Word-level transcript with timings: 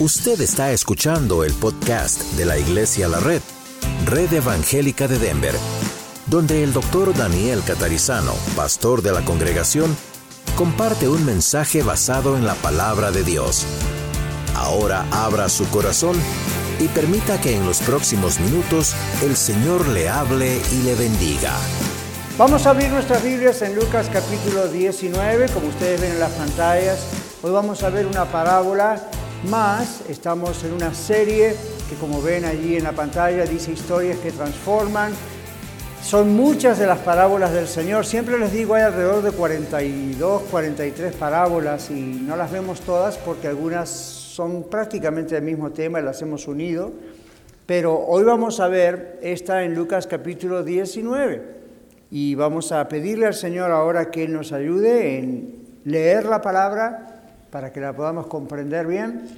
Usted 0.00 0.40
está 0.40 0.72
escuchando 0.72 1.44
el 1.44 1.52
podcast 1.52 2.20
de 2.32 2.44
la 2.44 2.58
Iglesia 2.58 3.06
La 3.06 3.20
Red, 3.20 3.40
Red 4.06 4.32
Evangélica 4.32 5.06
de 5.06 5.20
Denver, 5.20 5.54
donde 6.26 6.64
el 6.64 6.72
doctor 6.72 7.16
Daniel 7.16 7.62
Catarizano, 7.64 8.32
pastor 8.56 9.02
de 9.02 9.12
la 9.12 9.24
congregación, 9.24 9.96
comparte 10.56 11.08
un 11.08 11.24
mensaje 11.24 11.84
basado 11.84 12.36
en 12.36 12.44
la 12.44 12.54
palabra 12.54 13.12
de 13.12 13.22
Dios. 13.22 13.66
Ahora 14.56 15.06
abra 15.12 15.48
su 15.48 15.64
corazón 15.70 16.16
y 16.80 16.88
permita 16.88 17.40
que 17.40 17.54
en 17.54 17.64
los 17.64 17.78
próximos 17.78 18.40
minutos 18.40 18.96
el 19.22 19.36
Señor 19.36 19.86
le 19.86 20.08
hable 20.08 20.60
y 20.72 20.82
le 20.82 20.96
bendiga. 20.96 21.52
Vamos 22.36 22.66
a 22.66 22.70
abrir 22.70 22.90
nuestras 22.90 23.22
Biblias 23.22 23.62
en 23.62 23.76
Lucas 23.76 24.10
capítulo 24.12 24.66
19, 24.66 25.50
como 25.50 25.68
ustedes 25.68 26.00
ven 26.00 26.10
en 26.10 26.18
las 26.18 26.32
pantallas. 26.32 27.06
Hoy 27.42 27.52
vamos 27.52 27.84
a 27.84 27.90
ver 27.90 28.08
una 28.08 28.24
parábola 28.24 29.08
más. 29.44 30.02
Estamos 30.08 30.64
en 30.64 30.72
una 30.72 30.94
serie 30.94 31.54
que 31.88 31.96
como 31.96 32.22
ven 32.22 32.44
allí 32.44 32.76
en 32.76 32.84
la 32.84 32.92
pantalla 32.92 33.44
dice 33.44 33.72
historias 33.72 34.18
que 34.18 34.30
transforman. 34.30 35.12
Son 36.02 36.34
muchas 36.34 36.78
de 36.78 36.86
las 36.86 36.98
parábolas 36.98 37.52
del 37.52 37.66
Señor. 37.66 38.04
Siempre 38.04 38.38
les 38.38 38.52
digo, 38.52 38.74
hay 38.74 38.82
alrededor 38.82 39.22
de 39.22 39.30
42, 39.32 40.42
43 40.50 41.14
parábolas 41.14 41.90
y 41.90 41.94
no 41.94 42.36
las 42.36 42.52
vemos 42.52 42.80
todas 42.80 43.16
porque 43.16 43.48
algunas 43.48 43.88
son 43.88 44.64
prácticamente 44.64 45.34
del 45.34 45.44
mismo 45.44 45.70
tema 45.70 46.00
y 46.00 46.02
las 46.02 46.20
hemos 46.22 46.46
unido. 46.46 46.92
Pero 47.66 47.98
hoy 47.98 48.24
vamos 48.24 48.60
a 48.60 48.68
ver 48.68 49.18
esta 49.22 49.64
en 49.64 49.74
Lucas 49.74 50.06
capítulo 50.06 50.62
19 50.62 51.54
y 52.10 52.34
vamos 52.34 52.70
a 52.72 52.86
pedirle 52.88 53.26
al 53.26 53.34
Señor 53.34 53.70
ahora 53.70 54.10
que 54.10 54.24
Él 54.24 54.32
nos 54.34 54.52
ayude 54.52 55.18
en 55.18 55.64
leer 55.84 56.26
la 56.26 56.42
palabra 56.42 57.13
para 57.54 57.72
que 57.72 57.78
la 57.78 57.92
podamos 57.92 58.26
comprender 58.26 58.84
bien 58.84 59.28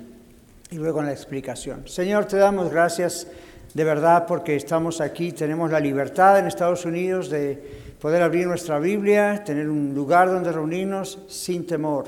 y 0.71 0.77
luego 0.77 1.01
en 1.01 1.07
la 1.09 1.13
explicación. 1.13 1.87
Señor, 1.87 2.25
te 2.25 2.39
damos 2.39 2.71
gracias 2.71 3.27
de 3.75 3.85
verdad 3.85 4.25
porque 4.27 4.57
estamos 4.57 5.03
aquí, 5.03 5.33
tenemos 5.33 5.71
la 5.71 5.79
libertad 5.81 6.39
en 6.39 6.47
Estados 6.47 6.87
Unidos 6.87 7.29
de 7.29 7.63
poder 8.01 8.23
abrir 8.23 8.47
nuestra 8.47 8.79
Biblia, 8.79 9.45
tener 9.45 9.69
un 9.69 9.95
lugar 9.95 10.31
donde 10.31 10.51
reunirnos 10.51 11.19
sin 11.29 11.67
temor. 11.67 12.07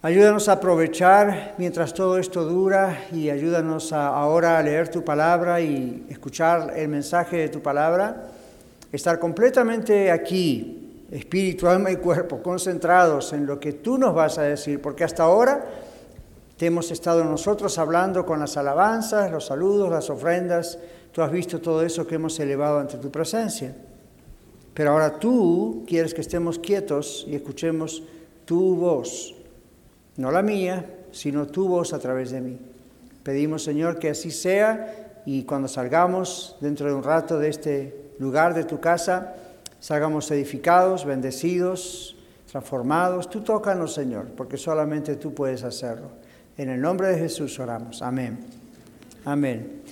Ayúdanos 0.00 0.48
a 0.48 0.52
aprovechar 0.52 1.56
mientras 1.58 1.92
todo 1.92 2.16
esto 2.16 2.46
dura 2.46 3.04
y 3.12 3.28
ayúdanos 3.28 3.92
ahora 3.92 4.56
a 4.56 4.62
leer 4.62 4.88
tu 4.88 5.04
palabra 5.04 5.60
y 5.60 6.06
escuchar 6.08 6.72
el 6.74 6.88
mensaje 6.88 7.36
de 7.36 7.48
tu 7.50 7.60
palabra, 7.60 8.30
estar 8.90 9.18
completamente 9.18 10.10
aquí 10.10 10.81
espíritu, 11.12 11.68
alma 11.68 11.90
y 11.90 11.96
cuerpo, 11.96 12.42
concentrados 12.42 13.34
en 13.34 13.44
lo 13.44 13.60
que 13.60 13.74
tú 13.74 13.98
nos 13.98 14.14
vas 14.14 14.38
a 14.38 14.42
decir, 14.42 14.80
porque 14.80 15.04
hasta 15.04 15.24
ahora 15.24 15.62
te 16.56 16.66
hemos 16.66 16.90
estado 16.90 17.22
nosotros 17.24 17.78
hablando 17.78 18.24
con 18.24 18.40
las 18.40 18.56
alabanzas, 18.56 19.30
los 19.30 19.46
saludos, 19.46 19.90
las 19.90 20.08
ofrendas, 20.08 20.78
tú 21.12 21.20
has 21.20 21.30
visto 21.30 21.60
todo 21.60 21.82
eso 21.82 22.06
que 22.06 22.14
hemos 22.14 22.40
elevado 22.40 22.78
ante 22.78 22.96
tu 22.96 23.10
presencia. 23.10 23.76
Pero 24.72 24.92
ahora 24.92 25.18
tú 25.18 25.84
quieres 25.86 26.14
que 26.14 26.22
estemos 26.22 26.58
quietos 26.58 27.26
y 27.28 27.36
escuchemos 27.36 28.02
tu 28.46 28.74
voz, 28.76 29.34
no 30.16 30.30
la 30.30 30.40
mía, 30.40 30.86
sino 31.10 31.46
tu 31.46 31.68
voz 31.68 31.92
a 31.92 31.98
través 31.98 32.30
de 32.30 32.40
mí. 32.40 32.58
Pedimos, 33.22 33.62
Señor, 33.62 33.98
que 33.98 34.08
así 34.08 34.30
sea 34.30 35.20
y 35.26 35.42
cuando 35.42 35.68
salgamos 35.68 36.56
dentro 36.60 36.86
de 36.86 36.94
un 36.94 37.02
rato 37.02 37.38
de 37.38 37.50
este 37.50 38.12
lugar 38.18 38.54
de 38.54 38.64
tu 38.64 38.80
casa, 38.80 39.34
salgamos 39.82 40.30
edificados, 40.30 41.04
bendecidos, 41.04 42.16
transformados. 42.48 43.28
Tú 43.28 43.40
tócanos, 43.40 43.92
Señor, 43.92 44.26
porque 44.36 44.56
solamente 44.56 45.16
tú 45.16 45.34
puedes 45.34 45.64
hacerlo. 45.64 46.08
En 46.56 46.70
el 46.70 46.80
nombre 46.80 47.08
de 47.08 47.18
Jesús 47.18 47.58
oramos. 47.58 48.00
Amén. 48.00 48.38
Amén. 49.24 49.82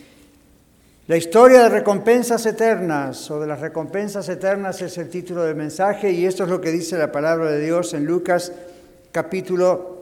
La 1.09 1.17
historia 1.17 1.65
de 1.65 1.71
recompensas 1.71 2.47
eternas 2.47 3.29
o 3.33 3.41
de 3.41 3.49
las 3.49 3.59
recompensas 3.59 4.29
eternas 4.29 4.81
es 4.81 4.97
el 4.97 5.11
título 5.11 5.43
del 5.43 5.57
mensaje 5.57 6.13
y 6.13 6.25
esto 6.25 6.45
es 6.45 6.51
lo 6.51 6.61
que 6.61 6.71
dice 6.71 6.97
la 6.97 7.11
palabra 7.11 7.51
de 7.51 7.61
Dios 7.61 7.93
en 7.93 8.07
Lucas 8.07 8.53
capítulo 9.11 10.00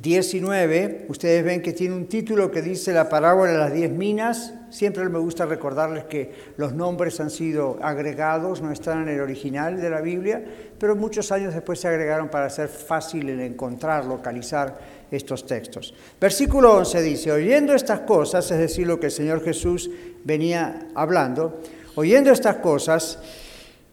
19, 0.00 1.06
ustedes 1.08 1.44
ven 1.44 1.62
que 1.62 1.72
tiene 1.72 1.94
un 1.94 2.06
título 2.06 2.50
que 2.50 2.62
dice 2.62 2.92
la 2.92 3.08
parábola 3.08 3.52
de 3.52 3.58
las 3.58 3.72
diez 3.72 3.90
minas. 3.90 4.52
Siempre 4.70 5.08
me 5.08 5.20
gusta 5.20 5.46
recordarles 5.46 6.04
que 6.04 6.32
los 6.56 6.72
nombres 6.72 7.20
han 7.20 7.30
sido 7.30 7.78
agregados, 7.80 8.60
no 8.60 8.72
están 8.72 9.02
en 9.02 9.08
el 9.10 9.20
original 9.20 9.80
de 9.80 9.90
la 9.90 10.00
Biblia, 10.00 10.44
pero 10.80 10.96
muchos 10.96 11.30
años 11.30 11.54
después 11.54 11.78
se 11.78 11.86
agregaron 11.86 12.28
para 12.28 12.50
ser 12.50 12.68
fácil 12.68 13.28
el 13.28 13.40
encontrar, 13.40 14.04
localizar 14.04 14.78
estos 15.12 15.46
textos. 15.46 15.94
Versículo 16.20 16.74
11 16.78 17.02
dice, 17.02 17.30
oyendo 17.30 17.72
estas 17.72 18.00
cosas, 18.00 18.50
es 18.50 18.58
decir, 18.58 18.88
lo 18.88 18.98
que 18.98 19.06
el 19.06 19.12
Señor 19.12 19.44
Jesús 19.44 19.90
venía 20.24 20.88
hablando, 20.96 21.60
oyendo 21.94 22.32
estas 22.32 22.56
cosas, 22.56 23.20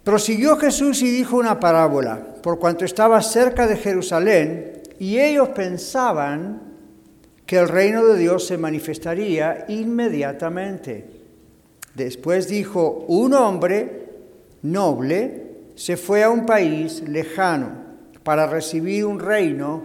prosiguió 0.03 0.57
Jesús 0.57 1.03
y 1.03 1.11
dijo 1.11 1.37
una 1.37 1.59
parábola, 1.59 2.19
por 2.41 2.57
cuanto 2.57 2.85
estaba 2.85 3.21
cerca 3.21 3.67
de 3.67 3.77
Jerusalén, 3.77 4.70
y 5.01 5.19
ellos 5.19 5.49
pensaban 5.49 6.61
que 7.47 7.57
el 7.57 7.69
reino 7.69 8.05
de 8.05 8.19
Dios 8.19 8.45
se 8.45 8.55
manifestaría 8.55 9.65
inmediatamente. 9.67 11.05
Después 11.95 12.47
dijo, 12.47 13.05
un 13.07 13.33
hombre 13.33 14.09
noble 14.61 15.53
se 15.73 15.97
fue 15.97 16.21
a 16.21 16.29
un 16.29 16.45
país 16.45 17.01
lejano 17.07 17.71
para 18.21 18.45
recibir 18.45 19.05
un 19.05 19.19
reino 19.19 19.81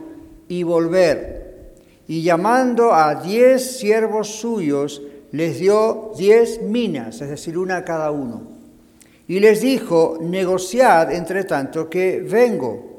y 0.48 0.64
volver. 0.64 1.72
Y 2.06 2.22
llamando 2.22 2.92
a 2.92 3.14
diez 3.14 3.78
siervos 3.78 4.28
suyos, 4.28 5.00
les 5.32 5.58
dio 5.58 6.12
diez 6.18 6.60
minas, 6.60 7.22
es 7.22 7.30
decir, 7.30 7.56
una 7.56 7.78
a 7.78 7.84
cada 7.86 8.10
uno. 8.10 8.42
Y 9.28 9.40
les 9.40 9.62
dijo, 9.62 10.18
negociad 10.20 11.10
entre 11.10 11.44
tanto 11.44 11.88
que 11.88 12.20
vengo. 12.20 12.95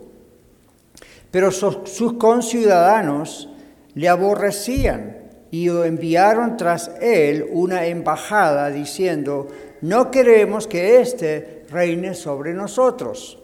Pero 1.31 1.51
sus 1.51 2.13
conciudadanos 2.13 3.49
le 3.93 4.07
aborrecían 4.09 5.17
y 5.51 5.69
enviaron 5.69 6.57
tras 6.57 6.91
él 7.01 7.45
una 7.51 7.85
embajada 7.85 8.69
diciendo, 8.69 9.47
no 9.81 10.11
queremos 10.11 10.67
que 10.67 10.99
éste 10.99 11.65
reine 11.69 12.13
sobre 12.13 12.53
nosotros. 12.53 13.39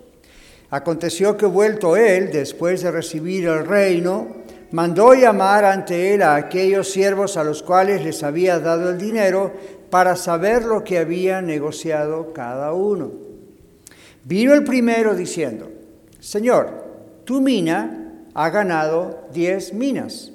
Aconteció 0.70 1.38
que 1.38 1.46
vuelto 1.46 1.96
él, 1.96 2.32
después 2.32 2.82
de 2.82 2.92
recibir 2.92 3.48
el 3.48 3.66
reino, 3.66 4.28
mandó 4.72 5.14
llamar 5.14 5.66
ante 5.66 6.16
él 6.16 6.24
a 6.24 6.36
aquellos 6.36 6.90
siervos 6.90 7.38
a 7.38 7.44
los 7.44 7.62
cuales 7.62 8.04
les 8.04 8.24
había 8.24 8.60
dado 8.60 8.90
el 8.90 8.98
dinero 8.98 9.52
para 9.92 10.16
saber 10.16 10.66
lo 10.66 10.84
que 10.84 10.98
había 10.98 11.42
negociado 11.42 12.34
cada 12.34 12.74
uno. 12.74 13.12
Vino 14.24 14.54
el 14.56 14.64
primero 14.64 15.14
diciendo, 15.14 15.70
Señor, 16.20 16.83
tu 17.26 17.42
mina 17.42 18.12
ha 18.34 18.50
ganado 18.50 19.28
diez 19.34 19.74
minas. 19.74 20.32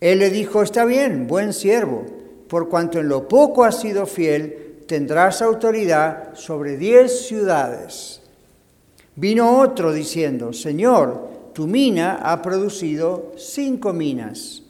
Él 0.00 0.20
le 0.20 0.30
dijo, 0.30 0.62
está 0.62 0.84
bien, 0.84 1.26
buen 1.26 1.52
siervo, 1.52 2.04
por 2.48 2.68
cuanto 2.68 2.98
en 2.98 3.08
lo 3.08 3.28
poco 3.28 3.64
has 3.64 3.80
sido 3.80 4.06
fiel, 4.06 4.84
tendrás 4.86 5.42
autoridad 5.42 6.34
sobre 6.34 6.76
diez 6.76 7.26
ciudades. 7.26 8.22
Vino 9.14 9.60
otro 9.60 9.92
diciendo, 9.92 10.52
Señor, 10.52 11.28
tu 11.52 11.66
mina 11.66 12.20
ha 12.22 12.40
producido 12.40 13.32
cinco 13.36 13.92
minas. 13.92 14.62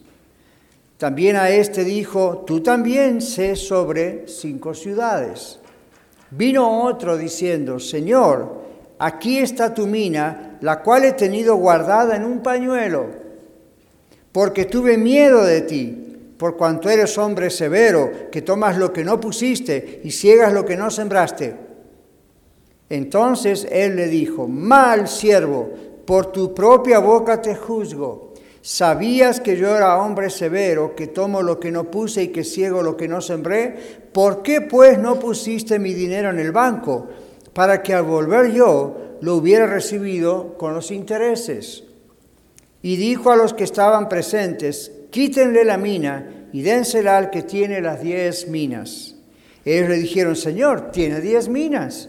También 0.98 1.36
a 1.36 1.50
este 1.50 1.84
dijo, 1.84 2.44
tú 2.46 2.60
también 2.60 3.22
sé 3.22 3.54
sobre 3.56 4.26
cinco 4.26 4.74
ciudades. 4.74 5.58
Vino 6.30 6.82
otro 6.82 7.16
diciendo, 7.16 7.78
Señor, 7.78 8.60
aquí 8.98 9.38
está 9.38 9.72
tu 9.72 9.86
mina, 9.86 10.49
la 10.60 10.82
cual 10.82 11.04
he 11.04 11.12
tenido 11.12 11.56
guardada 11.56 12.16
en 12.16 12.24
un 12.24 12.42
pañuelo, 12.42 13.06
porque 14.32 14.64
tuve 14.64 14.96
miedo 14.96 15.44
de 15.44 15.62
ti, 15.62 16.34
por 16.38 16.56
cuanto 16.56 16.88
eres 16.88 17.18
hombre 17.18 17.50
severo, 17.50 18.30
que 18.30 18.42
tomas 18.42 18.76
lo 18.76 18.92
que 18.92 19.04
no 19.04 19.20
pusiste 19.20 20.00
y 20.04 20.10
ciegas 20.10 20.52
lo 20.52 20.64
que 20.64 20.76
no 20.76 20.90
sembraste. 20.90 21.54
Entonces 22.88 23.66
él 23.70 23.96
le 23.96 24.08
dijo, 24.08 24.48
mal 24.48 25.06
siervo, 25.06 25.70
por 26.06 26.26
tu 26.32 26.54
propia 26.54 26.98
boca 26.98 27.40
te 27.40 27.54
juzgo. 27.54 28.34
¿Sabías 28.62 29.40
que 29.40 29.56
yo 29.56 29.74
era 29.74 29.98
hombre 29.98 30.28
severo, 30.28 30.94
que 30.94 31.06
tomo 31.06 31.42
lo 31.42 31.60
que 31.60 31.70
no 31.70 31.84
puse 31.90 32.24
y 32.24 32.28
que 32.28 32.44
ciego 32.44 32.82
lo 32.82 32.96
que 32.96 33.08
no 33.08 33.20
sembré? 33.20 33.74
¿Por 34.12 34.42
qué 34.42 34.60
pues 34.60 34.98
no 34.98 35.18
pusiste 35.18 35.78
mi 35.78 35.94
dinero 35.94 36.30
en 36.30 36.38
el 36.38 36.52
banco? 36.52 37.06
para 37.52 37.82
que 37.82 37.94
al 37.94 38.04
volver 38.04 38.52
yo 38.52 38.96
lo 39.20 39.36
hubiera 39.36 39.66
recibido 39.66 40.56
con 40.56 40.74
los 40.74 40.90
intereses. 40.90 41.84
Y 42.82 42.96
dijo 42.96 43.30
a 43.30 43.36
los 43.36 43.52
que 43.52 43.64
estaban 43.64 44.08
presentes, 44.08 44.92
quítenle 45.10 45.64
la 45.64 45.76
mina 45.76 46.46
y 46.52 46.62
dénsela 46.62 47.18
al 47.18 47.30
que 47.30 47.42
tiene 47.42 47.80
las 47.80 48.00
diez 48.02 48.48
minas. 48.48 49.16
Ellos 49.64 49.88
le 49.88 49.96
dijeron, 49.98 50.36
Señor, 50.36 50.90
tiene 50.90 51.20
diez 51.20 51.48
minas. 51.48 52.08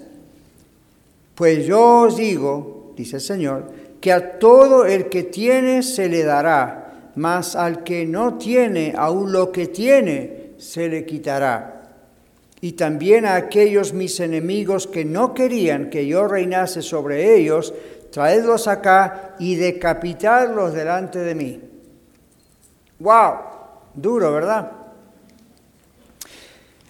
Pues 1.36 1.66
yo 1.66 2.02
os 2.02 2.18
digo, 2.18 2.94
dice 2.96 3.18
el 3.18 3.22
Señor, 3.22 3.72
que 4.00 4.12
a 4.12 4.40
todo 4.40 4.86
el 4.86 5.10
que 5.10 5.24
tiene 5.24 5.84
se 5.84 6.08
le 6.08 6.24
dará, 6.24 7.12
mas 7.16 7.56
al 7.56 7.84
que 7.84 8.06
no 8.06 8.38
tiene, 8.38 8.94
aún 8.96 9.32
lo 9.32 9.52
que 9.52 9.68
tiene, 9.68 10.52
se 10.58 10.88
le 10.88 11.06
quitará. 11.06 11.81
Y 12.62 12.74
también 12.74 13.26
a 13.26 13.36
aquellos 13.36 13.92
mis 13.94 14.20
enemigos 14.20 14.88
que 14.88 15.04
no 15.04 15.34
querían 15.34 15.90
que 15.90 16.06
yo 16.06 16.28
reinase 16.28 16.82
sobre 16.82 17.36
ellos, 17.36 17.74
traedlos 18.12 18.68
acá 18.68 19.36
y 19.40 19.56
decapitadlos 19.56 20.74
delante 20.74 21.20
de 21.20 21.36
mí. 21.36 21.60
¡Wow! 23.00 23.34
Duro, 23.96 24.32
¿verdad? 24.32 24.72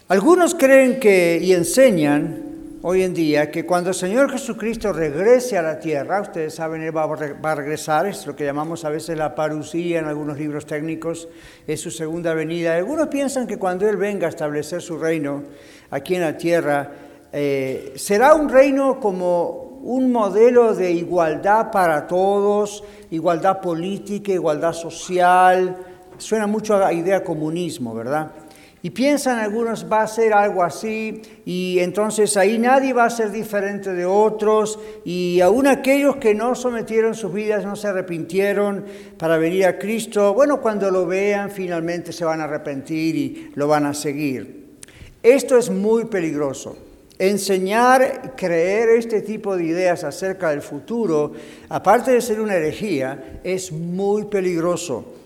Algunos 0.10 0.56
creen 0.56 1.00
que 1.00 1.40
y 1.42 1.54
enseñan 1.54 2.50
hoy 2.83 3.04
en 3.04 3.13
día 3.13 3.51
que 3.51 3.66
cuando 3.66 3.89
el 3.89 3.95
Señor 3.95 4.31
Jesucristo 4.31 4.92
regrese 4.92 5.57
a 5.57 5.62
la 5.62 5.80
tierra, 5.80 6.22
ustedes 6.22 6.56
saben, 6.56 6.81
Él 6.81 6.95
va 6.95 7.04
a 7.04 7.56
regresar, 7.56 8.07
es 8.07 8.25
lo 8.25 8.36
que 8.36 8.45
llamamos 8.45 8.86
a 8.86 8.89
veces 8.89 9.18
la 9.18 9.36
parucía 9.36 10.00
en 10.00 10.06
algunos 10.06 10.38
libros 10.38 10.66
técnicos, 10.66 11.28
es 11.68 11.80
su 11.80 11.92
segunda 11.92 12.33
venida. 12.33 12.75
Algunos 12.75 13.07
piensan 13.07 13.45
que 13.45 13.57
cuando 13.57 13.88
Él 13.88 13.98
venga 13.98 14.28
a 14.28 14.30
establecer 14.30 14.81
su 14.81 14.98
reino 14.98 15.44
aquí 15.92 16.16
en 16.16 16.22
la 16.22 16.36
tierra, 16.36 16.92
eh, 17.31 17.94
será 17.95 18.33
un 18.33 18.50
reino 18.50 19.00
como 19.00 19.80
un 19.84 20.12
modelo 20.12 20.74
de 20.74 20.92
igualdad 20.92 21.72
para 21.72 22.07
todos, 22.07 22.84
igualdad 23.12 23.62
política, 23.62 24.31
igualdad 24.31 24.74
social. 24.74 25.77
Suena 26.18 26.48
mucho 26.48 26.75
a 26.75 26.80
la 26.80 26.94
idea 26.94 27.24
comunismo, 27.24 27.94
¿verdad? 27.94 28.31
Y 28.83 28.89
piensan 28.89 29.38
algunos 29.38 29.86
va 29.92 30.01
a 30.01 30.07
ser 30.07 30.33
algo 30.33 30.63
así 30.63 31.22
y 31.45 31.78
entonces 31.80 32.36
ahí 32.36 32.57
nadie 32.57 32.94
va 32.94 33.06
a 33.06 33.10
ser 33.12 33.31
diferente 33.31 33.94
de 33.94 34.06
otros 34.06 34.80
y 35.06 35.39
aún 35.39 35.68
aquellos 35.68 36.16
que 36.16 36.33
no 36.33 36.56
sometieron 36.56 37.13
sus 37.13 37.31
vidas, 37.31 37.63
no 37.63 37.75
se 37.75 37.89
arrepintieron 37.89 38.86
para 39.19 39.38
venir 39.38 39.68
a 39.68 39.78
Cristo, 39.78 40.33
bueno, 40.33 40.62
cuando 40.62 40.89
lo 40.89 41.06
vean 41.06 41.51
finalmente 41.51 42.12
se 42.12 42.25
van 42.25 42.42
a 42.42 42.45
arrepentir 42.45 43.16
y 43.16 43.51
lo 43.54 43.68
van 43.68 43.86
a 43.86 43.94
seguir. 43.94 44.62
Esto 45.22 45.57
es 45.57 45.69
muy 45.69 46.06
peligroso. 46.06 46.75
Enseñar, 47.19 48.34
creer 48.36 48.89
este 48.98 49.22
tipo 49.22 49.56
de 49.56 49.66
ideas 49.66 50.04
acerca 50.04 50.50
del 50.50 50.63
futuro, 50.63 51.34
aparte 51.69 52.10
de 52.10 52.19
ser 52.19 52.42
una 52.42 52.56
herejía, 52.56 53.39
es 53.44 53.72
muy 53.72 54.25
peligroso. 54.25 55.21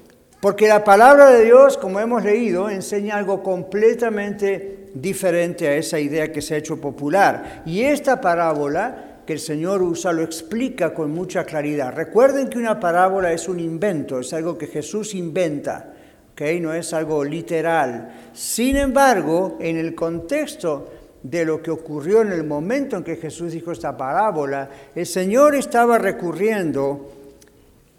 Porque 0.46 0.68
la 0.68 0.84
palabra 0.84 1.32
de 1.32 1.46
Dios, 1.46 1.76
como 1.76 2.00
hemos 2.00 2.24
leído, 2.24 2.70
enseña 2.70 3.18
algo 3.18 3.42
completamente 3.42 4.92
diferente 4.94 5.68
a 5.68 5.76
esa 5.76 6.00
idea 6.00 6.32
que 6.32 6.44
se 6.44 6.54
ha 6.54 6.58
hecho 6.60 6.80
popular. 6.80 7.64
Y 7.66 7.82
esta 7.82 8.22
parábola 8.22 9.22
que 9.26 9.34
el 9.34 9.40
Señor 9.40 9.82
usa 9.82 10.14
lo 10.14 10.22
explica 10.22 10.94
con 10.94 11.10
mucha 11.10 11.46
claridad. 11.46 11.96
Recuerden 11.96 12.48
que 12.48 12.60
una 12.60 12.80
parábola 12.80 13.34
es 13.34 13.50
un 13.50 13.60
invento, 13.60 14.20
es 14.20 14.34
algo 14.34 14.56
que 14.56 14.68
Jesús 14.68 15.16
inventa, 15.16 15.96
¿okay? 16.34 16.60
no 16.60 16.76
es 16.76 16.94
algo 16.94 17.24
literal. 17.24 18.30
Sin 18.32 18.76
embargo, 18.76 19.58
en 19.60 19.78
el 19.78 19.96
contexto 19.96 20.92
de 21.24 21.44
lo 21.44 21.60
que 21.60 21.72
ocurrió 21.72 22.22
en 22.22 22.32
el 22.32 22.44
momento 22.44 22.98
en 22.98 23.04
que 23.04 23.16
Jesús 23.16 23.54
dijo 23.54 23.72
esta 23.72 23.98
parábola, 23.98 24.70
el 24.94 25.08
Señor 25.08 25.56
estaba 25.56 25.98
recurriendo 25.98 27.10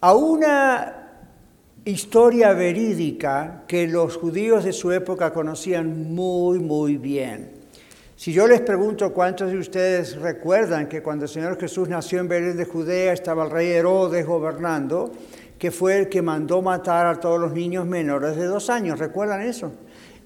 a 0.00 0.14
una 0.14 1.05
historia 1.86 2.52
verídica 2.52 3.62
que 3.68 3.86
los 3.86 4.16
judíos 4.16 4.64
de 4.64 4.72
su 4.72 4.90
época 4.90 5.32
conocían 5.32 6.12
muy, 6.12 6.58
muy 6.58 6.96
bien. 6.96 7.52
Si 8.16 8.32
yo 8.32 8.48
les 8.48 8.60
pregunto 8.60 9.12
cuántos 9.12 9.52
de 9.52 9.58
ustedes 9.58 10.16
recuerdan 10.16 10.88
que 10.88 11.00
cuando 11.00 11.26
el 11.26 11.28
Señor 11.28 11.60
Jesús 11.60 11.88
nació 11.88 12.18
en 12.18 12.26
Belén 12.26 12.56
de 12.56 12.64
Judea 12.64 13.12
estaba 13.12 13.44
el 13.44 13.52
rey 13.52 13.68
Herodes 13.68 14.26
gobernando, 14.26 15.12
que 15.56 15.70
fue 15.70 15.98
el 15.98 16.08
que 16.08 16.22
mandó 16.22 16.60
matar 16.60 17.06
a 17.06 17.20
todos 17.20 17.38
los 17.38 17.52
niños 17.52 17.86
menores 17.86 18.34
de 18.34 18.46
dos 18.46 18.68
años, 18.68 18.98
¿recuerdan 18.98 19.42
eso? 19.42 19.70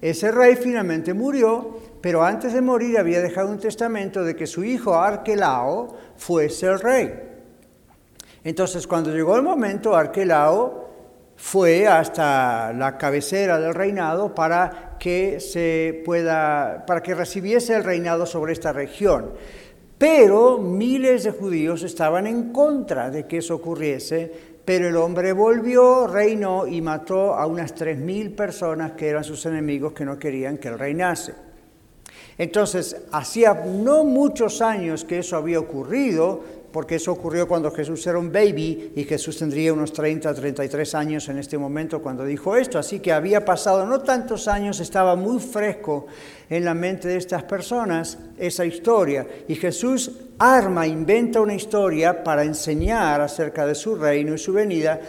Ese 0.01 0.31
rey 0.31 0.55
finalmente 0.55 1.13
murió, 1.13 1.77
pero 2.01 2.23
antes 2.23 2.53
de 2.53 2.61
morir 2.61 2.97
había 2.97 3.21
dejado 3.21 3.51
un 3.51 3.59
testamento 3.59 4.23
de 4.23 4.35
que 4.35 4.47
su 4.47 4.63
hijo 4.63 4.95
Arquelao 4.95 5.95
fuese 6.17 6.65
el 6.65 6.79
rey. 6.79 7.13
Entonces, 8.43 8.87
cuando 8.87 9.11
llegó 9.11 9.35
el 9.35 9.43
momento, 9.43 9.95
Arquelao 9.95 10.80
fue 11.41 11.87
hasta 11.87 12.71
la 12.71 12.99
cabecera 12.99 13.59
del 13.59 13.73
reinado 13.73 14.33
para 14.35 14.95
que 14.99 15.39
se 15.39 16.03
pueda, 16.05 16.85
para 16.85 17.01
que 17.01 17.15
recibiese 17.15 17.75
el 17.75 17.83
reinado 17.83 18.27
sobre 18.27 18.53
esta 18.53 18.71
región. 18.71 19.31
Pero 19.97 20.59
miles 20.59 21.23
de 21.23 21.31
judíos 21.31 21.81
estaban 21.81 22.27
en 22.27 22.53
contra 22.53 23.09
de 23.09 23.25
que 23.25 23.39
eso 23.39 23.55
ocurriese, 23.55 24.31
pero 24.63 24.87
el 24.87 24.95
hombre 24.95 25.33
volvió, 25.33 26.05
reinó 26.05 26.67
y 26.67 26.79
mató 26.79 27.33
a 27.33 27.47
unas 27.47 27.73
tres 27.73 27.97
mil 27.97 28.33
personas 28.33 28.91
que 28.91 29.09
eran 29.09 29.23
sus 29.23 29.43
enemigos 29.47 29.93
que 29.93 30.05
no 30.05 30.19
querían 30.19 30.59
que 30.59 30.67
él 30.67 30.77
reinase. 30.77 31.33
Entonces, 32.37 32.95
hacía 33.11 33.55
no 33.65 34.03
muchos 34.03 34.61
años 34.61 35.03
que 35.03 35.19
eso 35.19 35.37
había 35.37 35.59
ocurrido, 35.59 36.43
porque 36.71 36.95
eso 36.95 37.11
ocurrió 37.11 37.47
cuando 37.47 37.71
Jesús 37.71 38.05
era 38.07 38.17
un 38.17 38.31
baby 38.31 38.93
y 38.95 39.03
Jesús 39.03 39.37
tendría 39.37 39.73
unos 39.73 39.91
30, 39.91 40.33
33 40.33 40.95
años 40.95 41.27
en 41.29 41.37
este 41.37 41.57
momento 41.57 42.01
cuando 42.01 42.23
dijo 42.23 42.55
esto. 42.55 42.79
Así 42.79 42.99
que 42.99 43.11
había 43.11 43.43
pasado 43.43 43.85
no 43.85 44.01
tantos 44.01 44.47
años, 44.47 44.79
estaba 44.79 45.15
muy 45.15 45.39
fresco 45.39 46.07
en 46.49 46.63
la 46.63 46.73
mente 46.73 47.07
de 47.09 47.17
estas 47.17 47.43
personas 47.43 48.17
esa 48.37 48.65
historia. 48.65 49.27
Y 49.47 49.55
Jesús 49.55 50.11
arma, 50.39 50.87
inventa 50.87 51.41
una 51.41 51.55
historia 51.55 52.23
para 52.23 52.43
enseñar 52.43 53.21
acerca 53.21 53.65
de 53.65 53.75
su 53.75 53.95
reino 53.95 54.33
y 54.33 54.37
su 54.37 54.53
venida 54.53 55.01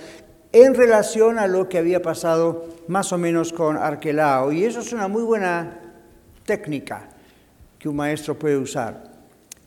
en 0.50 0.74
relación 0.74 1.38
a 1.38 1.46
lo 1.46 1.68
que 1.68 1.78
había 1.78 2.02
pasado 2.02 2.66
más 2.88 3.12
o 3.12 3.18
menos 3.18 3.52
con 3.52 3.76
Arquelao. 3.76 4.52
Y 4.52 4.64
eso 4.64 4.80
es 4.80 4.92
una 4.92 5.08
muy 5.08 5.22
buena 5.22 5.80
técnica 6.44 7.08
que 7.78 7.88
un 7.88 7.96
maestro 7.96 8.38
puede 8.38 8.56
usar. 8.56 9.11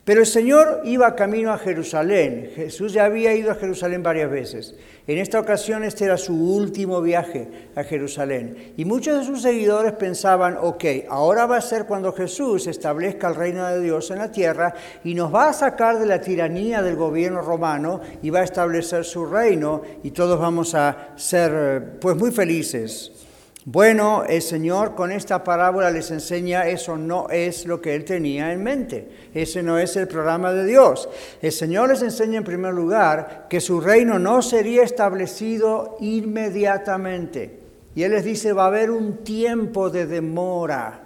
Pero 0.05 0.19
el 0.19 0.27
Señor 0.27 0.81
iba 0.83 1.15
camino 1.15 1.51
a 1.51 1.57
Jerusalén. 1.57 2.51
Jesús 2.55 2.93
ya 2.93 3.05
había 3.05 3.33
ido 3.33 3.49
a 3.51 3.55
Jerusalén 3.55 4.03
varias 4.03 4.29
veces. 4.29 4.75
En 5.07 5.17
esta 5.17 5.39
ocasión 5.39 5.83
este 5.83 6.05
era 6.05 6.15
su 6.15 6.35
último 6.35 7.01
viaje 7.01 7.69
a 7.75 7.83
Jerusalén. 7.83 8.73
Y 8.77 8.85
muchos 8.85 9.17
de 9.17 9.25
sus 9.25 9.41
seguidores 9.41 9.93
pensaban, 9.93 10.57
ok, 10.61 10.85
ahora 11.09 11.47
va 11.47 11.57
a 11.57 11.61
ser 11.61 11.87
cuando 11.87 12.13
Jesús 12.13 12.67
establezca 12.67 13.29
el 13.29 13.35
reino 13.35 13.65
de 13.67 13.81
Dios 13.81 14.11
en 14.11 14.19
la 14.19 14.31
tierra 14.31 14.75
y 15.03 15.15
nos 15.15 15.33
va 15.33 15.49
a 15.49 15.53
sacar 15.53 15.97
de 15.97 16.05
la 16.05 16.21
tiranía 16.21 16.83
del 16.83 16.95
gobierno 16.95 17.41
romano 17.41 17.99
y 18.21 18.29
va 18.29 18.41
a 18.41 18.43
establecer 18.43 19.05
su 19.05 19.25
reino 19.25 19.81
y 20.03 20.11
todos 20.11 20.39
vamos 20.39 20.75
a 20.75 21.13
ser 21.15 21.97
pues 21.99 22.15
muy 22.15 22.29
felices. 22.29 23.24
Bueno, 23.67 24.23
el 24.29 24.43
Señor 24.43 24.93
con 24.93 25.11
esta 25.11 25.43
parábola 25.43 25.89
les 25.89 26.11
enseña 26.11 26.67
eso 26.67 26.97
no 26.97 27.31
es 27.31 27.65
lo 27.65 27.81
que 27.81 27.95
Él 27.95 28.05
tenía 28.05 28.53
en 28.53 28.61
mente. 28.61 29.09
Ese 29.33 29.63
no 29.63 29.79
es 29.79 29.95
el 29.95 30.07
programa 30.07 30.53
de 30.53 30.65
Dios. 30.65 31.09
El 31.41 31.51
Señor 31.51 31.89
les 31.89 32.03
enseña 32.03 32.37
en 32.37 32.43
primer 32.43 32.75
lugar 32.75 33.47
que 33.49 33.59
su 33.59 33.81
reino 33.81 34.19
no 34.19 34.43
sería 34.43 34.83
establecido 34.83 35.97
inmediatamente. 35.99 37.57
Y 37.95 38.03
Él 38.03 38.11
les 38.11 38.23
dice, 38.23 38.53
va 38.53 38.65
a 38.65 38.67
haber 38.67 38.91
un 38.91 39.23
tiempo 39.23 39.89
de 39.89 40.05
demora 40.05 41.01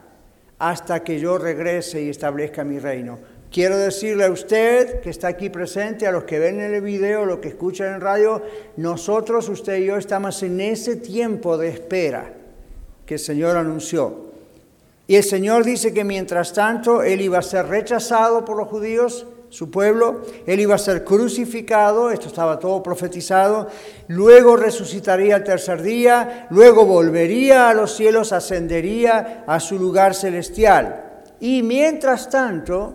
hasta 0.57 1.01
que 1.01 1.17
yo 1.17 1.37
regrese 1.37 2.01
y 2.01 2.09
establezca 2.09 2.65
mi 2.65 2.77
reino. 2.77 3.19
Quiero 3.49 3.77
decirle 3.77 4.25
a 4.25 4.31
usted 4.31 4.99
que 4.99 5.11
está 5.11 5.29
aquí 5.29 5.49
presente, 5.49 6.07
a 6.07 6.11
los 6.11 6.25
que 6.25 6.39
ven 6.39 6.59
en 6.59 6.73
el 6.73 6.81
video, 6.81 7.25
los 7.25 7.39
que 7.39 7.47
escuchan 7.47 7.93
en 7.93 8.01
radio, 8.01 8.43
nosotros, 8.75 9.47
usted 9.47 9.77
y 9.77 9.85
yo, 9.85 9.95
estamos 9.95 10.43
en 10.43 10.59
ese 10.59 10.97
tiempo 10.97 11.57
de 11.57 11.69
espera 11.69 12.33
que 13.09 13.15
el 13.15 13.19
Señor 13.19 13.57
anunció. 13.57 14.29
Y 15.07 15.15
el 15.15 15.23
Señor 15.23 15.65
dice 15.65 15.91
que 15.91 16.03
mientras 16.03 16.53
tanto 16.53 17.01
Él 17.01 17.21
iba 17.21 17.39
a 17.39 17.41
ser 17.41 17.65
rechazado 17.65 18.45
por 18.45 18.55
los 18.55 18.67
judíos, 18.67 19.25
su 19.49 19.71
pueblo, 19.71 20.21
Él 20.45 20.59
iba 20.59 20.75
a 20.75 20.77
ser 20.77 21.03
crucificado, 21.03 22.11
esto 22.11 22.27
estaba 22.27 22.59
todo 22.59 22.83
profetizado, 22.83 23.67
luego 24.09 24.55
resucitaría 24.57 25.37
el 25.37 25.43
tercer 25.43 25.81
día, 25.81 26.45
luego 26.51 26.85
volvería 26.85 27.67
a 27.67 27.73
los 27.73 27.95
cielos, 27.95 28.31
ascendería 28.31 29.43
a 29.47 29.59
su 29.59 29.79
lugar 29.79 30.13
celestial. 30.13 31.23
Y 31.39 31.63
mientras 31.63 32.29
tanto, 32.29 32.93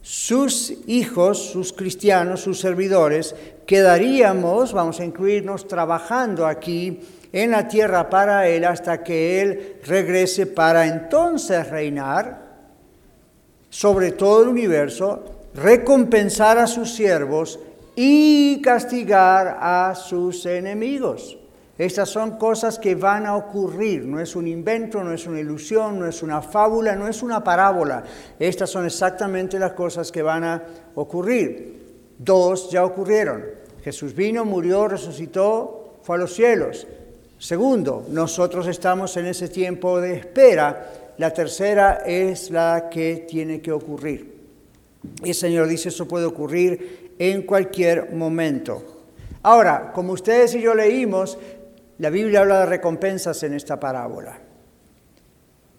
sus 0.00 0.72
hijos, 0.86 1.50
sus 1.50 1.74
cristianos, 1.74 2.40
sus 2.40 2.58
servidores, 2.58 3.34
quedaríamos, 3.66 4.72
vamos 4.72 5.00
a 5.00 5.04
incluirnos, 5.04 5.68
trabajando 5.68 6.46
aquí 6.46 7.02
en 7.32 7.50
la 7.50 7.68
tierra 7.68 8.10
para 8.10 8.48
Él 8.48 8.64
hasta 8.64 9.02
que 9.02 9.40
Él 9.40 9.76
regrese 9.86 10.46
para 10.46 10.86
entonces 10.86 11.68
reinar 11.68 12.50
sobre 13.70 14.10
todo 14.12 14.42
el 14.42 14.48
universo, 14.48 15.24
recompensar 15.54 16.58
a 16.58 16.66
sus 16.66 16.92
siervos 16.92 17.58
y 17.94 18.60
castigar 18.62 19.58
a 19.60 19.94
sus 19.94 20.44
enemigos. 20.44 21.38
Estas 21.78 22.10
son 22.10 22.36
cosas 22.36 22.78
que 22.78 22.94
van 22.94 23.24
a 23.24 23.36
ocurrir, 23.36 24.04
no 24.04 24.20
es 24.20 24.36
un 24.36 24.46
invento, 24.46 25.02
no 25.02 25.14
es 25.14 25.26
una 25.26 25.40
ilusión, 25.40 25.98
no 25.98 26.06
es 26.06 26.22
una 26.22 26.42
fábula, 26.42 26.94
no 26.94 27.08
es 27.08 27.22
una 27.22 27.42
parábola. 27.42 28.02
Estas 28.38 28.68
son 28.68 28.84
exactamente 28.84 29.58
las 29.58 29.72
cosas 29.72 30.12
que 30.12 30.20
van 30.20 30.44
a 30.44 30.62
ocurrir. 30.94 32.12
Dos 32.18 32.70
ya 32.70 32.84
ocurrieron. 32.84 33.44
Jesús 33.82 34.14
vino, 34.14 34.44
murió, 34.44 34.88
resucitó, 34.88 36.00
fue 36.02 36.16
a 36.16 36.18
los 36.18 36.34
cielos. 36.34 36.86
Segundo, 37.40 38.04
nosotros 38.10 38.66
estamos 38.66 39.16
en 39.16 39.24
ese 39.24 39.48
tiempo 39.48 39.98
de 39.98 40.12
espera. 40.12 41.14
La 41.16 41.32
tercera 41.32 42.02
es 42.04 42.50
la 42.50 42.90
que 42.90 43.24
tiene 43.26 43.62
que 43.62 43.72
ocurrir. 43.72 44.40
Y 45.24 45.30
el 45.30 45.34
Señor 45.34 45.66
dice, 45.66 45.88
eso 45.88 46.06
puede 46.06 46.26
ocurrir 46.26 47.14
en 47.18 47.44
cualquier 47.44 48.12
momento. 48.12 49.06
Ahora, 49.42 49.90
como 49.94 50.12
ustedes 50.12 50.54
y 50.54 50.60
yo 50.60 50.74
leímos, 50.74 51.38
la 51.96 52.10
Biblia 52.10 52.40
habla 52.40 52.60
de 52.60 52.66
recompensas 52.66 53.42
en 53.42 53.54
esta 53.54 53.80
parábola. 53.80 54.38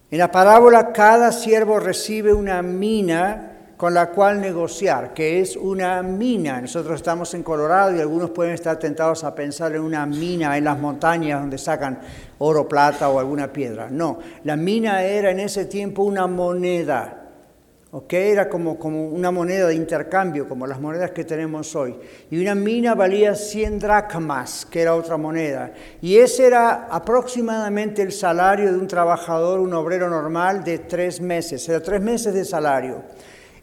En 0.10 0.18
la 0.18 0.32
parábola 0.32 0.92
cada 0.92 1.32
siervo 1.32 1.80
recibe 1.80 2.34
una 2.34 2.64
mina 2.64 3.51
con 3.82 3.96
la 3.96 4.12
cual 4.12 4.40
negociar, 4.40 5.12
que 5.12 5.40
es 5.40 5.56
una 5.56 6.04
mina. 6.04 6.62
Nosotros 6.62 6.98
estamos 6.98 7.34
en 7.34 7.42
Colorado 7.42 7.96
y 7.96 8.00
algunos 8.00 8.30
pueden 8.30 8.54
estar 8.54 8.78
tentados 8.78 9.24
a 9.24 9.34
pensar 9.34 9.74
en 9.74 9.82
una 9.82 10.06
mina 10.06 10.56
en 10.56 10.66
las 10.66 10.78
montañas 10.78 11.42
donde 11.42 11.58
sacan 11.58 12.00
oro, 12.38 12.68
plata 12.68 13.10
o 13.10 13.18
alguna 13.18 13.52
piedra. 13.52 13.88
No, 13.90 14.20
la 14.44 14.56
mina 14.56 15.02
era 15.02 15.32
en 15.32 15.40
ese 15.40 15.66
tiempo 15.66 16.04
una 16.04 16.28
moneda. 16.28 17.32
¿ok? 17.90 18.14
Era 18.14 18.50
como, 18.50 18.78
como 18.78 19.08
una 19.08 19.32
moneda 19.32 19.66
de 19.66 19.74
intercambio, 19.74 20.48
como 20.48 20.68
las 20.68 20.80
monedas 20.80 21.10
que 21.10 21.24
tenemos 21.24 21.76
hoy. 21.76 21.96
Y 22.30 22.40
una 22.40 22.54
mina 22.54 22.94
valía 22.94 23.34
100 23.34 23.80
dracmas, 23.80 24.68
que 24.70 24.84
era 24.84 24.94
otra 24.94 25.18
moneda. 25.18 25.74
Y 26.04 26.18
ese 26.18 26.46
era 26.46 26.86
aproximadamente 26.86 28.04
el 28.04 28.12
salario 28.12 28.72
de 28.72 28.78
un 28.78 28.86
trabajador, 28.86 29.60
un 29.60 29.74
obrero 29.74 30.08
normal 30.08 30.64
de 30.64 30.78
tres 30.78 31.20
meses. 31.20 31.68
Era 31.68 31.82
tres 31.82 32.00
meses 32.00 32.32
de 32.36 32.46
salario. 32.46 33.02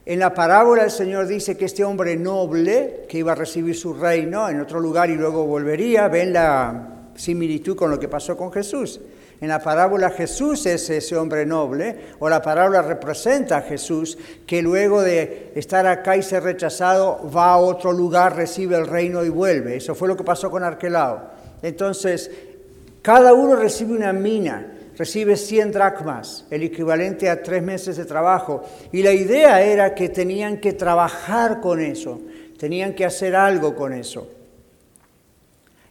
En 0.09 0.19
la 0.21 0.33
parábola 0.33 0.85
el 0.85 0.91
Señor 0.91 1.27
dice 1.27 1.55
que 1.55 1.67
este 1.67 1.85
hombre 1.85 2.17
noble, 2.17 3.05
que 3.07 3.19
iba 3.19 3.33
a 3.33 3.35
recibir 3.35 3.77
su 3.77 3.93
reino 3.93 4.49
en 4.49 4.59
otro 4.59 4.81
lugar 4.81 5.11
y 5.11 5.17
luego 5.17 5.45
volvería, 5.45 6.09
ven 6.09 6.33
la 6.33 7.11
similitud 7.15 7.77
con 7.77 7.91
lo 7.91 8.01
que 8.01 8.09
pasó 8.09 8.35
con 8.35 8.51
Jesús. 8.51 9.03
En 9.39 9.49
la 9.49 9.63
parábola 9.63 10.09
Jesús 10.09 10.65
es 10.65 10.89
ese 10.89 11.15
hombre 11.15 11.45
noble, 11.45 11.95
o 12.21 12.29
la 12.31 12.41
parábola 12.41 12.81
representa 12.81 13.59
a 13.59 13.61
Jesús, 13.61 14.17
que 14.47 14.63
luego 14.63 15.03
de 15.03 15.53
estar 15.55 15.87
acá 15.87 16.17
y 16.17 16.23
ser 16.23 16.43
rechazado, 16.43 17.31
va 17.31 17.53
a 17.53 17.59
otro 17.59 17.93
lugar, 17.93 18.35
recibe 18.35 18.77
el 18.77 18.87
reino 18.87 19.23
y 19.27 19.29
vuelve. 19.29 19.77
Eso 19.77 19.95
fue 19.95 20.09
lo 20.09 20.17
que 20.17 20.25
pasó 20.25 20.51
con 20.51 20.65
Arquelao. 20.65 21.21
Entonces, 21.61 22.31
cada 23.03 23.35
uno 23.35 23.57
recibe 23.57 23.93
una 23.93 24.15
mina 24.15 24.78
recibe 24.99 25.37
100 25.37 25.71
dracmas, 25.71 26.45
el 26.51 26.65
equivalente 26.65 27.31
a 27.31 27.41
tres 27.41 27.63
meses 27.63 27.97
de 27.97 28.05
trabajo. 28.05 28.65
Y 28.93 29.03
la 29.03 29.13
idea 29.13 29.63
era 29.63 29.95
que 29.95 30.09
tenían 30.09 30.59
que 30.59 30.73
trabajar 30.73 31.61
con 31.61 31.81
eso, 31.81 32.21
tenían 32.59 32.95
que 32.95 33.05
hacer 33.05 33.37
algo 33.37 33.77
con 33.77 33.93
eso. 33.93 34.29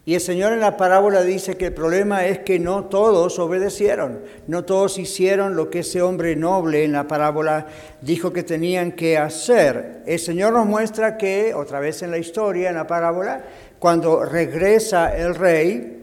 Y 0.04 0.16
el 0.16 0.22
Señor 0.22 0.54
en 0.54 0.62
la 0.62 0.78
parábola 0.78 1.22
dice 1.22 1.58
que 1.58 1.66
el 1.66 1.74
problema 1.74 2.26
es 2.28 2.40
que 2.40 2.60
no 2.60 2.86
todos 2.86 3.40
obedecieron, 3.40 4.22
no 4.48 4.64
todos 4.64 4.98
hicieron 4.98 5.58
lo 5.58 5.70
que 5.70 5.80
ese 5.80 6.02
hombre 6.02 6.34
noble 6.38 6.86
en 6.86 6.94
la 6.94 7.10
parábola 7.10 7.66
dijo 8.02 8.32
que 8.32 8.44
tenían 8.44 8.94
que 8.94 9.18
hacer. 9.18 10.04
El 10.06 10.20
Señor 10.20 10.54
nos 10.54 10.66
muestra 10.66 11.18
que, 11.18 11.54
otra 11.54 11.82
vez 11.82 12.04
en 12.04 12.12
la 12.12 12.18
historia, 12.18 12.70
en 12.70 12.76
la 12.76 12.88
parábola, 12.88 13.44
cuando 13.80 14.24
regresa 14.24 15.14
el 15.14 15.36
rey, 15.36 15.97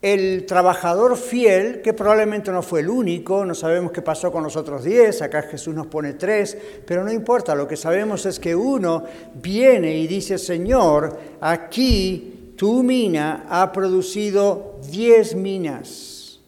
el 0.00 0.46
trabajador 0.46 1.16
fiel, 1.16 1.82
que 1.82 1.92
probablemente 1.92 2.52
no 2.52 2.62
fue 2.62 2.80
el 2.80 2.88
único, 2.88 3.44
no 3.44 3.54
sabemos 3.54 3.90
qué 3.90 4.00
pasó 4.00 4.30
con 4.30 4.44
los 4.44 4.56
otros 4.56 4.84
diez, 4.84 5.22
acá 5.22 5.42
Jesús 5.42 5.74
nos 5.74 5.88
pone 5.88 6.12
tres, 6.12 6.56
pero 6.86 7.02
no 7.02 7.12
importa, 7.12 7.54
lo 7.54 7.66
que 7.66 7.76
sabemos 7.76 8.24
es 8.24 8.38
que 8.38 8.54
uno 8.54 9.04
viene 9.34 9.96
y 9.98 10.06
dice, 10.06 10.38
Señor, 10.38 11.18
aquí 11.40 12.54
tu 12.56 12.82
mina 12.82 13.46
ha 13.48 13.72
producido 13.72 14.76
diez 14.90 15.34
minas. 15.34 16.40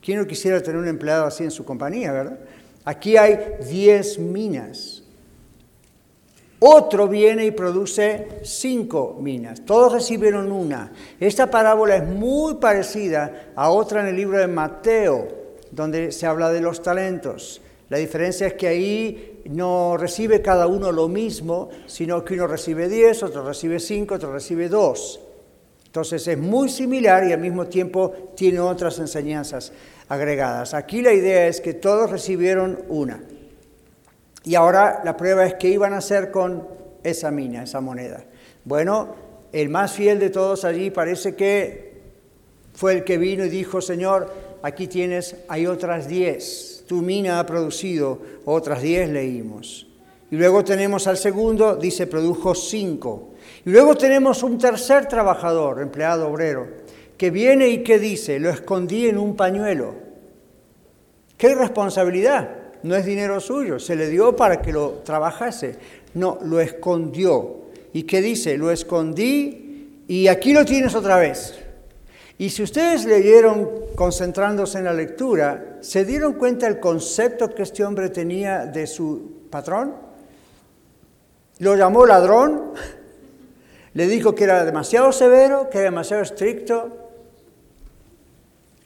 ¿Quién 0.00 0.18
no 0.18 0.26
quisiera 0.26 0.60
tener 0.62 0.80
un 0.80 0.88
empleado 0.88 1.26
así 1.26 1.44
en 1.44 1.50
su 1.50 1.64
compañía, 1.64 2.12
verdad? 2.12 2.38
Aquí 2.84 3.16
hay 3.16 3.38
diez 3.68 4.18
minas. 4.18 4.97
Otro 6.60 7.06
viene 7.06 7.46
y 7.46 7.50
produce 7.52 8.40
cinco 8.42 9.16
minas. 9.20 9.64
Todos 9.64 9.92
recibieron 9.92 10.50
una. 10.50 10.92
Esta 11.20 11.48
parábola 11.48 11.96
es 11.96 12.04
muy 12.04 12.54
parecida 12.54 13.52
a 13.54 13.70
otra 13.70 14.00
en 14.00 14.08
el 14.08 14.16
libro 14.16 14.38
de 14.38 14.48
Mateo, 14.48 15.28
donde 15.70 16.10
se 16.10 16.26
habla 16.26 16.50
de 16.50 16.60
los 16.60 16.82
talentos. 16.82 17.60
La 17.90 17.98
diferencia 17.98 18.48
es 18.48 18.54
que 18.54 18.66
ahí 18.66 19.42
no 19.46 19.96
recibe 19.96 20.42
cada 20.42 20.66
uno 20.66 20.90
lo 20.90 21.08
mismo, 21.08 21.68
sino 21.86 22.24
que 22.24 22.34
uno 22.34 22.48
recibe 22.48 22.88
diez, 22.88 23.22
otro 23.22 23.44
recibe 23.44 23.78
cinco, 23.78 24.16
otro 24.16 24.32
recibe 24.32 24.68
dos. 24.68 25.20
Entonces 25.86 26.26
es 26.26 26.36
muy 26.36 26.68
similar 26.68 27.24
y 27.24 27.32
al 27.32 27.40
mismo 27.40 27.66
tiempo 27.66 28.12
tiene 28.36 28.58
otras 28.60 28.98
enseñanzas 28.98 29.72
agregadas. 30.08 30.74
Aquí 30.74 31.02
la 31.02 31.12
idea 31.12 31.46
es 31.46 31.60
que 31.60 31.72
todos 31.72 32.10
recibieron 32.10 32.82
una. 32.88 33.22
Y 34.48 34.54
ahora 34.54 35.02
la 35.04 35.14
prueba 35.14 35.44
es 35.44 35.56
qué 35.56 35.68
iban 35.68 35.92
a 35.92 35.98
hacer 35.98 36.30
con 36.30 36.66
esa 37.02 37.30
mina, 37.30 37.64
esa 37.64 37.82
moneda. 37.82 38.24
Bueno, 38.64 39.14
el 39.52 39.68
más 39.68 39.92
fiel 39.92 40.18
de 40.18 40.30
todos 40.30 40.64
allí 40.64 40.90
parece 40.90 41.36
que 41.36 42.00
fue 42.72 42.94
el 42.94 43.04
que 43.04 43.18
vino 43.18 43.44
y 43.44 43.50
dijo, 43.50 43.82
Señor, 43.82 44.32
aquí 44.62 44.86
tienes, 44.86 45.36
hay 45.48 45.66
otras 45.66 46.08
diez. 46.08 46.82
Tu 46.88 47.02
mina 47.02 47.40
ha 47.40 47.44
producido 47.44 48.22
otras 48.46 48.80
diez, 48.80 49.10
leímos. 49.10 49.86
Y 50.30 50.36
luego 50.36 50.64
tenemos 50.64 51.06
al 51.06 51.18
segundo, 51.18 51.76
dice, 51.76 52.06
produjo 52.06 52.54
cinco. 52.54 53.34
Y 53.66 53.70
luego 53.70 53.96
tenemos 53.96 54.42
un 54.42 54.56
tercer 54.56 55.08
trabajador, 55.08 55.82
empleado 55.82 56.26
obrero, 56.26 56.68
que 57.18 57.30
viene 57.30 57.68
y 57.68 57.84
que 57.84 57.98
dice, 57.98 58.40
lo 58.40 58.48
escondí 58.48 59.08
en 59.08 59.18
un 59.18 59.36
pañuelo. 59.36 59.94
¡Qué 61.36 61.50
irresponsabilidad! 61.50 62.57
No 62.82 62.94
es 62.94 63.04
dinero 63.04 63.40
suyo, 63.40 63.78
se 63.78 63.96
le 63.96 64.08
dio 64.08 64.36
para 64.36 64.60
que 64.62 64.72
lo 64.72 65.02
trabajase. 65.04 65.76
No, 66.14 66.38
lo 66.42 66.60
escondió. 66.60 67.62
¿Y 67.92 68.04
qué 68.04 68.20
dice? 68.20 68.56
Lo 68.56 68.70
escondí 68.70 70.02
y 70.06 70.28
aquí 70.28 70.52
lo 70.52 70.64
tienes 70.64 70.94
otra 70.94 71.16
vez. 71.16 71.58
Y 72.38 72.50
si 72.50 72.62
ustedes 72.62 73.04
leyeron 73.04 73.68
concentrándose 73.96 74.78
en 74.78 74.84
la 74.84 74.92
lectura, 74.92 75.78
¿se 75.80 76.04
dieron 76.04 76.34
cuenta 76.34 76.66
del 76.66 76.78
concepto 76.78 77.52
que 77.52 77.62
este 77.62 77.84
hombre 77.84 78.10
tenía 78.10 78.64
de 78.66 78.86
su 78.86 79.48
patrón? 79.50 79.94
Lo 81.58 81.74
llamó 81.74 82.06
ladrón, 82.06 82.74
le 83.94 84.06
dijo 84.06 84.36
que 84.36 84.44
era 84.44 84.64
demasiado 84.64 85.10
severo, 85.10 85.68
que 85.68 85.78
era 85.78 85.86
demasiado 85.86 86.22
estricto, 86.22 87.07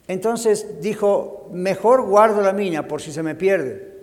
entonces 0.07 0.81
dijo, 0.81 1.49
mejor 1.51 2.03
guardo 2.03 2.41
la 2.41 2.53
mina 2.53 2.87
por 2.87 3.01
si 3.01 3.11
se 3.11 3.23
me 3.23 3.35
pierde. 3.35 3.93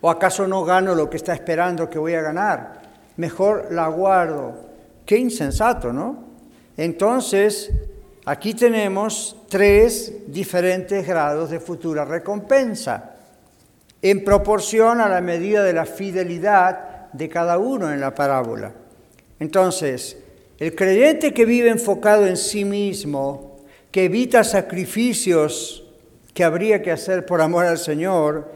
¿O 0.00 0.10
acaso 0.10 0.46
no 0.46 0.64
gano 0.64 0.94
lo 0.94 1.10
que 1.10 1.18
está 1.18 1.34
esperando 1.34 1.88
que 1.88 1.98
voy 1.98 2.14
a 2.14 2.22
ganar? 2.22 2.80
Mejor 3.16 3.68
la 3.70 3.88
guardo. 3.88 4.54
Qué 5.04 5.16
insensato, 5.16 5.92
¿no? 5.92 6.24
Entonces, 6.76 7.70
aquí 8.24 8.54
tenemos 8.54 9.36
tres 9.48 10.14
diferentes 10.28 11.06
grados 11.06 11.50
de 11.50 11.60
futura 11.60 12.04
recompensa, 12.04 13.16
en 14.00 14.24
proporción 14.24 15.00
a 15.00 15.08
la 15.08 15.20
medida 15.20 15.62
de 15.62 15.74
la 15.74 15.84
fidelidad 15.84 17.10
de 17.12 17.28
cada 17.28 17.58
uno 17.58 17.92
en 17.92 18.00
la 18.00 18.14
parábola. 18.14 18.72
Entonces, 19.38 20.16
el 20.58 20.74
creyente 20.74 21.34
que 21.34 21.44
vive 21.44 21.68
enfocado 21.68 22.26
en 22.26 22.36
sí 22.36 22.64
mismo, 22.64 23.49
que 23.90 24.04
evita 24.04 24.44
sacrificios 24.44 25.84
que 26.34 26.44
habría 26.44 26.82
que 26.82 26.92
hacer 26.92 27.26
por 27.26 27.40
amor 27.40 27.66
al 27.66 27.78
Señor, 27.78 28.52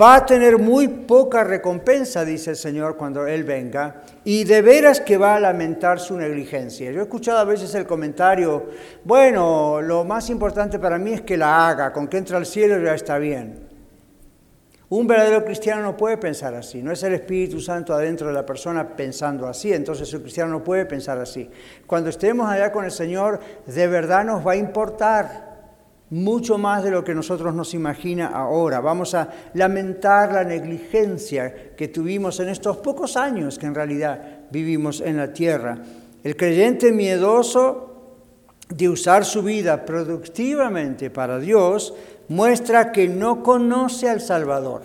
va 0.00 0.16
a 0.16 0.26
tener 0.26 0.58
muy 0.58 0.88
poca 0.88 1.44
recompensa, 1.44 2.24
dice 2.24 2.50
el 2.50 2.56
Señor, 2.56 2.96
cuando 2.96 3.26
Él 3.26 3.44
venga, 3.44 4.02
y 4.24 4.44
de 4.44 4.62
veras 4.62 5.00
que 5.00 5.18
va 5.18 5.36
a 5.36 5.40
lamentar 5.40 6.00
su 6.00 6.16
negligencia. 6.16 6.90
Yo 6.90 7.00
he 7.00 7.02
escuchado 7.02 7.38
a 7.38 7.44
veces 7.44 7.74
el 7.74 7.86
comentario, 7.86 8.66
bueno, 9.04 9.80
lo 9.82 10.04
más 10.04 10.30
importante 10.30 10.78
para 10.78 10.98
mí 10.98 11.12
es 11.12 11.20
que 11.20 11.36
la 11.36 11.68
haga, 11.68 11.92
con 11.92 12.08
que 12.08 12.18
entra 12.18 12.38
al 12.38 12.46
cielo 12.46 12.82
ya 12.82 12.94
está 12.94 13.18
bien. 13.18 13.71
Un 14.92 15.06
verdadero 15.06 15.42
cristiano 15.42 15.80
no 15.80 15.96
puede 15.96 16.18
pensar 16.18 16.52
así, 16.52 16.82
no 16.82 16.92
es 16.92 17.02
el 17.02 17.14
Espíritu 17.14 17.58
Santo 17.60 17.94
adentro 17.94 18.26
de 18.26 18.34
la 18.34 18.44
persona 18.44 18.94
pensando 18.94 19.46
así, 19.46 19.72
entonces 19.72 20.12
el 20.12 20.20
cristiano 20.20 20.50
no 20.50 20.62
puede 20.62 20.84
pensar 20.84 21.18
así. 21.18 21.48
Cuando 21.86 22.10
estemos 22.10 22.46
allá 22.46 22.70
con 22.70 22.84
el 22.84 22.90
Señor, 22.90 23.40
de 23.64 23.86
verdad 23.86 24.22
nos 24.22 24.46
va 24.46 24.52
a 24.52 24.56
importar 24.56 25.70
mucho 26.10 26.58
más 26.58 26.84
de 26.84 26.90
lo 26.90 27.02
que 27.02 27.14
nosotros 27.14 27.54
nos 27.54 27.72
imagina 27.72 28.26
ahora. 28.26 28.80
Vamos 28.80 29.14
a 29.14 29.30
lamentar 29.54 30.30
la 30.30 30.44
negligencia 30.44 31.74
que 31.74 31.88
tuvimos 31.88 32.38
en 32.40 32.50
estos 32.50 32.76
pocos 32.76 33.16
años 33.16 33.58
que 33.58 33.64
en 33.64 33.74
realidad 33.74 34.40
vivimos 34.50 35.00
en 35.00 35.16
la 35.16 35.32
tierra. 35.32 35.78
El 36.22 36.36
creyente 36.36 36.92
miedoso 36.92 37.92
de 38.68 38.88
usar 38.88 39.24
su 39.24 39.42
vida 39.42 39.84
productivamente 39.84 41.10
para 41.10 41.38
Dios, 41.38 41.94
muestra 42.32 42.92
que 42.92 43.08
no 43.08 43.42
conoce 43.42 44.08
al 44.08 44.20
Salvador. 44.20 44.82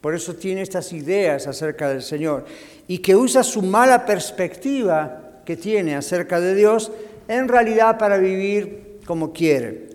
Por 0.00 0.14
eso 0.14 0.34
tiene 0.34 0.62
estas 0.62 0.92
ideas 0.92 1.46
acerca 1.46 1.88
del 1.88 2.02
Señor 2.02 2.44
y 2.88 2.98
que 2.98 3.16
usa 3.16 3.42
su 3.42 3.62
mala 3.62 4.04
perspectiva 4.04 5.40
que 5.46 5.56
tiene 5.56 5.94
acerca 5.94 6.40
de 6.40 6.54
Dios 6.54 6.90
en 7.28 7.48
realidad 7.48 7.96
para 7.96 8.18
vivir 8.18 8.98
como 9.06 9.32
quiere. 9.32 9.88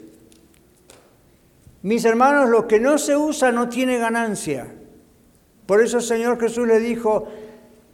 Mis 1.82 2.06
hermanos, 2.06 2.50
lo 2.50 2.68
que 2.68 2.80
no 2.80 2.98
se 2.98 3.16
usa 3.16 3.52
no 3.52 3.70
tiene 3.70 3.98
ganancia. 3.98 4.68
Por 5.66 5.84
eso 5.84 5.98
el 5.98 6.04
Señor 6.04 6.40
Jesús 6.40 6.68
le 6.68 6.80
dijo, 6.80 7.28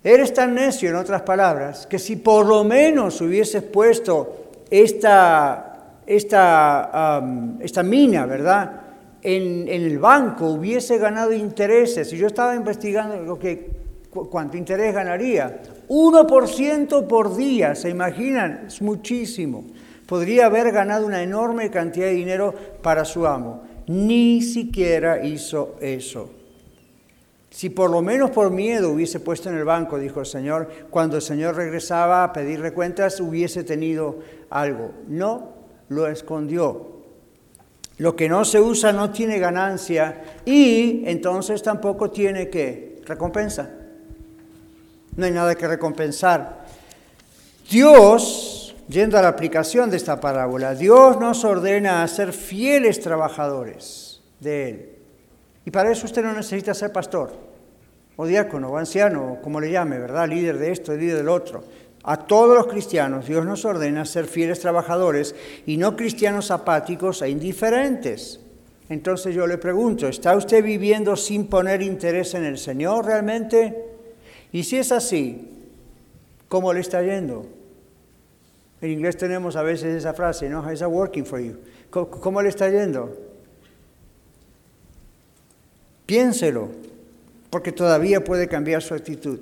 eres 0.03 0.33
tan 0.33 0.53
necio, 0.53 0.89
en 0.89 0.95
otras 0.95 1.23
palabras, 1.23 1.87
que 1.87 1.99
si 1.99 2.15
por 2.15 2.45
lo 2.45 2.63
menos 2.63 3.19
hubieses 3.19 3.63
puesto 3.63 4.51
esta, 4.69 5.64
esta, 6.05 7.23
esta 7.59 7.83
mina, 7.83 8.25
¿verdad? 8.25 8.81
En, 9.21 9.67
el 9.67 9.97
banco 9.99 10.47
hubiese 10.47 10.97
ganado 10.97 11.33
intereses. 11.33 12.11
Y 12.13 12.17
yo 12.17 12.27
estaba 12.27 12.55
investigando 12.55 13.17
lo 13.17 13.39
que, 13.39 13.69
cuánto 14.09 14.57
interés 14.57 14.93
ganaría. 14.93 15.61
1% 15.87 17.07
por 17.07 17.35
día, 17.35 17.75
¿se 17.75 17.89
imaginan? 17.89 18.65
Es 18.67 18.81
muchísimo. 18.81 19.65
Podría 20.05 20.45
haber 20.45 20.71
ganado 20.71 21.05
una 21.05 21.23
enorme 21.23 21.71
cantidad 21.71 22.07
de 22.07 22.13
dinero 22.13 22.53
para 22.81 23.05
su 23.05 23.25
amo. 23.25 23.63
Ni 23.87 24.41
siquiera 24.41 25.25
hizo 25.25 25.75
eso. 25.81 26.29
Si 27.49 27.69
por 27.69 27.89
lo 27.89 28.01
menos 28.01 28.31
por 28.31 28.51
miedo 28.51 28.91
hubiese 28.91 29.21
puesto 29.21 29.49
en 29.49 29.57
el 29.57 29.63
banco, 29.63 29.97
dijo 29.97 30.19
el 30.19 30.25
Señor, 30.25 30.69
cuando 30.89 31.15
el 31.15 31.21
Señor 31.21 31.55
regresaba 31.55 32.23
a 32.23 32.33
pedirle 32.33 32.73
cuentas, 32.73 33.21
hubiese 33.21 33.63
tenido 33.63 34.19
algo. 34.49 34.91
No, 35.07 35.54
lo 35.89 36.07
escondió. 36.07 36.95
Lo 37.97 38.15
que 38.15 38.27
no 38.27 38.43
se 38.43 38.59
usa 38.59 38.91
no 38.91 39.11
tiene 39.11 39.39
ganancia 39.39 40.23
y 40.43 41.03
entonces 41.05 41.63
tampoco 41.63 42.11
tiene 42.11 42.49
que 42.49 43.01
recompensa. 43.05 43.69
No 45.15 45.25
hay 45.25 45.31
nada 45.31 45.55
que 45.55 45.67
recompensar. 45.67 46.65
Dios, 47.69 48.75
yendo 48.89 49.17
a 49.17 49.21
la 49.21 49.29
aplicación 49.29 49.89
de 49.89 49.97
esta 49.97 50.19
parábola, 50.19 50.75
Dios 50.75 51.19
nos 51.19 51.45
ordena 51.45 52.03
a 52.03 52.07
ser 52.07 52.33
fieles 52.33 52.99
trabajadores 52.99 54.21
de 54.39 54.69
Él. 54.69 54.89
Y 55.65 55.71
para 55.71 55.91
eso 55.91 56.05
usted 56.05 56.21
no 56.21 56.33
necesita 56.33 56.73
ser 56.73 56.91
pastor, 56.91 57.31
o 58.17 58.25
diácono, 58.25 58.69
o 58.69 58.77
anciano, 58.77 59.39
como 59.41 59.59
le 59.59 59.71
llame, 59.71 59.97
¿verdad? 59.97 60.27
Líder 60.27 60.59
de 60.59 60.71
esto, 60.71 60.93
líder 60.93 61.17
del 61.17 61.29
otro. 61.29 61.63
A 62.07 62.17
todos 62.17 62.55
los 62.55 62.67
cristianos 62.67 63.25
Dios 63.25 63.43
nos 63.45 63.65
ordena 63.65 64.05
ser 64.05 64.25
fieles 64.25 64.59
trabajadores 64.59 65.33
y 65.65 65.77
no 65.77 65.95
cristianos 65.95 66.51
apáticos 66.51 67.23
e 67.23 67.29
indiferentes. 67.29 68.39
Entonces 68.89 69.33
yo 69.33 69.47
le 69.47 69.57
pregunto, 69.57 70.07
¿está 70.07 70.35
usted 70.35 70.63
viviendo 70.63 71.15
sin 71.15 71.47
poner 71.47 71.81
interés 71.81 72.35
en 72.35 72.45
el 72.45 72.59
Señor 72.59 73.05
realmente? 73.05 73.75
Y 74.51 74.63
si 74.63 74.77
es 74.77 74.91
así, 74.91 75.49
¿cómo 76.47 76.71
le 76.73 76.81
está 76.81 77.01
yendo? 77.01 77.47
En 78.81 78.91
inglés 78.91 79.17
tenemos 79.17 79.55
a 79.55 79.63
veces 79.63 79.95
esa 79.95 80.13
frase, 80.13 80.47
¿no? 80.47 80.61
That 80.61 80.87
working 80.87 81.25
for 81.25 81.39
you? 81.39 81.57
¿Cómo, 81.89 82.39
le 82.43 82.49
está 82.49 82.69
yendo? 82.69 83.17
Piénselo, 86.05 86.69
porque 87.49 87.71
todavía 87.71 88.23
puede 88.23 88.47
cambiar 88.47 88.83
su 88.83 88.93
actitud. 88.93 89.39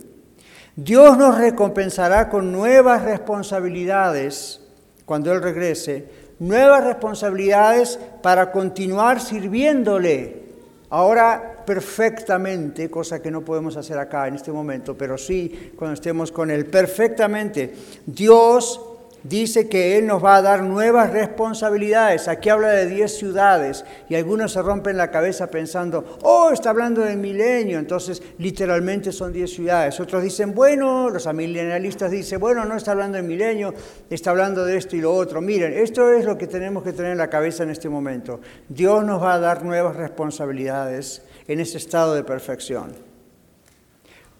Dios 0.75 1.17
nos 1.17 1.37
recompensará 1.37 2.29
con 2.29 2.51
nuevas 2.51 3.03
responsabilidades 3.03 4.61
cuando 5.05 5.31
Él 5.31 5.41
regrese, 5.41 6.07
nuevas 6.39 6.83
responsabilidades 6.83 7.99
para 8.21 8.51
continuar 8.51 9.21
sirviéndole. 9.21 10.41
Ahora 10.89 11.63
perfectamente, 11.65 12.89
cosa 12.89 13.21
que 13.21 13.31
no 13.31 13.41
podemos 13.41 13.77
hacer 13.77 13.97
acá 13.97 14.27
en 14.27 14.35
este 14.35 14.51
momento, 14.51 14.97
pero 14.97 15.17
sí 15.17 15.71
cuando 15.75 15.93
estemos 15.93 16.31
con 16.31 16.49
Él, 16.49 16.65
perfectamente. 16.65 17.73
Dios 18.05 18.79
dice 19.23 19.69
que 19.69 19.97
Él 19.97 20.05
nos 20.05 20.23
va 20.23 20.35
a 20.35 20.41
dar 20.41 20.63
nuevas 20.63 21.11
responsabilidades. 21.11 22.27
Aquí 22.27 22.49
habla 22.49 22.69
de 22.69 22.87
10 22.87 23.17
ciudades 23.17 23.85
y 24.09 24.15
algunos 24.15 24.53
se 24.53 24.61
rompen 24.61 24.97
la 24.97 25.11
cabeza 25.11 25.47
pensando, 25.47 26.19
oh, 26.21 26.51
está 26.51 26.69
hablando 26.69 27.01
del 27.01 27.17
milenio, 27.17 27.79
entonces 27.79 28.21
literalmente 28.37 29.11
son 29.11 29.31
10 29.31 29.51
ciudades. 29.51 29.99
Otros 29.99 30.21
dicen, 30.23 30.53
bueno, 30.53 31.09
los 31.09 31.25
amilenialistas 31.27 32.11
dicen, 32.11 32.39
bueno, 32.39 32.65
no 32.65 32.75
está 32.75 32.91
hablando 32.91 33.17
del 33.17 33.25
milenio, 33.25 33.73
está 34.09 34.31
hablando 34.31 34.65
de 34.65 34.77
esto 34.77 34.95
y 34.95 35.01
lo 35.01 35.13
otro. 35.13 35.41
Miren, 35.41 35.73
esto 35.73 36.11
es 36.11 36.25
lo 36.25 36.37
que 36.37 36.47
tenemos 36.47 36.83
que 36.83 36.93
tener 36.93 37.13
en 37.13 37.17
la 37.17 37.29
cabeza 37.29 37.63
en 37.63 37.69
este 37.69 37.89
momento. 37.89 38.41
Dios 38.67 39.03
nos 39.03 39.21
va 39.21 39.35
a 39.35 39.39
dar 39.39 39.63
nuevas 39.63 39.95
responsabilidades 39.95 41.23
en 41.47 41.59
ese 41.59 41.77
estado 41.77 42.13
de 42.13 42.23
perfección. 42.23 42.93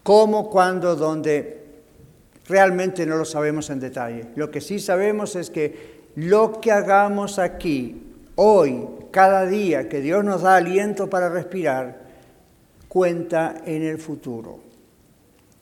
¿Cómo, 0.02 0.50
cuándo, 0.50 0.96
dónde? 0.96 1.63
Realmente 2.46 3.06
no 3.06 3.16
lo 3.16 3.24
sabemos 3.24 3.70
en 3.70 3.80
detalle. 3.80 4.26
Lo 4.36 4.50
que 4.50 4.60
sí 4.60 4.78
sabemos 4.78 5.36
es 5.36 5.50
que 5.50 6.04
lo 6.16 6.60
que 6.60 6.72
hagamos 6.72 7.38
aquí, 7.38 8.14
hoy, 8.36 8.86
cada 9.10 9.46
día 9.46 9.88
que 9.88 10.00
Dios 10.00 10.24
nos 10.24 10.42
da 10.42 10.56
aliento 10.56 11.08
para 11.08 11.28
respirar, 11.28 12.04
cuenta 12.88 13.56
en 13.64 13.82
el 13.82 13.98
futuro. 13.98 14.60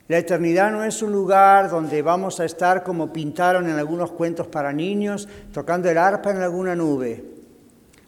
La 0.09 0.19
eternidad 0.19 0.71
no 0.71 0.85
es 0.85 1.01
un 1.01 1.13
lugar 1.13 1.71
donde 1.71 2.03
vamos 2.03 2.41
a 2.41 2.45
estar 2.45 2.83
como 2.83 3.13
pintaron 3.13 3.71
en 3.71 3.79
algunos 3.79 4.11
cuentos 4.11 4.49
para 4.49 4.73
niños, 4.73 5.29
tocando 5.53 5.89
el 5.89 5.97
arpa 5.97 6.33
en 6.33 6.43
alguna 6.43 6.75
nube 6.75 7.33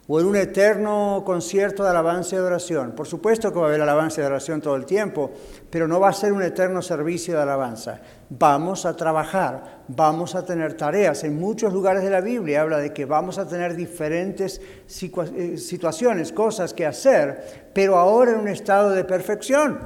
o 0.07 0.19
en 0.19 0.27
un 0.27 0.35
eterno 0.35 1.23
concierto 1.25 1.83
de 1.83 1.89
alabanza 1.89 2.35
y 2.35 2.37
adoración. 2.37 2.91
Por 2.91 3.07
supuesto 3.07 3.51
que 3.51 3.57
va 3.57 3.65
a 3.65 3.69
haber 3.69 3.81
alabanza 3.81 4.21
y 4.21 4.23
adoración 4.23 4.61
todo 4.61 4.75
el 4.75 4.85
tiempo, 4.85 5.31
pero 5.69 5.87
no 5.87 5.99
va 5.99 6.09
a 6.09 6.13
ser 6.13 6.31
un 6.31 6.43
eterno 6.43 6.81
servicio 6.81 7.35
de 7.35 7.41
alabanza. 7.41 7.99
Vamos 8.29 8.87
a 8.87 8.95
trabajar, 8.95 9.83
vamos 9.87 10.33
a 10.33 10.43
tener 10.43 10.73
tareas. 10.75 11.23
En 11.23 11.39
muchos 11.39 11.71
lugares 11.71 12.03
de 12.03 12.09
la 12.09 12.21
Biblia 12.21 12.61
habla 12.61 12.79
de 12.79 12.91
que 12.91 13.05
vamos 13.05 13.37
a 13.37 13.47
tener 13.47 13.75
diferentes 13.75 14.59
eh, 14.59 15.57
situaciones, 15.57 16.31
cosas 16.31 16.73
que 16.73 16.87
hacer, 16.87 17.69
pero 17.71 17.97
ahora 17.97 18.31
en 18.31 18.39
un 18.39 18.47
estado 18.47 18.89
de 18.89 19.03
perfección. 19.03 19.79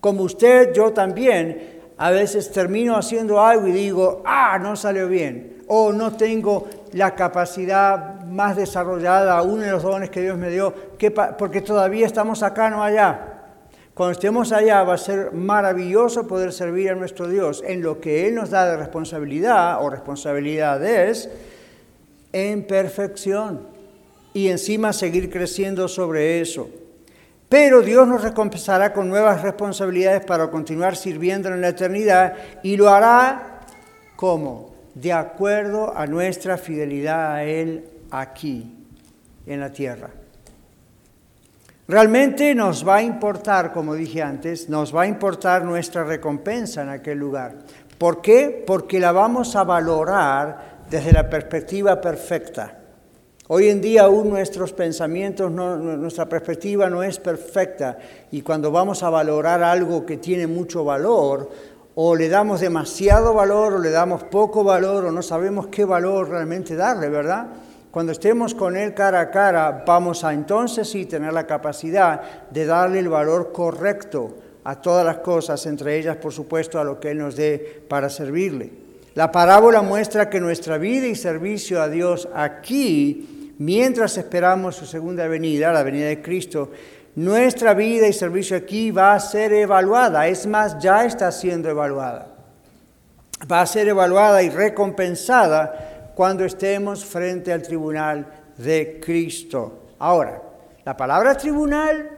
Como 0.00 0.22
usted, 0.22 0.72
yo 0.72 0.92
también, 0.92 1.80
a 1.98 2.10
veces 2.10 2.50
termino 2.50 2.96
haciendo 2.96 3.40
algo 3.40 3.68
y 3.68 3.72
digo, 3.72 4.22
ah, 4.24 4.58
no 4.58 4.74
salió 4.74 5.08
bien, 5.08 5.62
o 5.68 5.92
no 5.92 6.16
tengo 6.16 6.68
la 6.92 7.14
capacidad 7.14 8.24
más 8.24 8.56
desarrollada, 8.56 9.42
uno 9.42 9.62
de 9.62 9.70
los 9.72 9.82
dones 9.82 10.08
que 10.08 10.22
Dios 10.22 10.38
me 10.38 10.48
dio, 10.48 10.74
porque 11.38 11.60
todavía 11.60 12.06
estamos 12.06 12.42
acá, 12.42 12.70
no 12.70 12.82
allá. 12.82 13.31
Cuando 13.94 14.12
estemos 14.12 14.52
allá 14.52 14.82
va 14.84 14.94
a 14.94 14.98
ser 14.98 15.32
maravilloso 15.32 16.26
poder 16.26 16.52
servir 16.52 16.90
a 16.90 16.94
nuestro 16.94 17.28
Dios 17.28 17.62
en 17.66 17.82
lo 17.82 18.00
que 18.00 18.26
Él 18.26 18.34
nos 18.34 18.48
da 18.48 18.66
de 18.66 18.78
responsabilidad 18.78 19.84
o 19.84 19.90
responsabilidades 19.90 21.28
en 22.32 22.66
perfección 22.66 23.66
y 24.32 24.48
encima 24.48 24.94
seguir 24.94 25.28
creciendo 25.28 25.88
sobre 25.88 26.40
eso. 26.40 26.70
Pero 27.50 27.82
Dios 27.82 28.08
nos 28.08 28.22
recompensará 28.22 28.94
con 28.94 29.10
nuevas 29.10 29.42
responsabilidades 29.42 30.24
para 30.24 30.50
continuar 30.50 30.96
sirviendo 30.96 31.50
en 31.50 31.60
la 31.60 31.68
eternidad 31.68 32.34
y 32.62 32.78
lo 32.78 32.88
hará 32.88 33.60
como 34.16 34.72
de 34.94 35.12
acuerdo 35.12 35.94
a 35.94 36.06
nuestra 36.06 36.56
fidelidad 36.56 37.34
a 37.34 37.44
Él 37.44 37.84
aquí, 38.10 38.74
en 39.44 39.60
la 39.60 39.70
tierra. 39.70 40.21
Realmente 41.88 42.54
nos 42.54 42.86
va 42.86 42.96
a 42.96 43.02
importar, 43.02 43.72
como 43.72 43.94
dije 43.94 44.22
antes, 44.22 44.68
nos 44.68 44.94
va 44.94 45.02
a 45.02 45.06
importar 45.06 45.64
nuestra 45.64 46.04
recompensa 46.04 46.82
en 46.82 46.88
aquel 46.90 47.18
lugar. 47.18 47.56
¿Por 47.98 48.22
qué? 48.22 48.62
Porque 48.64 49.00
la 49.00 49.10
vamos 49.10 49.56
a 49.56 49.64
valorar 49.64 50.84
desde 50.88 51.12
la 51.12 51.28
perspectiva 51.28 52.00
perfecta. 52.00 52.78
Hoy 53.48 53.68
en 53.68 53.80
día 53.80 54.04
aún 54.04 54.30
nuestros 54.30 54.72
pensamientos, 54.72 55.50
nuestra 55.50 56.28
perspectiva 56.28 56.88
no 56.88 57.02
es 57.02 57.18
perfecta 57.18 57.98
y 58.30 58.42
cuando 58.42 58.70
vamos 58.70 59.02
a 59.02 59.10
valorar 59.10 59.64
algo 59.64 60.06
que 60.06 60.18
tiene 60.18 60.46
mucho 60.46 60.84
valor, 60.84 61.50
o 61.94 62.14
le 62.14 62.28
damos 62.28 62.60
demasiado 62.60 63.34
valor 63.34 63.74
o 63.74 63.78
le 63.78 63.90
damos 63.90 64.22
poco 64.24 64.64
valor 64.64 65.06
o 65.06 65.12
no 65.12 65.20
sabemos 65.20 65.66
qué 65.66 65.84
valor 65.84 66.30
realmente 66.30 66.74
darle, 66.74 67.08
¿verdad? 67.08 67.48
Cuando 67.92 68.12
estemos 68.12 68.54
con 68.54 68.74
Él 68.74 68.94
cara 68.94 69.20
a 69.20 69.30
cara, 69.30 69.84
vamos 69.86 70.24
a 70.24 70.32
entonces 70.32 70.88
sí 70.88 71.04
tener 71.04 71.34
la 71.34 71.46
capacidad 71.46 72.48
de 72.48 72.64
darle 72.64 73.00
el 73.00 73.10
valor 73.10 73.52
correcto 73.52 74.34
a 74.64 74.80
todas 74.80 75.04
las 75.04 75.18
cosas, 75.18 75.66
entre 75.66 75.98
ellas, 75.98 76.16
por 76.16 76.32
supuesto, 76.32 76.80
a 76.80 76.84
lo 76.84 76.98
que 76.98 77.10
Él 77.10 77.18
nos 77.18 77.36
dé 77.36 77.84
para 77.86 78.08
servirle. 78.08 78.72
La 79.12 79.30
parábola 79.30 79.82
muestra 79.82 80.30
que 80.30 80.40
nuestra 80.40 80.78
vida 80.78 81.06
y 81.06 81.14
servicio 81.14 81.82
a 81.82 81.90
Dios 81.90 82.30
aquí, 82.34 83.54
mientras 83.58 84.16
esperamos 84.16 84.74
su 84.74 84.86
segunda 84.86 85.28
venida, 85.28 85.70
la 85.70 85.82
venida 85.82 86.06
de 86.06 86.22
Cristo, 86.22 86.70
nuestra 87.16 87.74
vida 87.74 88.08
y 88.08 88.14
servicio 88.14 88.56
aquí 88.56 88.90
va 88.90 89.12
a 89.12 89.20
ser 89.20 89.52
evaluada, 89.52 90.26
es 90.28 90.46
más, 90.46 90.78
ya 90.78 91.04
está 91.04 91.30
siendo 91.30 91.68
evaluada. 91.68 92.28
Va 93.50 93.60
a 93.60 93.66
ser 93.66 93.88
evaluada 93.88 94.42
y 94.42 94.48
recompensada 94.48 95.91
cuando 96.14 96.44
estemos 96.44 97.04
frente 97.04 97.52
al 97.52 97.62
tribunal 97.62 98.26
de 98.56 99.00
Cristo. 99.00 99.80
Ahora, 99.98 100.42
la 100.84 100.96
palabra 100.96 101.36
tribunal 101.36 102.10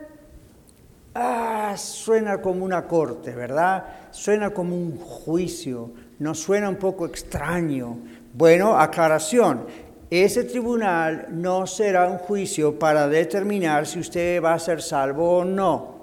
ah, 1.15 1.75
suena 1.77 2.41
como 2.41 2.65
una 2.65 2.87
corte, 2.87 3.33
¿verdad? 3.33 3.85
Suena 4.11 4.51
como 4.51 4.77
un 4.77 4.99
juicio, 4.99 5.91
nos 6.19 6.39
suena 6.39 6.69
un 6.69 6.77
poco 6.77 7.07
extraño, 7.07 7.99
Bueno, 8.33 8.77
aclaración. 8.77 9.67
Ese 10.11 10.45
tribunal 10.45 11.27
no 11.31 11.67
será 11.67 12.09
un 12.09 12.19
juicio 12.19 12.79
para 12.79 13.09
determinar 13.09 13.87
si 13.87 14.01
usted 14.01 14.43
va 14.43 14.55
a 14.55 14.59
ser 14.59 14.83
salvo 14.83 15.39
o 15.39 15.45
no. 15.45 15.95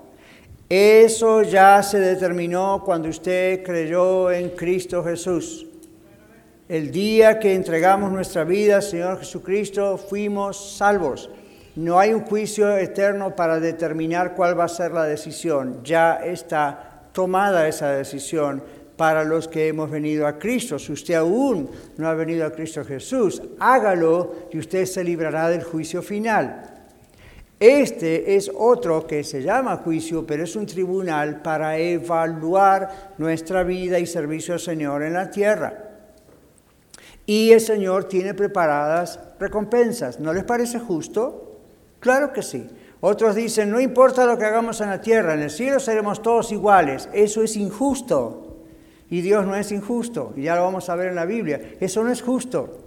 Eso 0.69 1.41
ya 1.43 1.83
se 1.83 1.99
determinó 1.99 2.81
cuando 2.85 3.09
usted 3.09 3.63
creyó 3.63 4.31
en 4.31 4.49
Cristo 4.51 5.03
Jesús. 5.03 5.65
El 6.71 6.89
día 6.89 7.37
que 7.37 7.53
entregamos 7.53 8.13
nuestra 8.13 8.45
vida 8.45 8.77
al 8.77 8.81
Señor 8.81 9.19
Jesucristo, 9.19 9.97
fuimos 9.97 10.77
salvos. 10.77 11.29
No 11.75 11.99
hay 11.99 12.13
un 12.13 12.21
juicio 12.21 12.77
eterno 12.77 13.35
para 13.35 13.59
determinar 13.59 14.35
cuál 14.35 14.57
va 14.57 14.63
a 14.63 14.69
ser 14.69 14.93
la 14.93 15.03
decisión. 15.03 15.83
Ya 15.83 16.21
está 16.23 17.09
tomada 17.11 17.67
esa 17.67 17.91
decisión 17.91 18.63
para 18.95 19.25
los 19.25 19.49
que 19.49 19.67
hemos 19.67 19.91
venido 19.91 20.25
a 20.25 20.39
Cristo. 20.39 20.79
Si 20.79 20.93
usted 20.93 21.15
aún 21.15 21.69
no 21.97 22.07
ha 22.07 22.13
venido 22.13 22.45
a 22.45 22.53
Cristo 22.53 22.85
Jesús, 22.85 23.41
hágalo 23.59 24.47
y 24.53 24.57
usted 24.57 24.85
se 24.85 25.03
librará 25.03 25.49
del 25.49 25.63
juicio 25.63 26.01
final. 26.01 26.71
Este 27.59 28.37
es 28.37 28.49
otro 28.55 29.05
que 29.05 29.25
se 29.25 29.43
llama 29.43 29.75
juicio, 29.75 30.25
pero 30.25 30.45
es 30.45 30.55
un 30.55 30.65
tribunal 30.65 31.41
para 31.41 31.77
evaluar 31.77 33.11
nuestra 33.17 33.63
vida 33.63 33.99
y 33.99 34.05
servicio 34.05 34.53
al 34.53 34.61
Señor 34.61 35.03
en 35.03 35.11
la 35.11 35.29
tierra. 35.29 35.90
Y 37.25 37.51
el 37.51 37.61
Señor 37.61 38.05
tiene 38.05 38.33
preparadas 38.33 39.19
recompensas. 39.39 40.19
¿No 40.19 40.33
les 40.33 40.43
parece 40.43 40.79
justo? 40.79 41.59
Claro 41.99 42.33
que 42.33 42.41
sí. 42.41 42.67
Otros 42.99 43.35
dicen, 43.35 43.71
no 43.71 43.79
importa 43.79 44.25
lo 44.25 44.37
que 44.37 44.45
hagamos 44.45 44.79
en 44.81 44.89
la 44.89 45.01
tierra, 45.01 45.33
en 45.33 45.41
el 45.41 45.49
cielo 45.49 45.79
seremos 45.79 46.21
todos 46.21 46.51
iguales. 46.51 47.09
Eso 47.13 47.41
es 47.43 47.55
injusto. 47.55 48.47
Y 49.09 49.21
Dios 49.21 49.45
no 49.45 49.55
es 49.55 49.71
injusto, 49.73 50.33
y 50.37 50.43
ya 50.43 50.55
lo 50.55 50.63
vamos 50.63 50.87
a 50.89 50.95
ver 50.95 51.09
en 51.09 51.15
la 51.15 51.25
Biblia. 51.25 51.73
Eso 51.81 52.01
no 52.01 52.11
es 52.11 52.21
justo. 52.21 52.77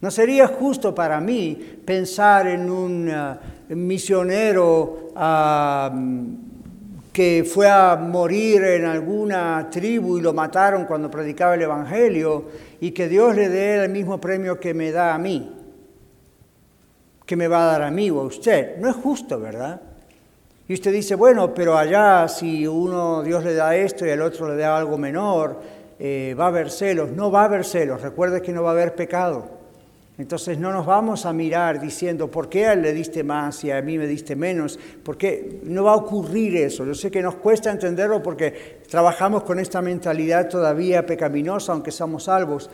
No 0.00 0.10
sería 0.10 0.48
justo 0.48 0.92
para 0.92 1.20
mí 1.20 1.54
pensar 1.84 2.48
en 2.48 2.68
un 2.68 3.08
uh, 3.08 3.76
misionero 3.76 5.12
um, 5.14 6.51
que 7.12 7.44
fue 7.44 7.68
a 7.68 7.96
morir 7.96 8.64
en 8.64 8.86
alguna 8.86 9.68
tribu 9.70 10.16
y 10.16 10.22
lo 10.22 10.32
mataron 10.32 10.86
cuando 10.86 11.10
predicaba 11.10 11.54
el 11.54 11.62
Evangelio 11.62 12.44
y 12.80 12.92
que 12.92 13.08
Dios 13.08 13.36
le 13.36 13.50
dé 13.50 13.84
el 13.84 13.90
mismo 13.90 14.18
premio 14.18 14.58
que 14.58 14.72
me 14.72 14.90
da 14.90 15.14
a 15.14 15.18
mí, 15.18 15.52
que 17.26 17.36
me 17.36 17.48
va 17.48 17.64
a 17.64 17.72
dar 17.72 17.82
a 17.82 17.90
mí 17.90 18.10
o 18.10 18.20
a 18.20 18.24
usted. 18.24 18.78
No 18.78 18.88
es 18.88 18.96
justo, 18.96 19.38
¿verdad? 19.38 19.80
Y 20.66 20.74
usted 20.74 20.92
dice, 20.92 21.14
bueno, 21.14 21.52
pero 21.52 21.76
allá 21.76 22.26
si 22.28 22.66
uno 22.66 23.22
Dios 23.22 23.44
le 23.44 23.54
da 23.54 23.76
esto 23.76 24.06
y 24.06 24.10
al 24.10 24.22
otro 24.22 24.48
le 24.48 24.56
da 24.56 24.76
algo 24.76 24.96
menor, 24.96 25.60
eh, 25.98 26.34
va 26.38 26.46
a 26.46 26.48
haber 26.48 26.70
celos. 26.70 27.10
No 27.10 27.30
va 27.30 27.42
a 27.42 27.44
haber 27.44 27.66
celos, 27.66 28.00
recuerde 28.00 28.40
que 28.40 28.52
no 28.52 28.62
va 28.62 28.70
a 28.70 28.72
haber 28.72 28.94
pecado. 28.94 29.61
Entonces 30.18 30.58
no 30.58 30.72
nos 30.72 30.84
vamos 30.84 31.24
a 31.24 31.32
mirar 31.32 31.80
diciendo, 31.80 32.30
¿por 32.30 32.50
qué 32.50 32.66
a 32.66 32.74
él 32.74 32.82
le 32.82 32.92
diste 32.92 33.24
más 33.24 33.64
y 33.64 33.70
a 33.70 33.80
mí 33.80 33.96
me 33.96 34.06
diste 34.06 34.36
menos? 34.36 34.78
Porque 35.02 35.60
no 35.64 35.84
va 35.84 35.92
a 35.92 35.96
ocurrir 35.96 36.56
eso. 36.56 36.84
Yo 36.84 36.94
sé 36.94 37.10
que 37.10 37.22
nos 37.22 37.36
cuesta 37.36 37.70
entenderlo 37.70 38.22
porque 38.22 38.82
trabajamos 38.90 39.42
con 39.42 39.58
esta 39.58 39.80
mentalidad 39.80 40.48
todavía 40.48 41.06
pecaminosa, 41.06 41.72
aunque 41.72 41.90
somos 41.90 42.24
salvos. 42.24 42.68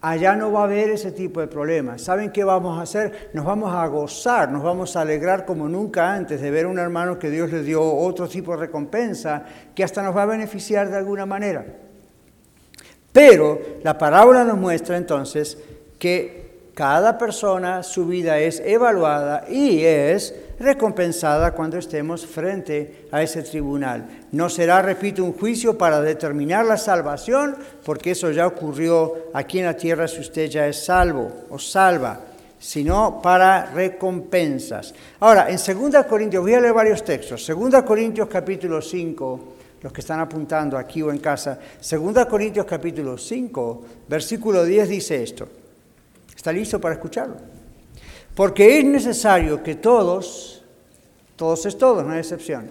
Allá 0.00 0.34
no 0.34 0.50
va 0.50 0.62
a 0.62 0.64
haber 0.64 0.90
ese 0.90 1.12
tipo 1.12 1.40
de 1.40 1.46
problemas. 1.46 2.02
¿Saben 2.02 2.32
qué 2.32 2.42
vamos 2.42 2.78
a 2.78 2.82
hacer? 2.82 3.30
Nos 3.34 3.44
vamos 3.44 3.72
a 3.72 3.86
gozar, 3.86 4.50
nos 4.50 4.62
vamos 4.62 4.96
a 4.96 5.02
alegrar 5.02 5.44
como 5.44 5.68
nunca 5.68 6.12
antes 6.12 6.40
de 6.40 6.50
ver 6.50 6.64
a 6.64 6.68
un 6.68 6.78
hermano 6.78 7.18
que 7.18 7.30
Dios 7.30 7.52
le 7.52 7.62
dio 7.62 7.84
otro 7.84 8.26
tipo 8.26 8.52
de 8.52 8.58
recompensa 8.58 9.44
que 9.74 9.84
hasta 9.84 10.02
nos 10.02 10.16
va 10.16 10.24
a 10.24 10.26
beneficiar 10.26 10.90
de 10.90 10.96
alguna 10.96 11.24
manera. 11.24 11.64
Pero 13.12 13.60
la 13.82 13.96
parábola 13.96 14.42
nos 14.42 14.56
muestra 14.56 14.96
entonces 14.96 15.58
que 15.98 16.39
cada 16.80 17.18
persona, 17.18 17.82
su 17.82 18.06
vida 18.06 18.38
es 18.38 18.58
evaluada 18.64 19.44
y 19.50 19.84
es 19.84 20.34
recompensada 20.58 21.52
cuando 21.52 21.76
estemos 21.76 22.24
frente 22.24 23.04
a 23.12 23.22
ese 23.22 23.42
tribunal. 23.42 24.06
No 24.32 24.48
será, 24.48 24.80
repito, 24.80 25.22
un 25.22 25.34
juicio 25.34 25.76
para 25.76 26.00
determinar 26.00 26.64
la 26.64 26.78
salvación, 26.78 27.54
porque 27.84 28.12
eso 28.12 28.30
ya 28.30 28.46
ocurrió 28.46 29.26
aquí 29.34 29.58
en 29.58 29.66
la 29.66 29.76
tierra 29.76 30.08
si 30.08 30.20
usted 30.20 30.48
ya 30.48 30.66
es 30.68 30.82
salvo 30.82 31.30
o 31.50 31.58
salva, 31.58 32.18
sino 32.58 33.20
para 33.20 33.66
recompensas. 33.66 34.94
Ahora, 35.18 35.50
en 35.50 35.58
2 35.58 36.06
Corintios, 36.06 36.42
voy 36.42 36.54
a 36.54 36.62
leer 36.62 36.72
varios 36.72 37.04
textos. 37.04 37.46
2 37.46 37.82
Corintios 37.82 38.26
capítulo 38.26 38.80
5, 38.80 39.40
los 39.82 39.92
que 39.92 40.00
están 40.00 40.20
apuntando 40.20 40.78
aquí 40.78 41.02
o 41.02 41.10
en 41.10 41.18
casa, 41.18 41.58
2 41.78 42.24
Corintios 42.24 42.64
capítulo 42.64 43.18
5, 43.18 43.82
versículo 44.08 44.64
10 44.64 44.88
dice 44.88 45.22
esto. 45.22 45.59
¿Está 46.40 46.54
listo 46.54 46.80
para 46.80 46.94
escucharlo? 46.94 47.36
Porque 48.34 48.78
es 48.78 48.84
necesario 48.86 49.62
que 49.62 49.74
todos, 49.74 50.64
todos 51.36 51.66
es 51.66 51.76
todos, 51.76 52.02
no 52.02 52.12
hay 52.12 52.20
excepción, 52.20 52.70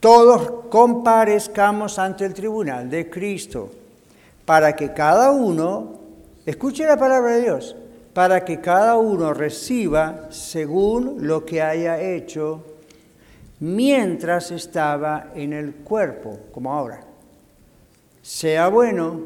todos 0.00 0.66
comparezcamos 0.68 2.00
ante 2.00 2.24
el 2.24 2.34
tribunal 2.34 2.90
de 2.90 3.08
Cristo, 3.08 3.70
para 4.44 4.74
que 4.74 4.92
cada 4.92 5.30
uno, 5.30 6.00
escuche 6.44 6.84
la 6.84 6.96
palabra 6.96 7.36
de 7.36 7.42
Dios, 7.42 7.76
para 8.12 8.44
que 8.44 8.60
cada 8.60 8.96
uno 8.96 9.32
reciba 9.32 10.26
según 10.30 11.24
lo 11.24 11.46
que 11.46 11.62
haya 11.62 12.00
hecho 12.00 12.64
mientras 13.60 14.50
estaba 14.50 15.28
en 15.36 15.52
el 15.52 15.72
cuerpo, 15.72 16.36
como 16.50 16.72
ahora, 16.72 17.04
sea 18.22 18.66
bueno 18.66 19.20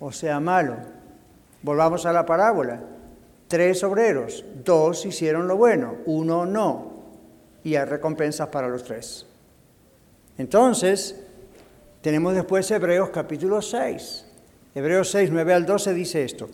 o 0.00 0.10
sea 0.10 0.40
malo. 0.40 0.95
Volvamos 1.66 2.06
a 2.06 2.12
la 2.12 2.24
parábola. 2.24 2.80
Tres 3.48 3.82
obreros, 3.82 4.44
dos 4.64 5.04
hicieron 5.04 5.48
lo 5.48 5.56
bueno, 5.56 5.96
uno 6.06 6.46
no. 6.46 6.92
Y 7.64 7.74
hay 7.74 7.84
recompensas 7.84 8.46
para 8.50 8.68
los 8.68 8.84
tres. 8.84 9.26
Entonces, 10.38 11.20
tenemos 12.02 12.36
después 12.36 12.70
Hebreos 12.70 13.10
capítulo 13.10 13.60
6. 13.60 14.26
Hebreos 14.76 15.10
6, 15.10 15.30
9 15.32 15.54
al 15.54 15.66
12 15.66 15.92
dice 15.92 16.22
esto. 16.22 16.48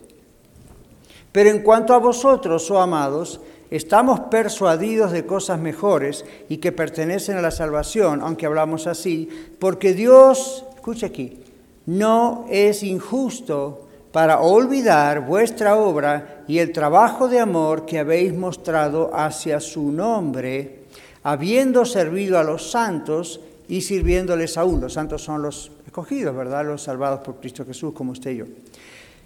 Pero 1.31 1.51
en 1.51 1.61
cuanto 1.61 1.93
a 1.93 1.99
vosotros, 1.99 2.71
oh 2.71 2.81
amados, 2.81 3.39
estamos 3.69 4.19
persuadidos 4.31 5.11
de 5.11 5.27
cosas 5.27 5.59
mejores 5.59 6.25
y 6.49 6.57
que 6.57 6.71
pertenecen 6.71 7.37
a 7.37 7.41
la 7.41 7.51
salvación, 7.51 8.21
aunque 8.23 8.47
hablamos 8.47 8.87
así, 8.87 9.29
porque 9.59 9.93
Dios, 9.93 10.65
escuche 10.73 11.05
aquí, 11.05 11.43
no 11.85 12.47
es 12.49 12.81
injusto 12.81 13.89
para 14.13 14.41
olvidar 14.41 15.25
vuestra 15.25 15.75
obra 15.75 16.43
y 16.47 16.59
el 16.59 16.71
trabajo 16.71 17.27
de 17.27 17.39
amor 17.39 17.83
que 17.87 17.97
habéis 17.97 18.31
mostrado 18.31 19.09
hacia 19.11 19.59
su 19.59 19.91
nombre, 19.91 20.83
habiendo 21.23 21.83
servido 21.83 22.37
a 22.37 22.43
los 22.43 22.69
santos 22.69 23.41
y 23.67 23.81
sirviéndoles 23.81 24.55
aún. 24.59 24.79
Los 24.79 24.93
santos 24.93 25.23
son 25.23 25.41
los 25.41 25.71
escogidos, 25.87 26.35
¿verdad? 26.35 26.63
Los 26.63 26.83
salvados 26.83 27.21
por 27.21 27.37
Cristo 27.37 27.65
Jesús, 27.65 27.91
como 27.93 28.11
usted 28.11 28.31
y 28.31 28.37
yo. 28.37 28.45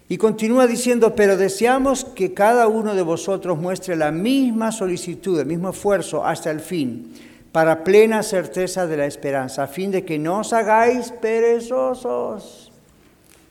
Y 0.08 0.16
continúa 0.16 0.68
diciendo, 0.68 1.14
pero 1.14 1.36
deseamos 1.36 2.06
que 2.06 2.34
cada 2.34 2.70
uno 2.70 2.96
de 2.96 3.02
vosotros 3.02 3.58
muestre 3.58 3.98
la 3.98 4.14
misma 4.14 4.72
solicitud, 4.72 5.38
el 5.38 5.48
mismo 5.48 5.72
esfuerzo 5.72 6.26
hasta 6.26 6.50
el 6.50 6.62
fin, 6.62 7.14
para 7.52 7.84
plena 7.84 8.24
certeza 8.24 8.88
de 8.88 8.96
la 8.96 9.06
esperanza, 9.06 9.64
a 9.64 9.68
fin 9.68 9.92
de 9.92 10.06
que 10.06 10.18
no 10.18 10.40
os 10.40 10.54
hagáis 10.54 11.12
perezosos 11.12 12.67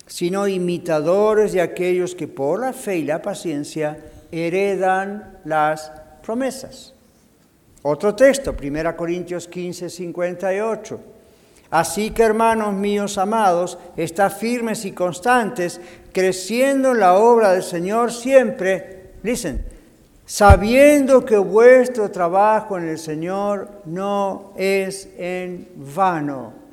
sino 0.07 0.47
imitadores 0.47 1.53
de 1.53 1.61
aquellos 1.61 2.15
que 2.15 2.29
por 2.29 2.61
la 2.61 2.73
fe 2.73 2.99
y 2.99 3.05
la 3.05 3.21
paciencia 3.21 3.99
heredan 4.31 5.39
las 5.45 5.91
promesas. 6.23 6.95
Otro 7.83 8.15
texto, 8.15 8.55
1 8.61 8.97
Corintios 8.97 9.47
15, 9.47 9.91
58. 9.91 11.01
Así 11.71 12.11
que 12.11 12.23
hermanos 12.23 12.75
míos 12.75 13.19
amados, 13.19 13.79
está 13.97 14.31
firmes 14.31 14.85
y 14.85 14.93
constantes, 14.93 15.81
creciendo 16.13 16.93
en 16.93 17.01
la 17.01 17.15
obra 17.15 17.53
del 17.53 17.63
Señor 17.63 18.13
siempre, 18.13 19.13
listen, 19.23 19.65
sabiendo 20.25 21.25
que 21.25 21.37
vuestro 21.37 22.11
trabajo 22.11 22.79
en 22.79 22.89
el 22.89 22.99
Señor 22.99 23.83
no 23.85 24.53
es 24.57 25.09
en 25.17 25.69
vano. 25.77 26.66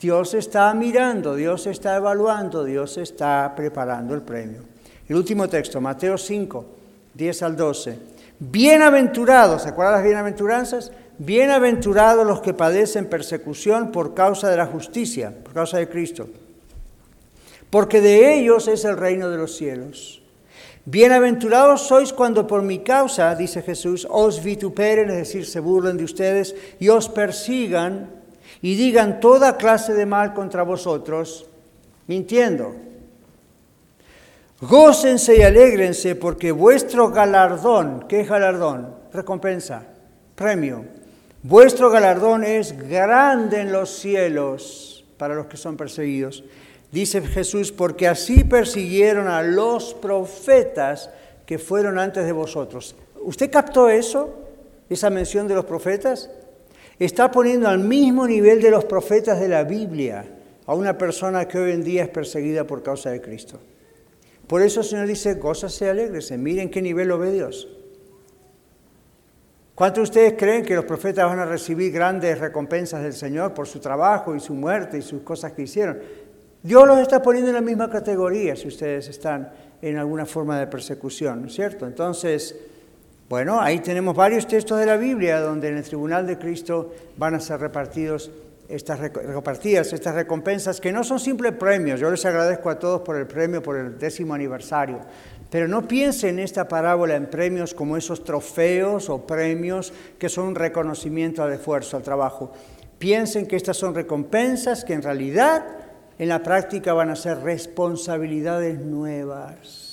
Dios 0.00 0.32
está 0.32 0.72
mirando, 0.72 1.34
Dios 1.34 1.66
está 1.66 1.96
evaluando, 1.96 2.64
Dios 2.64 2.96
está 2.96 3.52
preparando 3.54 4.14
el 4.14 4.22
premio. 4.22 4.62
El 5.06 5.16
último 5.16 5.46
texto, 5.46 5.78
Mateo 5.78 6.16
5, 6.16 6.64
10 7.12 7.42
al 7.42 7.54
12. 7.54 7.98
Bienaventurados, 8.38 9.62
¿se 9.62 9.68
acuerdan 9.68 9.96
las 9.96 10.04
bienaventuranzas? 10.04 10.90
Bienaventurados 11.18 12.26
los 12.26 12.40
que 12.40 12.54
padecen 12.54 13.10
persecución 13.10 13.92
por 13.92 14.14
causa 14.14 14.48
de 14.48 14.56
la 14.56 14.64
justicia, 14.64 15.34
por 15.44 15.52
causa 15.52 15.76
de 15.76 15.90
Cristo. 15.90 16.30
Porque 17.68 18.00
de 18.00 18.38
ellos 18.38 18.68
es 18.68 18.86
el 18.86 18.96
reino 18.96 19.28
de 19.28 19.36
los 19.36 19.54
cielos. 19.54 20.22
Bienaventurados 20.86 21.82
sois 21.82 22.14
cuando 22.14 22.46
por 22.46 22.62
mi 22.62 22.78
causa, 22.78 23.34
dice 23.34 23.60
Jesús, 23.60 24.08
os 24.08 24.42
vituperen, 24.42 25.10
es 25.10 25.18
decir, 25.18 25.44
se 25.44 25.60
burlen 25.60 25.98
de 25.98 26.04
ustedes 26.04 26.56
y 26.78 26.88
os 26.88 27.10
persigan 27.10 28.19
y 28.62 28.74
digan 28.74 29.20
toda 29.20 29.56
clase 29.56 29.94
de 29.94 30.06
mal 30.06 30.34
contra 30.34 30.62
vosotros, 30.62 31.46
mintiendo. 32.06 32.74
Gócense 34.60 35.36
y 35.38 35.42
alégrense 35.42 36.14
porque 36.14 36.52
vuestro 36.52 37.10
galardón, 37.10 38.04
¿qué 38.08 38.20
es 38.20 38.28
galardón? 38.28 38.94
Recompensa, 39.12 39.84
premio. 40.34 40.84
Vuestro 41.42 41.88
galardón 41.88 42.44
es 42.44 42.76
grande 42.88 43.62
en 43.62 43.72
los 43.72 43.88
cielos 43.88 45.06
para 45.16 45.34
los 45.34 45.46
que 45.46 45.56
son 45.56 45.78
perseguidos. 45.78 46.44
Dice 46.92 47.22
Jesús, 47.22 47.72
porque 47.72 48.08
así 48.08 48.44
persiguieron 48.44 49.28
a 49.28 49.42
los 49.42 49.94
profetas 49.94 51.08
que 51.46 51.58
fueron 51.58 51.98
antes 51.98 52.26
de 52.26 52.32
vosotros. 52.32 52.94
¿Usted 53.22 53.50
captó 53.50 53.88
eso? 53.88 54.34
Esa 54.90 55.08
mención 55.08 55.48
de 55.48 55.54
los 55.54 55.64
profetas. 55.64 56.28
Está 57.00 57.30
poniendo 57.30 57.66
al 57.66 57.78
mismo 57.78 58.26
nivel 58.26 58.60
de 58.60 58.70
los 58.70 58.84
profetas 58.84 59.40
de 59.40 59.48
la 59.48 59.64
Biblia 59.64 60.22
a 60.66 60.74
una 60.74 60.98
persona 60.98 61.48
que 61.48 61.58
hoy 61.58 61.72
en 61.72 61.82
día 61.82 62.02
es 62.02 62.10
perseguida 62.10 62.64
por 62.64 62.82
causa 62.82 63.08
de 63.08 63.22
Cristo. 63.22 63.58
Por 64.46 64.60
eso 64.60 64.80
el 64.80 64.86
Señor 64.86 65.06
dice, 65.06 65.34
gózase, 65.34 65.88
alegrese, 65.88 66.36
miren 66.36 66.68
qué 66.68 66.82
nivel 66.82 67.08
lo 67.08 67.18
ve 67.18 67.32
Dios. 67.32 67.68
¿Cuántos 69.74 69.96
de 69.96 70.02
ustedes 70.02 70.34
creen 70.38 70.62
que 70.62 70.74
los 70.74 70.84
profetas 70.84 71.24
van 71.24 71.38
a 71.38 71.46
recibir 71.46 71.90
grandes 71.90 72.38
recompensas 72.38 73.02
del 73.02 73.14
Señor 73.14 73.54
por 73.54 73.66
su 73.66 73.80
trabajo 73.80 74.36
y 74.36 74.40
su 74.40 74.52
muerte 74.52 74.98
y 74.98 75.02
sus 75.02 75.22
cosas 75.22 75.52
que 75.52 75.62
hicieron? 75.62 75.98
Dios 76.62 76.86
los 76.86 76.98
está 76.98 77.22
poniendo 77.22 77.48
en 77.48 77.54
la 77.54 77.62
misma 77.62 77.88
categoría 77.88 78.54
si 78.56 78.68
ustedes 78.68 79.08
están 79.08 79.50
en 79.80 79.96
alguna 79.96 80.26
forma 80.26 80.60
de 80.60 80.66
persecución, 80.66 81.40
¿no 81.40 81.46
es 81.46 81.54
cierto? 81.54 81.86
Entonces, 81.86 82.54
bueno, 83.30 83.60
ahí 83.60 83.78
tenemos 83.78 84.16
varios 84.16 84.48
textos 84.48 84.76
de 84.80 84.86
la 84.86 84.96
Biblia 84.96 85.38
donde 85.38 85.68
en 85.68 85.76
el 85.76 85.84
tribunal 85.84 86.26
de 86.26 86.36
Cristo 86.36 86.92
van 87.16 87.36
a 87.36 87.38
ser 87.38 87.60
repartidas, 87.60 88.28
estas 88.68 88.98
recompensas, 90.16 90.80
que 90.80 90.90
no 90.90 91.04
son 91.04 91.20
simples 91.20 91.52
premios. 91.52 92.00
Yo 92.00 92.10
les 92.10 92.24
agradezco 92.26 92.70
a 92.70 92.80
todos 92.80 93.02
por 93.02 93.16
el 93.16 93.28
premio, 93.28 93.62
por 93.62 93.76
el 93.76 93.96
décimo 94.00 94.34
aniversario. 94.34 94.98
Pero 95.48 95.68
no 95.68 95.86
piensen 95.86 96.40
en 96.40 96.44
esta 96.44 96.66
parábola 96.66 97.14
en 97.14 97.30
premios 97.30 97.72
como 97.72 97.96
esos 97.96 98.24
trofeos 98.24 99.08
o 99.08 99.24
premios 99.24 99.92
que 100.18 100.28
son 100.28 100.48
un 100.48 100.54
reconocimiento 100.56 101.44
al 101.44 101.52
esfuerzo, 101.52 101.98
al 101.98 102.02
trabajo. 102.02 102.50
Piensen 102.98 103.46
que 103.46 103.54
estas 103.54 103.76
son 103.76 103.94
recompensas 103.94 104.84
que 104.84 104.94
en 104.94 105.02
realidad 105.02 105.64
en 106.18 106.28
la 106.28 106.42
práctica 106.42 106.94
van 106.94 107.10
a 107.10 107.16
ser 107.16 107.38
responsabilidades 107.42 108.80
nuevas. 108.80 109.89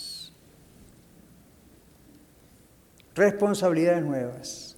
Responsabilidades 3.18 4.04
nuevas 4.04 4.78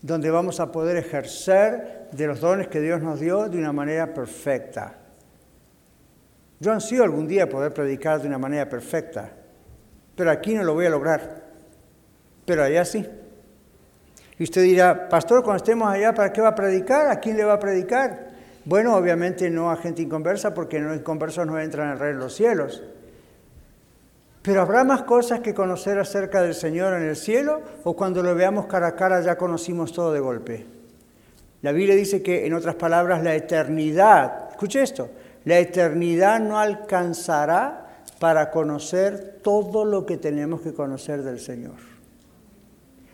donde 0.00 0.30
vamos 0.30 0.58
a 0.58 0.72
poder 0.72 0.96
ejercer 0.96 2.08
de 2.10 2.26
los 2.26 2.40
dones 2.40 2.66
que 2.66 2.80
Dios 2.80 3.00
nos 3.00 3.20
dio 3.20 3.48
de 3.48 3.58
una 3.58 3.72
manera 3.72 4.12
perfecta. 4.12 4.94
Yo 6.58 6.72
ansío 6.72 7.04
algún 7.04 7.28
día 7.28 7.48
poder 7.48 7.72
predicar 7.72 8.20
de 8.20 8.26
una 8.26 8.38
manera 8.38 8.68
perfecta, 8.68 9.30
pero 10.16 10.30
aquí 10.30 10.54
no 10.54 10.64
lo 10.64 10.74
voy 10.74 10.86
a 10.86 10.90
lograr, 10.90 11.42
pero 12.44 12.64
allá 12.64 12.84
sí. 12.84 13.06
Y 14.38 14.42
usted 14.42 14.62
dirá, 14.62 15.08
pastor, 15.08 15.44
cuando 15.44 15.62
estemos 15.62 15.88
allá, 15.88 16.12
¿para 16.14 16.32
qué 16.32 16.40
va 16.40 16.48
a 16.48 16.54
predicar? 16.54 17.08
¿A 17.08 17.20
quién 17.20 17.36
le 17.36 17.44
va 17.44 17.54
a 17.54 17.60
predicar? 17.60 18.30
Bueno, 18.64 18.96
obviamente 18.96 19.50
no 19.50 19.70
a 19.70 19.76
gente 19.76 20.02
inconversa, 20.02 20.54
porque 20.54 20.80
los 20.80 20.96
inconversos 20.96 21.46
no 21.46 21.60
entran 21.60 21.88
en 21.88 21.92
el 21.92 21.98
reino 21.98 22.18
de 22.18 22.24
los 22.24 22.34
cielos. 22.34 22.82
Pero 24.42 24.60
habrá 24.60 24.82
más 24.82 25.02
cosas 25.02 25.40
que 25.40 25.54
conocer 25.54 25.98
acerca 25.98 26.42
del 26.42 26.54
Señor 26.54 26.94
en 26.94 27.04
el 27.04 27.16
cielo 27.16 27.62
o 27.84 27.94
cuando 27.94 28.22
lo 28.22 28.34
veamos 28.34 28.66
cara 28.66 28.88
a 28.88 28.96
cara 28.96 29.20
ya 29.20 29.38
conocimos 29.38 29.92
todo 29.92 30.12
de 30.12 30.20
golpe. 30.20 30.66
La 31.62 31.70
Biblia 31.70 31.94
dice 31.94 32.22
que, 32.22 32.44
en 32.44 32.54
otras 32.54 32.74
palabras, 32.74 33.22
la 33.22 33.36
eternidad, 33.36 34.50
escuche 34.50 34.82
esto, 34.82 35.10
la 35.44 35.58
eternidad 35.58 36.40
no 36.40 36.58
alcanzará 36.58 37.86
para 38.18 38.50
conocer 38.50 39.38
todo 39.42 39.84
lo 39.84 40.04
que 40.06 40.16
tenemos 40.16 40.60
que 40.60 40.74
conocer 40.74 41.22
del 41.22 41.38
Señor. 41.38 41.74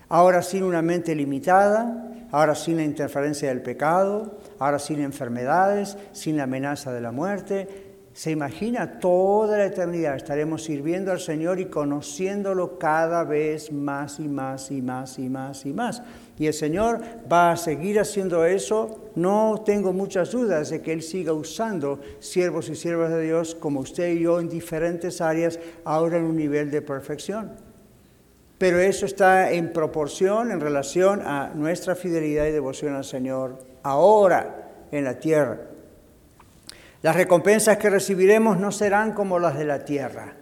Ahora 0.08 0.40
sin 0.40 0.62
una 0.62 0.80
mente 0.80 1.14
limitada, 1.14 2.10
ahora 2.30 2.54
sin 2.54 2.78
la 2.78 2.84
interferencia 2.84 3.50
del 3.50 3.60
pecado, 3.60 4.38
ahora 4.58 4.78
sin 4.78 5.00
enfermedades, 5.00 5.98
sin 6.12 6.38
la 6.38 6.44
amenaza 6.44 6.92
de 6.92 7.02
la 7.02 7.12
muerte, 7.12 7.87
se 8.18 8.32
imagina 8.32 8.98
toda 8.98 9.58
la 9.58 9.66
eternidad 9.66 10.16
estaremos 10.16 10.64
sirviendo 10.64 11.12
al 11.12 11.20
Señor 11.20 11.60
y 11.60 11.66
conociéndolo 11.66 12.76
cada 12.76 13.22
vez 13.22 13.70
más 13.70 14.18
y 14.18 14.26
más 14.26 14.72
y 14.72 14.82
más 14.82 15.20
y 15.20 15.28
más 15.28 15.64
y 15.64 15.72
más. 15.72 16.02
Y 16.36 16.48
el 16.48 16.52
Señor 16.52 17.00
va 17.32 17.52
a 17.52 17.56
seguir 17.56 18.00
haciendo 18.00 18.44
eso. 18.44 19.12
No 19.14 19.62
tengo 19.64 19.92
muchas 19.92 20.32
dudas 20.32 20.70
de 20.70 20.82
que 20.82 20.92
Él 20.92 21.02
siga 21.02 21.32
usando 21.32 22.00
siervos 22.18 22.68
y 22.68 22.74
siervas 22.74 23.10
de 23.10 23.22
Dios 23.22 23.54
como 23.54 23.78
usted 23.78 24.08
y 24.08 24.22
yo 24.22 24.40
en 24.40 24.48
diferentes 24.48 25.20
áreas, 25.20 25.60
ahora 25.84 26.18
en 26.18 26.24
un 26.24 26.34
nivel 26.34 26.72
de 26.72 26.82
perfección. 26.82 27.52
Pero 28.58 28.80
eso 28.80 29.06
está 29.06 29.52
en 29.52 29.72
proporción, 29.72 30.50
en 30.50 30.58
relación 30.58 31.22
a 31.24 31.52
nuestra 31.54 31.94
fidelidad 31.94 32.46
y 32.46 32.50
devoción 32.50 32.96
al 32.96 33.04
Señor 33.04 33.60
ahora 33.84 34.72
en 34.90 35.04
la 35.04 35.20
tierra. 35.20 35.67
Las 37.02 37.14
recompensas 37.14 37.78
que 37.78 37.90
recibiremos 37.90 38.58
no 38.58 38.72
serán 38.72 39.12
como 39.12 39.38
las 39.38 39.56
de 39.56 39.64
la 39.64 39.84
tierra. 39.84 40.34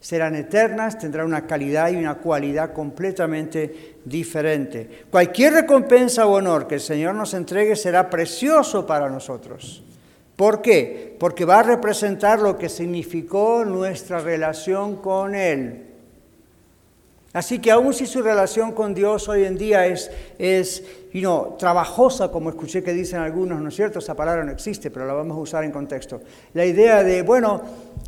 Serán 0.00 0.34
eternas, 0.34 0.98
tendrán 0.98 1.26
una 1.26 1.46
calidad 1.46 1.90
y 1.90 1.96
una 1.96 2.16
cualidad 2.16 2.72
completamente 2.72 3.96
diferente. 4.04 5.04
Cualquier 5.10 5.54
recompensa 5.54 6.26
o 6.26 6.32
honor 6.32 6.66
que 6.66 6.76
el 6.76 6.80
Señor 6.80 7.14
nos 7.14 7.34
entregue 7.34 7.76
será 7.76 8.10
precioso 8.10 8.86
para 8.86 9.08
nosotros. 9.08 9.84
¿Por 10.36 10.60
qué? 10.60 11.16
Porque 11.20 11.44
va 11.44 11.60
a 11.60 11.62
representar 11.62 12.40
lo 12.40 12.58
que 12.58 12.68
significó 12.68 13.64
nuestra 13.64 14.18
relación 14.18 14.96
con 14.96 15.34
Él. 15.34 15.86
Así 17.32 17.60
que 17.60 17.70
aun 17.70 17.94
si 17.94 18.06
su 18.06 18.22
relación 18.22 18.72
con 18.72 18.94
Dios 18.94 19.28
hoy 19.28 19.44
en 19.44 19.56
día 19.56 19.86
es, 19.86 20.10
es 20.38 20.84
trabajosa, 21.58 22.30
como 22.30 22.48
escuché 22.48 22.82
que 22.82 22.92
dicen 22.92 23.20
algunos, 23.20 23.60
¿no 23.60 23.68
es 23.68 23.76
cierto? 23.76 23.98
Esa 23.98 24.14
palabra 24.14 24.44
no 24.44 24.52
existe, 24.52 24.90
pero 24.90 25.06
la 25.06 25.12
vamos 25.12 25.36
a 25.36 25.40
usar 25.40 25.64
en 25.64 25.70
contexto. 25.70 26.20
La 26.54 26.64
idea 26.64 27.02
de, 27.04 27.22
bueno, 27.22 27.60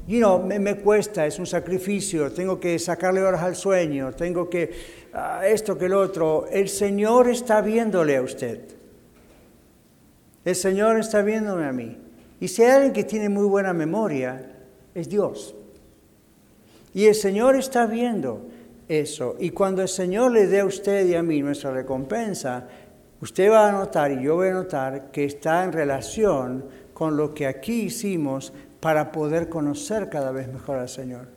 you 0.06 0.38
me, 0.38 0.58
me, 0.58 0.76
cuesta, 0.76 1.26
es 1.26 1.38
un 1.38 1.46
sacrificio, 1.46 2.32
tengo 2.32 2.58
que 2.58 2.78
sacarle 2.78 3.22
horas 3.22 3.42
al 3.42 3.56
sueño, 3.56 4.12
tengo 4.12 4.48
que 4.48 4.70
ah, 5.12 5.42
esto 5.46 5.76
que 5.76 5.86
el 5.86 5.94
otro. 5.94 6.46
El 6.50 6.68
Señor 6.68 7.28
está 7.28 7.60
viéndole 7.60 8.16
a 8.16 8.22
usted. 8.22 8.60
El 10.44 10.54
Señor 10.54 10.98
está 10.98 11.20
viéndome 11.22 11.66
a 11.66 11.72
mí. 11.72 11.98
Y 12.40 12.48
si 12.48 12.62
hay 12.62 12.70
alguien 12.70 12.92
que 12.92 13.04
tiene 13.04 13.28
muy 13.28 13.46
buena 13.46 13.72
memoria, 13.72 14.50
es 14.94 15.08
Dios. 15.08 15.54
Y 16.94 17.06
el 17.06 17.14
Señor 17.14 17.56
está 17.56 17.86
viendo 17.86 18.46
eso. 18.88 19.36
Y 19.38 19.50
cuando 19.50 19.82
el 19.82 19.88
Señor 19.88 20.32
le 20.32 20.46
dé 20.46 20.60
a 20.60 20.64
usted 20.64 21.06
y 21.06 21.14
a 21.14 21.22
mí 21.22 21.42
nuestra 21.42 21.72
recompensa, 21.72 22.68
usted 23.24 23.50
va 23.50 23.70
a 23.70 23.72
notar 23.72 24.12
y 24.12 24.22
yo 24.22 24.34
voy 24.34 24.48
a 24.48 24.52
notar 24.52 25.10
que 25.10 25.24
está 25.24 25.64
en 25.64 25.72
relación 25.72 26.66
con 26.92 27.16
lo 27.16 27.32
que 27.32 27.46
aquí 27.46 27.84
hicimos 27.84 28.52
para 28.80 29.12
poder 29.12 29.48
conocer 29.48 30.10
cada 30.10 30.30
vez 30.30 30.46
mejor 30.52 30.76
al 30.76 30.90
Señor. 30.90 31.28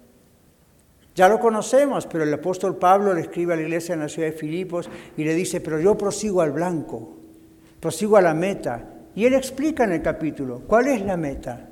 Ya 1.15 1.29
lo 1.29 1.39
conocemos, 1.39 2.05
pero 2.05 2.25
el 2.25 2.33
apóstol 2.33 2.75
Pablo 2.75 3.13
le 3.13 3.21
escribe 3.21 3.53
a 3.53 3.55
la 3.55 3.61
iglesia 3.61 3.93
en 3.93 4.01
la 4.01 4.09
ciudad 4.09 4.27
de 4.27 4.37
Filipos 4.37 4.89
y 5.15 5.23
le 5.23 5.33
dice, 5.33 5.61
pero 5.61 5.79
yo 5.79 5.97
prosigo 5.97 6.41
al 6.41 6.51
blanco, 6.51 7.15
prosigo 7.79 8.17
a 8.17 8.21
la 8.21 8.33
meta. 8.33 8.83
Y 9.15 9.25
él 9.25 9.33
explica 9.33 9.85
en 9.85 9.93
el 9.93 10.01
capítulo, 10.01 10.63
¿cuál 10.67 10.87
es 10.87 11.01
la 11.01 11.15
meta? 11.15 11.66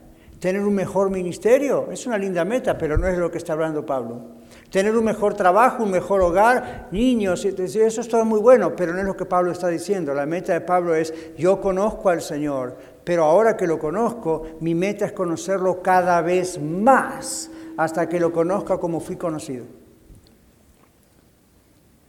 ¿Tener 0.46 0.62
un 0.62 0.76
mejor 0.76 1.10
ministerio? 1.10 1.88
Es 1.92 2.06
una 2.06 2.20
linda 2.20 2.46
meta, 2.46 2.78
pero 2.78 3.00
no 3.00 3.08
es 3.08 3.18
lo 3.18 3.32
que 3.32 3.40
está 3.40 3.54
hablando 3.54 3.84
Pablo 3.84 4.22
tener 4.70 4.96
un 4.96 5.06
mejor 5.06 5.34
trabajo, 5.34 5.84
un 5.84 5.92
mejor 5.92 6.22
hogar, 6.22 6.90
niños, 6.92 7.46
eso 7.46 8.02
es 8.02 8.08
todo 8.08 8.26
muy 8.26 8.40
bueno, 8.40 8.76
pero 8.76 8.94
no 8.94 9.00
es 9.00 9.06
lo 9.06 9.16
que 9.16 9.26
Pablo 9.26 9.52
está 9.52 9.70
diciendo. 9.70 10.14
La 10.14 10.26
meta 10.26 10.54
de 10.54 10.62
Pablo 10.62 10.94
es, 10.94 11.14
yo 11.38 11.62
conozco 11.62 12.10
al 12.10 12.22
Señor, 12.22 12.78
pero 13.04 13.24
ahora 13.24 13.56
que 13.56 13.68
lo 13.68 13.80
conozco, 13.80 14.44
mi 14.60 14.76
meta 14.76 15.06
es 15.06 15.14
conocerlo 15.14 15.82
cada 15.82 16.22
vez 16.22 16.62
más, 16.62 17.50
hasta 17.78 18.10
que 18.10 18.20
lo 18.20 18.34
conozca 18.34 18.78
como 18.78 19.00
fui 19.00 19.16
conocido. 19.16 19.66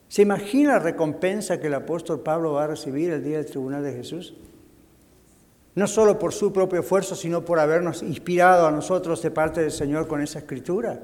¿Se 0.09 0.23
imagina 0.23 0.73
la 0.73 0.79
recompensa 0.81 1.61
que 1.61 1.69
el 1.69 1.75
apóstol 1.75 2.21
Pablo 2.21 2.55
va 2.55 2.65
a 2.65 2.67
recibir 2.69 3.11
el 3.11 3.23
día 3.23 3.37
del 3.37 3.47
tribunal 3.47 3.85
de 3.85 3.93
Jesús? 3.93 4.35
No 5.77 5.87
solo 5.87 6.19
por 6.19 6.33
su 6.33 6.53
propio 6.53 6.81
esfuerzo, 6.81 7.15
sino 7.15 7.45
por 7.45 7.61
habernos 7.61 8.03
inspirado 8.03 8.67
a 8.67 8.73
nosotros 8.73 9.23
de 9.23 9.31
parte 9.31 9.61
del 9.61 9.71
Señor 9.71 10.09
con 10.09 10.23
esa 10.23 10.41
escritura. 10.41 11.01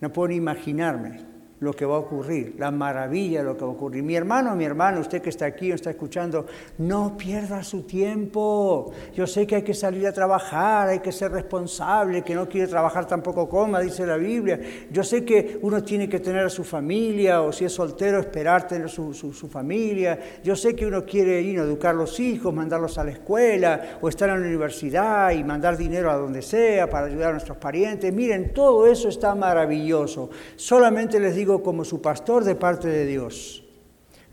No 0.00 0.12
puedo 0.12 0.28
ni 0.28 0.36
imaginarme 0.36 1.27
lo 1.60 1.72
que 1.72 1.84
va 1.84 1.96
a 1.96 1.98
ocurrir, 1.98 2.54
la 2.58 2.70
maravilla 2.70 3.40
de 3.40 3.44
lo 3.44 3.56
que 3.56 3.64
va 3.64 3.70
a 3.70 3.74
ocurrir. 3.74 4.02
Mi 4.02 4.14
hermano, 4.14 4.54
mi 4.54 4.64
hermano, 4.64 5.00
usted 5.00 5.20
que 5.20 5.30
está 5.30 5.46
aquí 5.46 5.72
o 5.72 5.74
está 5.74 5.90
escuchando, 5.90 6.46
no 6.78 7.16
pierda 7.16 7.62
su 7.64 7.82
tiempo. 7.82 8.92
Yo 9.14 9.26
sé 9.26 9.46
que 9.46 9.56
hay 9.56 9.62
que 9.62 9.74
salir 9.74 10.06
a 10.06 10.12
trabajar, 10.12 10.88
hay 10.88 11.00
que 11.00 11.10
ser 11.10 11.32
responsable, 11.32 12.22
que 12.22 12.34
no 12.34 12.48
quiere 12.48 12.68
trabajar 12.68 13.06
tampoco 13.06 13.48
coma, 13.48 13.80
dice 13.80 14.06
la 14.06 14.16
Biblia. 14.16 14.60
Yo 14.90 15.02
sé 15.02 15.24
que 15.24 15.58
uno 15.62 15.82
tiene 15.82 16.08
que 16.08 16.20
tener 16.20 16.44
a 16.44 16.50
su 16.50 16.62
familia, 16.62 17.42
o 17.42 17.52
si 17.52 17.64
es 17.64 17.72
soltero, 17.72 18.20
esperar 18.20 18.68
tener 18.68 18.88
su, 18.88 19.12
su, 19.12 19.48
familia. 19.48 20.18
Yo 20.44 20.54
sé 20.54 20.76
que 20.76 20.86
uno 20.86 21.04
quiere 21.04 21.40
ir 21.40 21.58
a 21.58 21.62
educar 21.62 21.94
a 21.94 21.98
los 21.98 22.20
hijos, 22.20 22.54
mandarlos 22.54 22.98
a 22.98 23.04
la 23.04 23.12
escuela, 23.12 23.98
o 24.00 24.08
estar 24.08 24.28
en 24.28 24.40
la 24.40 24.46
universidad 24.46 25.32
y 25.32 25.42
mandar 25.42 25.76
dinero 25.76 26.10
a 26.10 26.16
donde 26.16 26.42
sea 26.42 26.88
para 26.88 27.06
ayudar 27.06 27.30
a 27.30 27.32
nuestros 27.32 27.58
parientes. 27.58 28.12
Miren, 28.12 28.52
todo 28.52 28.86
eso 28.86 29.08
está 29.08 29.34
maravilloso. 29.34 30.30
Solamente 30.56 31.18
les 31.18 31.34
digo, 31.34 31.47
como 31.62 31.84
su 31.84 32.00
pastor 32.02 32.44
de 32.44 32.54
parte 32.54 32.88
de 32.88 33.06
Dios. 33.06 33.64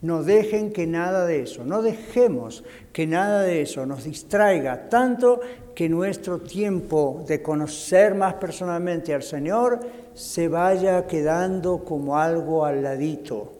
No 0.02 0.24
dejen 0.24 0.72
que 0.72 0.86
nada 0.86 1.26
de 1.26 1.42
eso, 1.42 1.64
no 1.64 1.82
dejemos 1.82 2.64
que 2.92 3.08
nada 3.08 3.42
de 3.42 3.62
eso 3.62 3.86
nos 3.86 4.04
distraiga 4.04 4.90
tanto 4.90 5.40
que 5.74 5.90
nuestro 5.90 6.40
tiempo 6.40 7.24
de 7.28 7.42
conocer 7.42 8.14
más 8.14 8.36
personalmente 8.36 9.14
al 9.14 9.24
Señor 9.24 9.80
se 10.14 10.48
vaya 10.48 11.08
quedando 11.08 11.84
como 11.84 12.18
algo 12.18 12.66
al 12.66 12.84
ladito. 12.84 13.54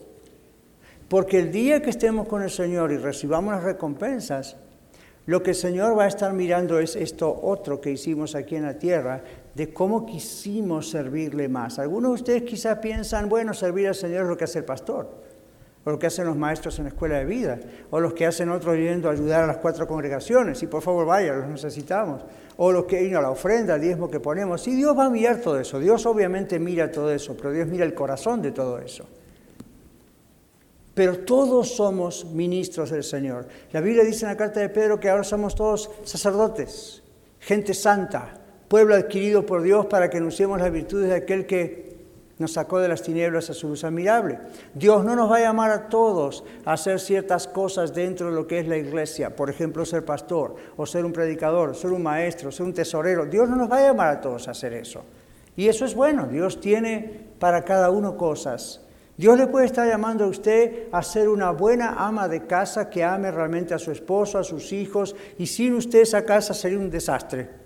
Porque 1.08 1.40
el 1.40 1.52
día 1.52 1.82
que 1.82 1.90
estemos 1.90 2.28
con 2.28 2.44
el 2.44 2.52
Señor 2.52 2.92
y 2.92 2.98
recibamos 2.98 3.54
las 3.54 3.64
recompensas, 3.64 4.58
lo 5.26 5.42
que 5.42 5.52
el 5.52 5.56
Señor 5.56 5.98
va 5.98 6.04
a 6.04 6.08
estar 6.08 6.34
mirando 6.34 6.80
es 6.80 6.96
esto 6.96 7.40
otro 7.42 7.82
que 7.82 7.92
hicimos 7.92 8.36
aquí 8.36 8.56
en 8.56 8.64
la 8.64 8.78
tierra, 8.78 9.24
de 9.56 9.74
cómo 9.74 10.06
quisimos 10.06 10.90
servirle 10.90 11.48
más. 11.48 11.80
Algunos 11.80 12.12
de 12.12 12.16
ustedes 12.16 12.44
quizás 12.44 12.78
piensan, 12.80 13.30
bueno, 13.30 13.54
servir 13.54 13.88
al 13.88 13.96
Señor 13.96 14.24
es 14.24 14.30
lo 14.30 14.38
que 14.38 14.44
hace 14.44 14.60
el 14.60 14.66
pastor, 14.66 15.10
o 15.86 15.92
lo 15.92 15.98
que 15.98 16.08
hacen 16.08 16.26
los 16.26 16.36
maestros 16.36 16.78
en 16.78 16.86
la 16.86 16.90
escuela 16.90 17.18
de 17.18 17.26
vida, 17.26 17.58
o 17.90 18.02
los 18.02 18.14
que 18.14 18.26
hacen 18.26 18.50
otros 18.50 18.76
yendo 18.76 19.08
a 19.08 19.14
ayudar 19.14 19.46
a 19.46 19.48
las 19.48 19.58
cuatro 19.58 19.88
congregaciones, 19.88 20.62
y 20.62 20.68
por 20.68 20.82
favor 20.82 21.06
vaya, 21.06 21.34
los 21.34 21.48
necesitamos, 21.48 22.22
o 22.58 22.72
los 22.72 22.84
que 22.84 23.16
a 23.16 23.22
la 23.22 23.32
ofrenda, 23.32 23.76
el 23.76 23.82
diezmo 23.82 24.12
que 24.12 24.20
ponemos. 24.20 24.68
Y 24.68 24.76
Dios 24.76 24.98
va 24.98 25.06
a 25.06 25.10
mirar 25.10 25.38
todo 25.38 25.58
eso, 25.58 25.80
Dios 25.80 26.06
obviamente 26.06 26.60
mira 26.60 26.92
todo 26.92 27.12
eso, 27.12 27.36
pero 27.38 27.52
Dios 27.54 27.68
mira 27.68 27.86
el 27.86 27.94
corazón 27.94 28.42
de 28.42 28.52
todo 28.52 28.78
eso. 28.80 29.06
Pero 30.94 31.20
todos 31.20 31.76
somos 31.76 32.26
ministros 32.26 32.90
del 32.90 33.04
Señor. 33.04 33.48
La 33.72 33.82
Biblia 33.82 34.04
dice 34.04 34.26
en 34.26 34.32
la 34.32 34.38
carta 34.38 34.62
de 34.62 34.70
Pedro 34.70 34.98
que 34.98 35.10
ahora 35.10 35.26
somos 35.26 35.56
todos 35.56 35.92
sacerdotes, 36.04 37.04
gente 37.40 37.74
santa, 37.74 38.45
pueblo 38.68 38.96
adquirido 38.96 39.46
por 39.46 39.62
Dios 39.62 39.86
para 39.86 40.10
que 40.10 40.18
anunciemos 40.18 40.60
las 40.60 40.72
virtudes 40.72 41.10
de 41.10 41.16
aquel 41.16 41.46
que 41.46 41.86
nos 42.38 42.54
sacó 42.54 42.80
de 42.80 42.88
las 42.88 43.02
tinieblas 43.02 43.50
a 43.50 43.54
su 43.54 43.70
luz 43.70 43.84
admirable. 43.84 44.40
Dios 44.74 45.06
no 45.06 45.16
nos 45.16 45.32
va 45.32 45.38
a 45.38 45.42
llamar 45.42 45.72
a 45.72 45.88
todos 45.88 46.44
a 46.66 46.74
hacer 46.74 47.00
ciertas 47.00 47.48
cosas 47.48 47.94
dentro 47.94 48.30
de 48.30 48.36
lo 48.36 48.46
que 48.46 48.60
es 48.60 48.68
la 48.68 48.78
iglesia, 48.78 49.36
por 49.36 49.50
ejemplo, 49.50 49.86
ser 49.86 50.04
pastor, 50.04 50.56
o 50.76 50.86
ser 50.86 51.06
un 51.06 51.14
predicador, 51.14 51.76
ser 51.76 51.92
un 51.92 52.04
maestro, 52.04 52.52
ser 52.52 52.66
un 52.66 52.74
tesorero. 52.74 53.26
Dios 53.26 53.48
no 53.50 53.56
nos 53.56 53.72
va 53.72 53.78
a 53.78 53.88
llamar 53.88 54.10
a 54.10 54.22
todos 54.22 54.48
a 54.48 54.52
hacer 54.52 54.74
eso. 54.74 55.04
Y 55.56 55.68
eso 55.70 55.86
es 55.86 55.96
bueno, 55.96 56.28
Dios 56.28 56.60
tiene 56.60 57.26
para 57.40 57.64
cada 57.64 57.90
uno 57.90 58.18
cosas. 58.18 58.82
Dios 59.18 59.38
le 59.38 59.48
puede 59.48 59.68
estar 59.68 59.88
llamando 59.88 60.26
a 60.26 60.28
usted 60.28 60.90
a 60.92 61.02
ser 61.02 61.30
una 61.30 61.52
buena 61.52 61.96
ama 62.06 62.28
de 62.28 62.46
casa 62.46 62.90
que 62.90 63.02
ame 63.02 63.32
realmente 63.32 63.74
a 63.74 63.80
su 63.80 63.92
esposo, 63.92 64.38
a 64.38 64.44
sus 64.44 64.74
hijos, 64.74 65.16
y 65.38 65.48
sin 65.48 65.76
usted 65.76 66.02
esa 66.02 66.26
casa 66.26 66.54
sería 66.54 66.80
un 66.80 66.90
desastre. 66.90 67.65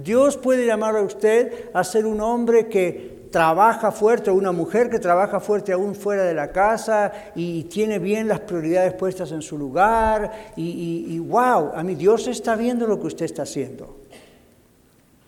Dios 0.00 0.36
puede 0.36 0.64
llamar 0.64 0.96
a 0.96 1.02
usted 1.02 1.70
a 1.74 1.82
ser 1.82 2.06
un 2.06 2.20
hombre 2.20 2.68
que 2.68 3.26
trabaja 3.32 3.90
fuerte, 3.90 4.30
una 4.30 4.52
mujer 4.52 4.88
que 4.88 5.00
trabaja 5.00 5.40
fuerte 5.40 5.72
aún 5.72 5.96
fuera 5.96 6.22
de 6.22 6.34
la 6.34 6.52
casa 6.52 7.10
y 7.34 7.64
tiene 7.64 7.98
bien 7.98 8.28
las 8.28 8.38
prioridades 8.38 8.94
puestas 8.94 9.32
en 9.32 9.42
su 9.42 9.58
lugar. 9.58 10.52
Y, 10.54 11.18
wow, 11.18 11.72
a 11.74 11.82
mí 11.82 11.96
Dios 11.96 12.28
está 12.28 12.54
viendo 12.54 12.86
lo 12.86 13.00
que 13.00 13.08
usted 13.08 13.24
está 13.24 13.42
haciendo. 13.42 13.96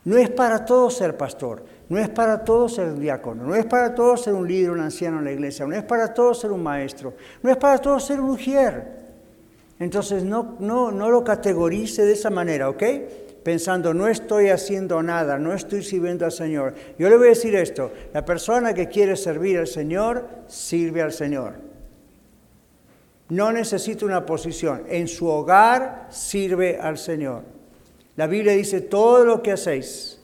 No 0.04 0.16
es 0.16 0.30
para 0.30 0.64
todos 0.64 0.96
ser 0.96 1.16
pastor, 1.16 1.64
no 1.88 1.98
es 1.98 2.08
para 2.08 2.44
todos 2.44 2.74
ser 2.74 2.96
diácono, 2.96 3.42
no 3.44 3.56
es 3.56 3.66
para 3.66 3.92
todos 3.92 4.22
ser 4.22 4.34
un 4.34 4.46
líder, 4.46 4.70
un 4.70 4.80
anciano 4.80 5.18
en 5.18 5.24
la 5.24 5.32
iglesia, 5.32 5.66
no 5.66 5.74
es 5.74 5.82
para 5.82 6.14
todos 6.14 6.38
ser 6.38 6.52
un 6.52 6.62
maestro, 6.62 7.14
no 7.42 7.50
es 7.50 7.56
para 7.56 7.78
todos 7.78 8.04
ser 8.04 8.20
un 8.20 8.30
mujer. 8.30 9.00
Entonces 9.80 10.22
no, 10.22 10.56
no, 10.60 10.92
no 10.92 11.10
lo 11.10 11.24
categorice 11.24 12.04
de 12.04 12.12
esa 12.12 12.30
manera, 12.30 12.68
¿ok? 12.70 12.82
Pensando, 13.42 13.94
no 13.94 14.08
estoy 14.08 14.48
haciendo 14.48 15.02
nada, 15.02 15.38
no 15.38 15.52
estoy 15.52 15.82
sirviendo 15.82 16.24
al 16.24 16.32
Señor. 16.32 16.74
Yo 16.98 17.08
le 17.08 17.16
voy 17.16 17.26
a 17.26 17.30
decir 17.30 17.54
esto, 17.54 17.92
la 18.12 18.24
persona 18.24 18.74
que 18.74 18.88
quiere 18.88 19.16
servir 19.16 19.58
al 19.58 19.66
Señor, 19.66 20.28
sirve 20.46 21.02
al 21.02 21.12
Señor. 21.12 21.54
No 23.28 23.52
necesita 23.52 24.04
una 24.04 24.26
posición, 24.26 24.84
en 24.88 25.06
su 25.08 25.26
hogar 25.26 26.08
sirve 26.10 26.78
al 26.78 26.98
Señor. 26.98 27.42
La 28.16 28.26
Biblia 28.26 28.52
dice, 28.52 28.80
todo 28.80 29.24
lo 29.24 29.42
que 29.42 29.52
hacéis, 29.52 30.20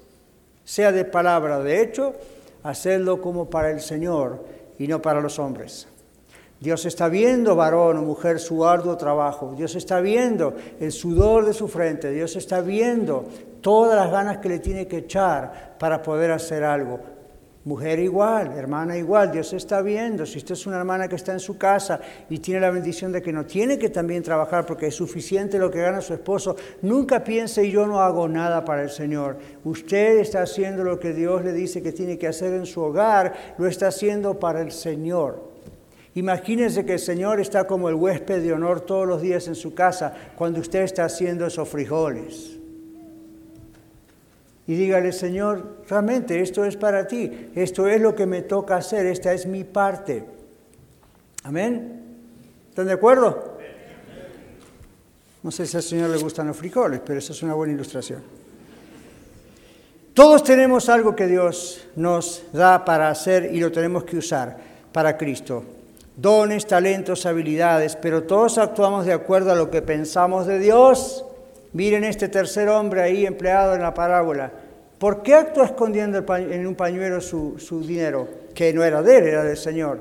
sea 0.64 0.92
de 0.92 1.04
palabra 1.04 1.58
o 1.58 1.62
de 1.62 1.80
hecho, 1.80 2.14
hacedlo 2.62 3.20
como 3.22 3.48
para 3.48 3.70
el 3.70 3.80
Señor 3.80 4.44
y 4.78 4.88
no 4.88 5.00
para 5.00 5.20
los 5.20 5.38
hombres. 5.38 5.86
Dios 6.66 6.84
está 6.84 7.08
viendo, 7.08 7.54
varón 7.54 7.96
o 7.98 8.02
mujer, 8.02 8.40
su 8.40 8.66
arduo 8.66 8.96
trabajo. 8.96 9.54
Dios 9.56 9.76
está 9.76 10.00
viendo 10.00 10.52
el 10.80 10.90
sudor 10.90 11.46
de 11.46 11.52
su 11.52 11.68
frente. 11.68 12.10
Dios 12.10 12.34
está 12.34 12.60
viendo 12.60 13.24
todas 13.60 13.94
las 13.94 14.10
ganas 14.10 14.38
que 14.38 14.48
le 14.48 14.58
tiene 14.58 14.88
que 14.88 14.96
echar 14.96 15.76
para 15.78 16.02
poder 16.02 16.32
hacer 16.32 16.64
algo. 16.64 16.98
Mujer 17.62 18.00
igual, 18.00 18.50
hermana 18.58 18.98
igual, 18.98 19.30
Dios 19.30 19.52
está 19.52 19.80
viendo. 19.80 20.26
Si 20.26 20.38
usted 20.38 20.54
es 20.54 20.66
una 20.66 20.78
hermana 20.78 21.06
que 21.06 21.14
está 21.14 21.30
en 21.30 21.38
su 21.38 21.56
casa 21.56 22.00
y 22.28 22.38
tiene 22.40 22.62
la 22.62 22.72
bendición 22.72 23.12
de 23.12 23.22
que 23.22 23.32
no 23.32 23.46
tiene 23.46 23.78
que 23.78 23.88
también 23.88 24.24
trabajar 24.24 24.66
porque 24.66 24.88
es 24.88 24.94
suficiente 24.96 25.60
lo 25.60 25.70
que 25.70 25.82
gana 25.82 26.00
su 26.00 26.14
esposo, 26.14 26.56
nunca 26.82 27.22
piense 27.22 27.70
yo 27.70 27.86
no 27.86 28.00
hago 28.00 28.26
nada 28.26 28.64
para 28.64 28.82
el 28.82 28.90
Señor. 28.90 29.38
Usted 29.62 30.18
está 30.18 30.42
haciendo 30.42 30.82
lo 30.82 30.98
que 30.98 31.12
Dios 31.12 31.44
le 31.44 31.52
dice 31.52 31.80
que 31.80 31.92
tiene 31.92 32.18
que 32.18 32.26
hacer 32.26 32.54
en 32.54 32.66
su 32.66 32.80
hogar, 32.80 33.54
lo 33.56 33.68
está 33.68 33.86
haciendo 33.86 34.40
para 34.40 34.62
el 34.62 34.72
Señor. 34.72 35.45
Imagínense 36.16 36.86
que 36.86 36.94
el 36.94 36.98
Señor 36.98 37.40
está 37.40 37.66
como 37.66 37.90
el 37.90 37.94
huésped 37.94 38.42
de 38.42 38.54
honor 38.54 38.80
todos 38.80 39.06
los 39.06 39.20
días 39.20 39.48
en 39.48 39.54
su 39.54 39.74
casa 39.74 40.14
cuando 40.34 40.60
usted 40.60 40.80
está 40.80 41.04
haciendo 41.04 41.46
esos 41.46 41.68
frijoles. 41.68 42.56
Y 44.66 44.74
dígale, 44.76 45.12
Señor, 45.12 45.82
realmente 45.86 46.40
esto 46.40 46.64
es 46.64 46.74
para 46.74 47.06
ti, 47.06 47.50
esto 47.54 47.86
es 47.86 48.00
lo 48.00 48.14
que 48.14 48.24
me 48.24 48.40
toca 48.40 48.76
hacer, 48.76 49.04
esta 49.04 49.34
es 49.34 49.44
mi 49.44 49.64
parte. 49.64 50.24
Amén. 51.42 52.00
¿Están 52.70 52.86
de 52.86 52.94
acuerdo? 52.94 53.58
No 55.42 55.50
sé 55.50 55.66
si 55.66 55.76
al 55.76 55.82
Señor 55.82 56.08
le 56.08 56.16
gustan 56.16 56.46
los 56.46 56.56
frijoles, 56.56 57.00
pero 57.04 57.18
esa 57.18 57.34
es 57.34 57.42
una 57.42 57.52
buena 57.52 57.74
ilustración. 57.74 58.22
Todos 60.14 60.42
tenemos 60.42 60.88
algo 60.88 61.14
que 61.14 61.26
Dios 61.26 61.86
nos 61.94 62.42
da 62.54 62.86
para 62.86 63.10
hacer 63.10 63.54
y 63.54 63.60
lo 63.60 63.70
tenemos 63.70 64.04
que 64.04 64.16
usar 64.16 64.56
para 64.92 65.18
Cristo 65.18 65.76
dones, 66.16 66.66
talentos, 66.66 67.26
habilidades, 67.26 67.94
pero 67.96 68.24
todos 68.24 68.58
actuamos 68.58 69.06
de 69.06 69.12
acuerdo 69.12 69.52
a 69.52 69.54
lo 69.54 69.70
que 69.70 69.82
pensamos 69.82 70.46
de 70.46 70.58
Dios. 70.58 71.24
Miren 71.72 72.04
este 72.04 72.28
tercer 72.28 72.68
hombre 72.68 73.02
ahí 73.02 73.26
empleado 73.26 73.74
en 73.74 73.82
la 73.82 73.92
parábola. 73.92 74.50
¿Por 74.98 75.22
qué 75.22 75.34
actuó 75.34 75.62
escondiendo 75.62 76.24
en 76.36 76.66
un 76.66 76.74
pañuelo 76.74 77.20
su, 77.20 77.58
su 77.58 77.86
dinero? 77.86 78.26
Que 78.54 78.72
no 78.72 78.82
era 78.82 79.02
de 79.02 79.18
él, 79.18 79.26
era 79.26 79.44
del 79.44 79.58
Señor. 79.58 80.00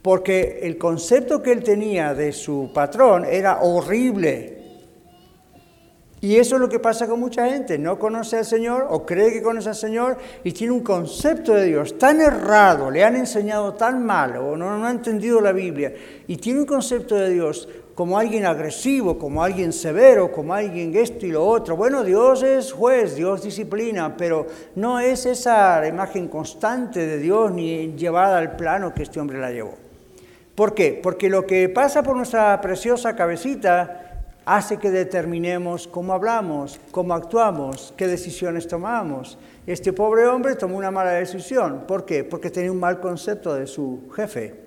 Porque 0.00 0.60
el 0.62 0.78
concepto 0.78 1.42
que 1.42 1.52
él 1.52 1.62
tenía 1.62 2.14
de 2.14 2.32
su 2.32 2.70
patrón 2.72 3.26
era 3.26 3.60
horrible. 3.60 4.53
Y 6.24 6.38
eso 6.38 6.54
es 6.54 6.60
lo 6.62 6.70
que 6.70 6.78
pasa 6.78 7.06
con 7.06 7.20
mucha 7.20 7.50
gente. 7.50 7.76
No 7.76 7.98
conoce 7.98 8.38
al 8.38 8.46
Señor 8.46 8.86
o 8.88 9.04
cree 9.04 9.30
que 9.30 9.42
conoce 9.42 9.68
al 9.68 9.74
Señor 9.74 10.16
y 10.42 10.52
tiene 10.52 10.72
un 10.72 10.80
concepto 10.80 11.52
de 11.52 11.66
Dios 11.66 11.98
tan 11.98 12.18
errado, 12.18 12.90
le 12.90 13.04
han 13.04 13.14
enseñado 13.14 13.74
tan 13.74 14.06
mal 14.06 14.38
o 14.38 14.56
no, 14.56 14.78
no 14.78 14.86
ha 14.86 14.90
entendido 14.90 15.38
la 15.42 15.52
Biblia 15.52 15.92
y 16.26 16.38
tiene 16.38 16.60
un 16.60 16.64
concepto 16.64 17.14
de 17.14 17.28
Dios 17.28 17.68
como 17.94 18.18
alguien 18.18 18.46
agresivo, 18.46 19.18
como 19.18 19.44
alguien 19.44 19.70
severo, 19.70 20.32
como 20.32 20.54
alguien 20.54 20.96
esto 20.96 21.26
y 21.26 21.30
lo 21.30 21.46
otro. 21.46 21.76
Bueno, 21.76 22.02
Dios 22.02 22.42
es 22.42 22.72
juez, 22.72 23.16
Dios 23.16 23.42
disciplina, 23.42 24.16
pero 24.16 24.46
no 24.76 25.00
es 25.00 25.26
esa 25.26 25.86
imagen 25.86 26.28
constante 26.28 27.06
de 27.06 27.18
Dios 27.18 27.52
ni 27.52 27.92
llevada 27.98 28.38
al 28.38 28.56
plano 28.56 28.94
que 28.94 29.02
este 29.02 29.20
hombre 29.20 29.38
la 29.38 29.50
llevó. 29.50 29.74
¿Por 30.54 30.72
qué? 30.72 30.98
Porque 31.02 31.28
lo 31.28 31.46
que 31.46 31.68
pasa 31.68 32.02
por 32.02 32.16
nuestra 32.16 32.58
preciosa 32.62 33.14
cabecita 33.14 34.13
hace 34.44 34.78
que 34.78 34.90
determinemos 34.90 35.88
cómo 35.88 36.12
hablamos, 36.12 36.78
cómo 36.90 37.14
actuamos, 37.14 37.94
qué 37.96 38.06
decisiones 38.06 38.68
tomamos. 38.68 39.38
Este 39.66 39.92
pobre 39.92 40.26
hombre 40.26 40.54
tomó 40.56 40.76
una 40.76 40.90
mala 40.90 41.12
decisión. 41.12 41.84
¿Por 41.86 42.04
qué? 42.04 42.24
Porque 42.24 42.50
tenía 42.50 42.70
un 42.70 42.80
mal 42.80 43.00
concepto 43.00 43.54
de 43.54 43.66
su 43.66 44.10
jefe. 44.14 44.62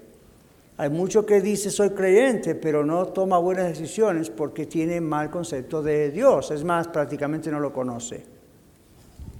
Hay 0.78 0.90
mucho 0.90 1.26
que 1.26 1.42
dice 1.42 1.72
soy 1.72 1.92
creyente, 1.92 2.56
pero 2.56 2.86
no 2.86 3.08
toma 3.08 3.38
buenas 3.40 3.68
decisiones 3.68 4.30
porque 4.30 4.66
tiene 4.66 5.02
mal 5.02 5.30
concepto 5.30 5.82
de 5.82 6.12
Dios. 6.12 6.52
Es 6.52 6.64
más, 6.64 6.88
prácticamente 6.88 7.52
no 7.52 7.60
lo 7.60 7.74
conoce. 7.74 8.24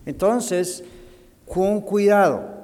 Entonces, 0.06 0.84
con 1.48 1.82
cuidado. 1.82 2.58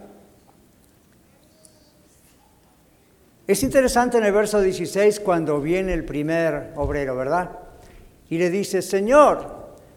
Es 3.46 3.62
interesante 3.62 4.18
en 4.18 4.24
el 4.24 4.32
verso 4.32 4.62
16 4.62 5.20
cuando 5.20 5.60
viene 5.60 5.94
el 5.94 6.06
primer 6.06 6.72
obrero, 6.76 7.16
¿verdad? 7.16 7.63
Y 8.34 8.40
le 8.40 8.50
dice, 8.50 8.82
Señor, 8.82 9.46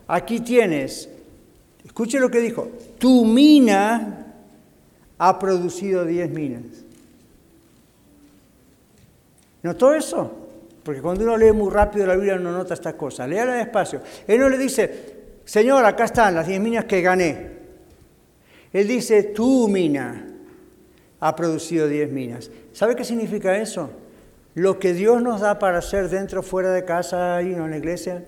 aquí 0.06 0.40
tienes, 0.40 1.08
escuche 1.82 2.20
lo 2.20 2.30
que 2.30 2.38
dijo, 2.38 2.68
tu 2.98 3.24
mina 3.24 4.26
ha 5.16 5.38
producido 5.38 6.04
10 6.04 6.30
minas. 6.32 6.62
¿Notó 9.62 9.94
eso? 9.94 10.30
Porque 10.82 11.00
cuando 11.00 11.24
uno 11.24 11.38
lee 11.38 11.52
muy 11.52 11.72
rápido 11.72 12.06
la 12.06 12.14
Biblia 12.14 12.36
no 12.36 12.52
nota 12.52 12.74
estas 12.74 12.92
cosas. 12.92 13.26
Léala 13.26 13.54
despacio. 13.54 14.02
Él 14.26 14.38
no 14.38 14.50
le 14.50 14.58
dice, 14.58 15.14
Señor, 15.46 15.86
acá 15.86 16.04
están 16.04 16.34
las 16.34 16.46
10 16.46 16.60
minas 16.60 16.84
que 16.84 17.00
gané. 17.00 17.52
Él 18.70 18.86
dice, 18.86 19.22
tu 19.22 19.66
mina 19.66 20.26
ha 21.20 21.34
producido 21.34 21.88
10 21.88 22.12
minas. 22.12 22.50
¿Sabe 22.74 22.96
qué 22.96 23.02
significa 23.02 23.56
eso? 23.56 23.88
Lo 24.56 24.78
que 24.78 24.94
Dios 24.94 25.20
nos 25.20 25.42
da 25.42 25.58
para 25.58 25.78
hacer 25.78 26.08
dentro, 26.08 26.42
fuera 26.42 26.72
de 26.72 26.82
casa 26.82 27.42
y 27.42 27.52
en 27.52 27.70
la 27.70 27.76
iglesia, 27.76 28.24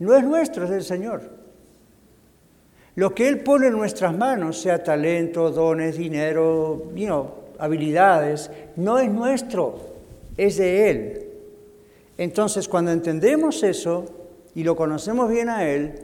no 0.00 0.16
es 0.16 0.24
nuestro, 0.24 0.64
es 0.64 0.70
del 0.70 0.82
Señor. 0.82 1.22
Lo 2.96 3.14
que 3.14 3.28
Él 3.28 3.44
pone 3.44 3.68
en 3.68 3.74
nuestras 3.74 4.12
manos, 4.18 4.60
sea 4.60 4.82
talento, 4.82 5.52
dones, 5.52 5.96
dinero, 5.96 6.90
habilidades, 7.60 8.50
no 8.74 8.98
es 8.98 9.08
nuestro, 9.08 9.78
es 10.36 10.56
de 10.56 10.90
Él. 10.90 11.28
Entonces, 12.16 12.66
cuando 12.66 12.90
entendemos 12.90 13.62
eso 13.62 14.04
y 14.56 14.64
lo 14.64 14.74
conocemos 14.74 15.30
bien 15.30 15.48
a 15.48 15.64
Él, 15.64 15.94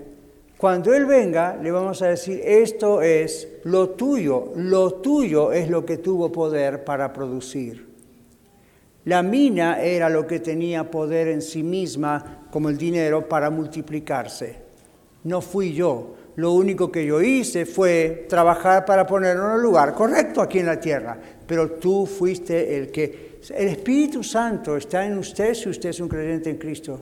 cuando 0.57 0.95
Él 0.95 1.05
venga, 1.05 1.57
le 1.61 1.73
vamos 1.73 2.01
a 2.01 2.07
decir, 2.07 2.41
esto 2.45 3.03
es 3.03 3.49
lo 3.65 3.91
tuyo, 3.91 4.53
lo 4.55 4.93
tuyo 4.95 5.51
es 5.51 5.69
lo 5.69 5.85
que 5.85 5.97
tuvo 5.97 6.31
poder 6.31 6.85
para 6.85 7.13
producir. 7.13 7.84
La 9.05 9.23
mina 9.23 9.83
era 9.83 10.09
lo 10.09 10.27
que 10.27 10.41
tenía 10.41 10.91
poder 10.91 11.29
en 11.29 11.43
sí 11.43 11.63
misma, 11.63 12.47
como 12.51 12.71
el 12.71 12.79
dinero, 12.79 13.29
para 13.29 13.51
multiplicarse. 13.51 14.57
No 15.25 15.41
fui 15.41 15.75
yo. 15.75 16.15
Lo 16.37 16.53
único 16.53 16.91
que 16.91 17.05
yo 17.07 17.21
hice 17.21 17.67
fue 17.67 18.27
trabajar 18.29 18.85
para 18.85 19.07
ponerlo 19.07 19.45
en 19.45 19.57
un 19.57 19.63
lugar 19.63 19.95
correcto 19.95 20.41
aquí 20.41 20.59
en 20.59 20.67
la 20.67 20.81
tierra. 20.81 21.19
Pero 21.47 21.73
tú 21.73 22.07
fuiste 22.07 22.77
el 22.77 22.91
que... 22.91 23.35
El 23.55 23.69
Espíritu 23.69 24.23
Santo 24.23 24.77
está 24.77 25.05
en 25.05 25.19
usted 25.19 25.53
si 25.53 25.69
usted 25.69 25.91
es 25.91 26.01
un 26.01 26.09
creyente 26.09 26.49
en 26.49 26.57
Cristo. 26.57 27.01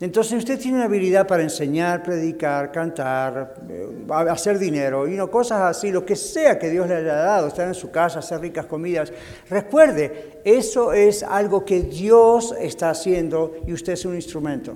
Entonces 0.00 0.38
usted 0.38 0.58
tiene 0.58 0.78
una 0.78 0.86
habilidad 0.86 1.26
para 1.26 1.42
enseñar, 1.42 2.02
predicar, 2.02 2.72
cantar, 2.72 3.54
eh, 3.68 3.86
hacer 4.30 4.58
dinero, 4.58 5.06
y 5.06 5.18
cosas 5.28 5.60
así, 5.60 5.92
lo 5.92 6.06
que 6.06 6.16
sea 6.16 6.58
que 6.58 6.70
Dios 6.70 6.88
le 6.88 6.96
haya 6.96 7.14
dado, 7.14 7.48
estar 7.48 7.68
en 7.68 7.74
su 7.74 7.90
casa, 7.90 8.20
hacer 8.20 8.40
ricas 8.40 8.64
comidas. 8.64 9.12
Recuerde, 9.50 10.40
eso 10.42 10.94
es 10.94 11.22
algo 11.22 11.66
que 11.66 11.82
Dios 11.82 12.54
está 12.58 12.88
haciendo 12.88 13.56
y 13.66 13.74
usted 13.74 13.92
es 13.92 14.06
un 14.06 14.14
instrumento. 14.14 14.74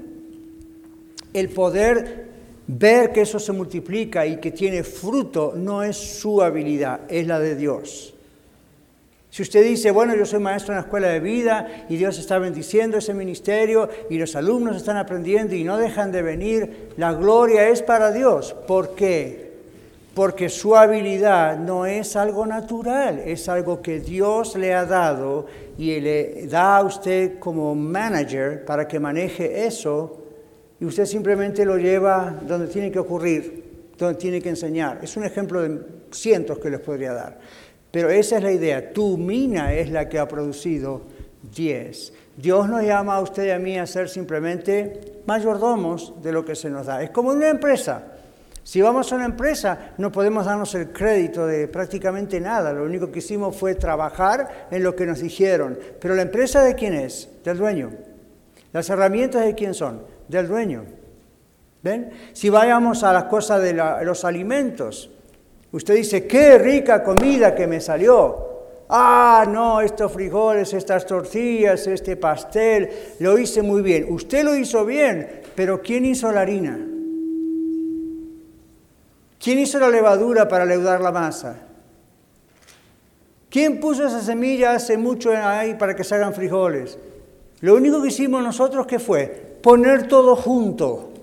El 1.33 1.49
poder 1.49 2.27
ver 2.67 3.11
que 3.11 3.23
eso 3.23 3.39
se 3.39 3.53
multiplica 3.53 4.27
y 4.27 4.37
que 4.37 4.51
tiene 4.51 4.85
fruto 4.85 5.55
no 5.57 5.83
es 5.83 5.97
su 5.97 6.43
habilidad, 6.43 7.01
es 7.09 7.27
la 7.27 7.39
de 7.39 7.57
Dios. 7.57 8.14
Si 9.35 9.43
usted 9.43 9.65
dice, 9.65 9.91
bueno, 9.91 10.15
yo 10.15 10.25
soy 10.25 10.39
maestro 10.39 10.75
en 10.75 10.77
la 10.77 10.83
escuela 10.83 11.09
de 11.09 11.19
vida 11.19 11.87
y 11.89 11.97
Dios 11.97 12.21
está 12.21 12.39
bendiciendo 12.39 12.99
ese 12.99 13.15
ministerio 13.15 13.89
y 14.09 14.17
los 14.17 14.37
alumnos 14.37 14.77
están 14.77 14.97
aprendiendo 14.97 15.57
y 15.57 15.65
no 15.65 15.77
dejan 15.77 16.13
de 16.13 16.23
venir, 16.23 16.91
la 16.97 17.15
gloria 17.15 17.69
es 17.69 17.83
para 17.83 18.13
Dios. 18.13 18.55
¿Por 18.69 18.95
qué? 18.95 19.55
Porque 20.15 20.49
su 20.49 20.77
habilidad 20.77 21.59
no 21.59 21.85
es 21.85 22.15
algo 22.15 22.47
natural, 22.47 23.19
es 23.27 23.49
algo 23.49 23.83
que 23.83 23.99
Dios 23.99 24.55
le 24.55 24.73
ha 24.73 24.85
dado 24.85 25.47
y 25.77 25.99
le 25.99 26.47
da 26.47 26.77
a 26.77 26.85
usted 26.85 27.41
como 27.41 27.75
manager 27.75 28.65
para 28.65 28.87
que 28.87 29.01
maneje 29.01 29.67
eso 29.67 30.17
y 30.79 30.85
usted 30.85 31.07
simplemente 31.07 31.65
lo 31.65 31.77
lleva 31.77 32.37
donde 32.47 32.69
tiene 32.69 32.93
que 32.93 33.01
ocurrir, 33.01 33.65
donde 33.99 34.17
tiene 34.17 34.41
que 34.41 34.51
enseñar. 34.51 35.01
Es 35.03 35.17
un 35.17 35.25
ejemplo 35.25 35.61
de 35.61 35.81
cientos 36.13 36.61
que 36.61 36.71
les 36.71 36.79
podría 36.79 37.13
dar. 37.15 37.41
Pero 37.95 38.11
esa 38.11 38.39
es 38.39 38.43
la 38.43 38.51
idea. 38.51 38.93
Tu 38.93 39.17
mina 39.17 39.73
es 39.73 39.89
la 39.89 40.09
que 40.09 40.19
ha 40.19 40.27
producido 40.27 41.03
diez. 41.55 42.13
Dios 42.37 42.69
nos 42.69 42.83
llama 42.83 43.15
a 43.15 43.21
usted 43.21 43.47
y 43.47 43.51
a 43.51 43.59
mí 43.61 43.79
a 43.79 43.87
ser 43.87 44.09
simplemente 44.09 45.23
mayordomos 45.27 46.21
de 46.21 46.33
lo 46.33 46.45
que 46.45 46.57
se 46.57 46.69
nos 46.69 46.87
da. 46.87 47.05
Es 47.05 47.11
como 47.11 47.31
una 47.31 47.49
empresa. 47.49 48.03
Si 48.65 48.83
vamos 48.83 49.13
a 49.13 49.15
una 49.15 49.27
empresa, 49.27 49.93
no 49.99 50.11
podemos 50.11 50.45
darnos 50.45 50.75
el 50.75 50.91
crédito 50.91 51.47
de 51.47 51.69
prácticamente 51.69 52.41
nada. 52.41 52.73
Lo 52.73 52.83
único 52.83 53.13
que 53.13 53.21
hicimos 53.21 53.57
fue 53.57 53.77
trabajar 53.77 54.67
en 54.73 54.83
lo 54.83 54.97
que 54.97 55.07
nos 55.07 55.21
dijeron. 55.21 55.79
Pero 56.01 56.17
la 56.17 56.23
empresa 56.23 56.65
de 56.65 56.75
quién 56.75 56.95
es? 56.95 57.31
Del 57.45 57.59
dueño. 57.59 57.93
Las 58.73 58.91
herramientas 58.91 59.45
de 59.45 59.55
quién 59.55 59.73
son? 59.73 60.03
Del 60.27 60.49
dueño. 60.49 60.83
¿Ven? 61.85 62.11
Si 62.33 62.51
vayamos 62.51 63.05
a 63.05 63.13
las 63.13 63.25
cosas 63.27 63.63
de 63.63 63.73
los 63.73 64.25
alimentos, 64.25 65.14
Usted 65.75 65.97
dice, 65.97 66.25
qué 66.25 66.57
rica 66.57 67.03
comida 67.03 67.53
que 67.53 67.67
me 67.67 67.81
salió. 67.81 68.37
Ah, 68.89 69.45
no, 69.49 69.81
estos 69.81 70.13
frijoles, 70.13 70.73
estas 70.73 71.05
tortillas, 71.05 71.89
este 71.89 72.17
pastel, 72.17 72.89
lo 73.19 73.37
hice 73.37 73.61
muy 73.61 73.83
bien. 73.83 74.07
Usted 74.09 74.45
lo 74.45 74.55
hizo 74.55 74.85
bien, 74.85 75.43
pero 75.57 75.83
¿quién 75.83 76.05
hizo 76.05 76.31
la 76.31 76.43
harina? 76.43 76.79
¿Quién 79.43 79.59
hizo 79.59 79.81
la 79.81 79.89
levadura 79.89 80.47
para 80.47 80.65
leudar 80.65 81.01
la 81.01 81.11
masa? 81.11 81.57
¿Quién 83.51 83.81
puso 83.81 84.07
esa 84.07 84.23
semilla 84.23 84.75
hace 84.75 84.97
mucho 84.97 85.33
ahí 85.33 85.75
para 85.75 85.97
que 85.97 86.05
se 86.05 86.15
hagan 86.15 86.35
frijoles? 86.35 86.97
Lo 87.63 87.75
único 87.75 88.01
que 88.01 88.09
hicimos 88.09 88.45
nosotros 88.45 88.87
que 88.87 89.01
fue 89.01 89.59
poner 89.61 90.07
todo 90.07 90.37
junto 90.37 91.15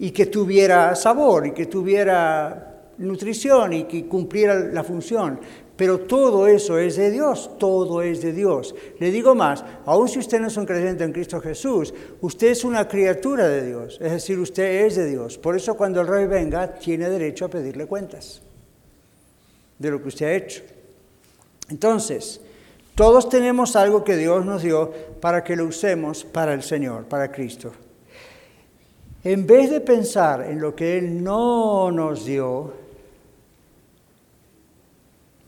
y 0.00 0.10
que 0.10 0.26
tuviera 0.26 0.96
sabor 0.96 1.46
y 1.46 1.52
que 1.52 1.66
tuviera 1.66 2.72
nutrición 2.98 3.72
y 3.72 3.84
que 3.84 4.06
cumpliera 4.06 4.54
la 4.58 4.84
función. 4.84 5.40
Pero 5.76 6.00
todo 6.00 6.46
eso 6.46 6.78
es 6.78 6.96
de 6.96 7.10
Dios, 7.10 7.50
todo 7.58 8.00
es 8.00 8.22
de 8.22 8.32
Dios. 8.32 8.74
Le 8.98 9.10
digo 9.10 9.34
más, 9.34 9.62
aun 9.84 10.08
si 10.08 10.18
usted 10.18 10.40
no 10.40 10.46
es 10.46 10.56
un 10.56 10.64
creyente 10.64 11.04
en 11.04 11.12
Cristo 11.12 11.38
Jesús, 11.40 11.92
usted 12.22 12.48
es 12.48 12.64
una 12.64 12.88
criatura 12.88 13.46
de 13.46 13.66
Dios, 13.66 13.98
es 14.00 14.10
decir, 14.10 14.38
usted 14.38 14.86
es 14.86 14.96
de 14.96 15.06
Dios. 15.06 15.36
Por 15.36 15.54
eso 15.54 15.76
cuando 15.76 16.00
el 16.00 16.06
rey 16.06 16.26
venga, 16.26 16.74
tiene 16.74 17.10
derecho 17.10 17.44
a 17.44 17.48
pedirle 17.48 17.86
cuentas 17.86 18.40
de 19.78 19.90
lo 19.90 20.00
que 20.00 20.08
usted 20.08 20.26
ha 20.26 20.34
hecho. 20.34 20.62
Entonces, 21.68 22.40
todos 22.94 23.28
tenemos 23.28 23.76
algo 23.76 24.02
que 24.02 24.16
Dios 24.16 24.46
nos 24.46 24.62
dio 24.62 24.90
para 25.20 25.44
que 25.44 25.56
lo 25.56 25.66
usemos 25.66 26.24
para 26.24 26.54
el 26.54 26.62
Señor, 26.62 27.04
para 27.04 27.30
Cristo. 27.30 27.72
En 29.22 29.46
vez 29.46 29.70
de 29.70 29.80
pensar 29.80 30.46
en 30.48 30.60
lo 30.60 30.74
que 30.74 30.96
Él 30.96 31.22
no 31.22 31.90
nos 31.90 32.24
dio, 32.24 32.85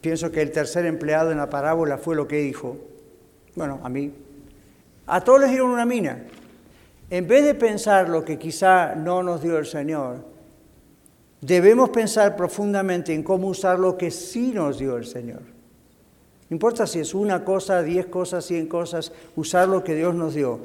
Pienso 0.00 0.30
que 0.30 0.42
el 0.42 0.52
tercer 0.52 0.86
empleado 0.86 1.30
en 1.32 1.38
la 1.38 1.50
parábola 1.50 1.98
fue 1.98 2.14
lo 2.14 2.28
que 2.28 2.36
dijo. 2.36 2.76
Bueno, 3.54 3.80
a 3.82 3.88
mí. 3.88 4.12
A 5.06 5.20
todos 5.22 5.40
les 5.40 5.50
dieron 5.50 5.70
una 5.70 5.84
mina. 5.84 6.24
En 7.10 7.26
vez 7.26 7.44
de 7.44 7.54
pensar 7.54 8.08
lo 8.08 8.24
que 8.24 8.38
quizá 8.38 8.94
no 8.94 9.22
nos 9.22 9.42
dio 9.42 9.58
el 9.58 9.66
Señor, 9.66 10.18
debemos 11.40 11.88
pensar 11.90 12.36
profundamente 12.36 13.14
en 13.14 13.22
cómo 13.22 13.48
usar 13.48 13.78
lo 13.78 13.96
que 13.96 14.10
sí 14.10 14.52
nos 14.54 14.78
dio 14.78 14.96
el 14.96 15.06
Señor. 15.06 15.40
No 16.50 16.54
importa 16.54 16.86
si 16.86 17.00
es 17.00 17.14
una 17.14 17.44
cosa, 17.44 17.82
diez 17.82 18.06
cosas, 18.06 18.44
cien 18.44 18.66
cosas, 18.66 19.12
usar 19.36 19.68
lo 19.68 19.82
que 19.82 19.94
Dios 19.94 20.14
nos 20.14 20.34
dio. 20.34 20.60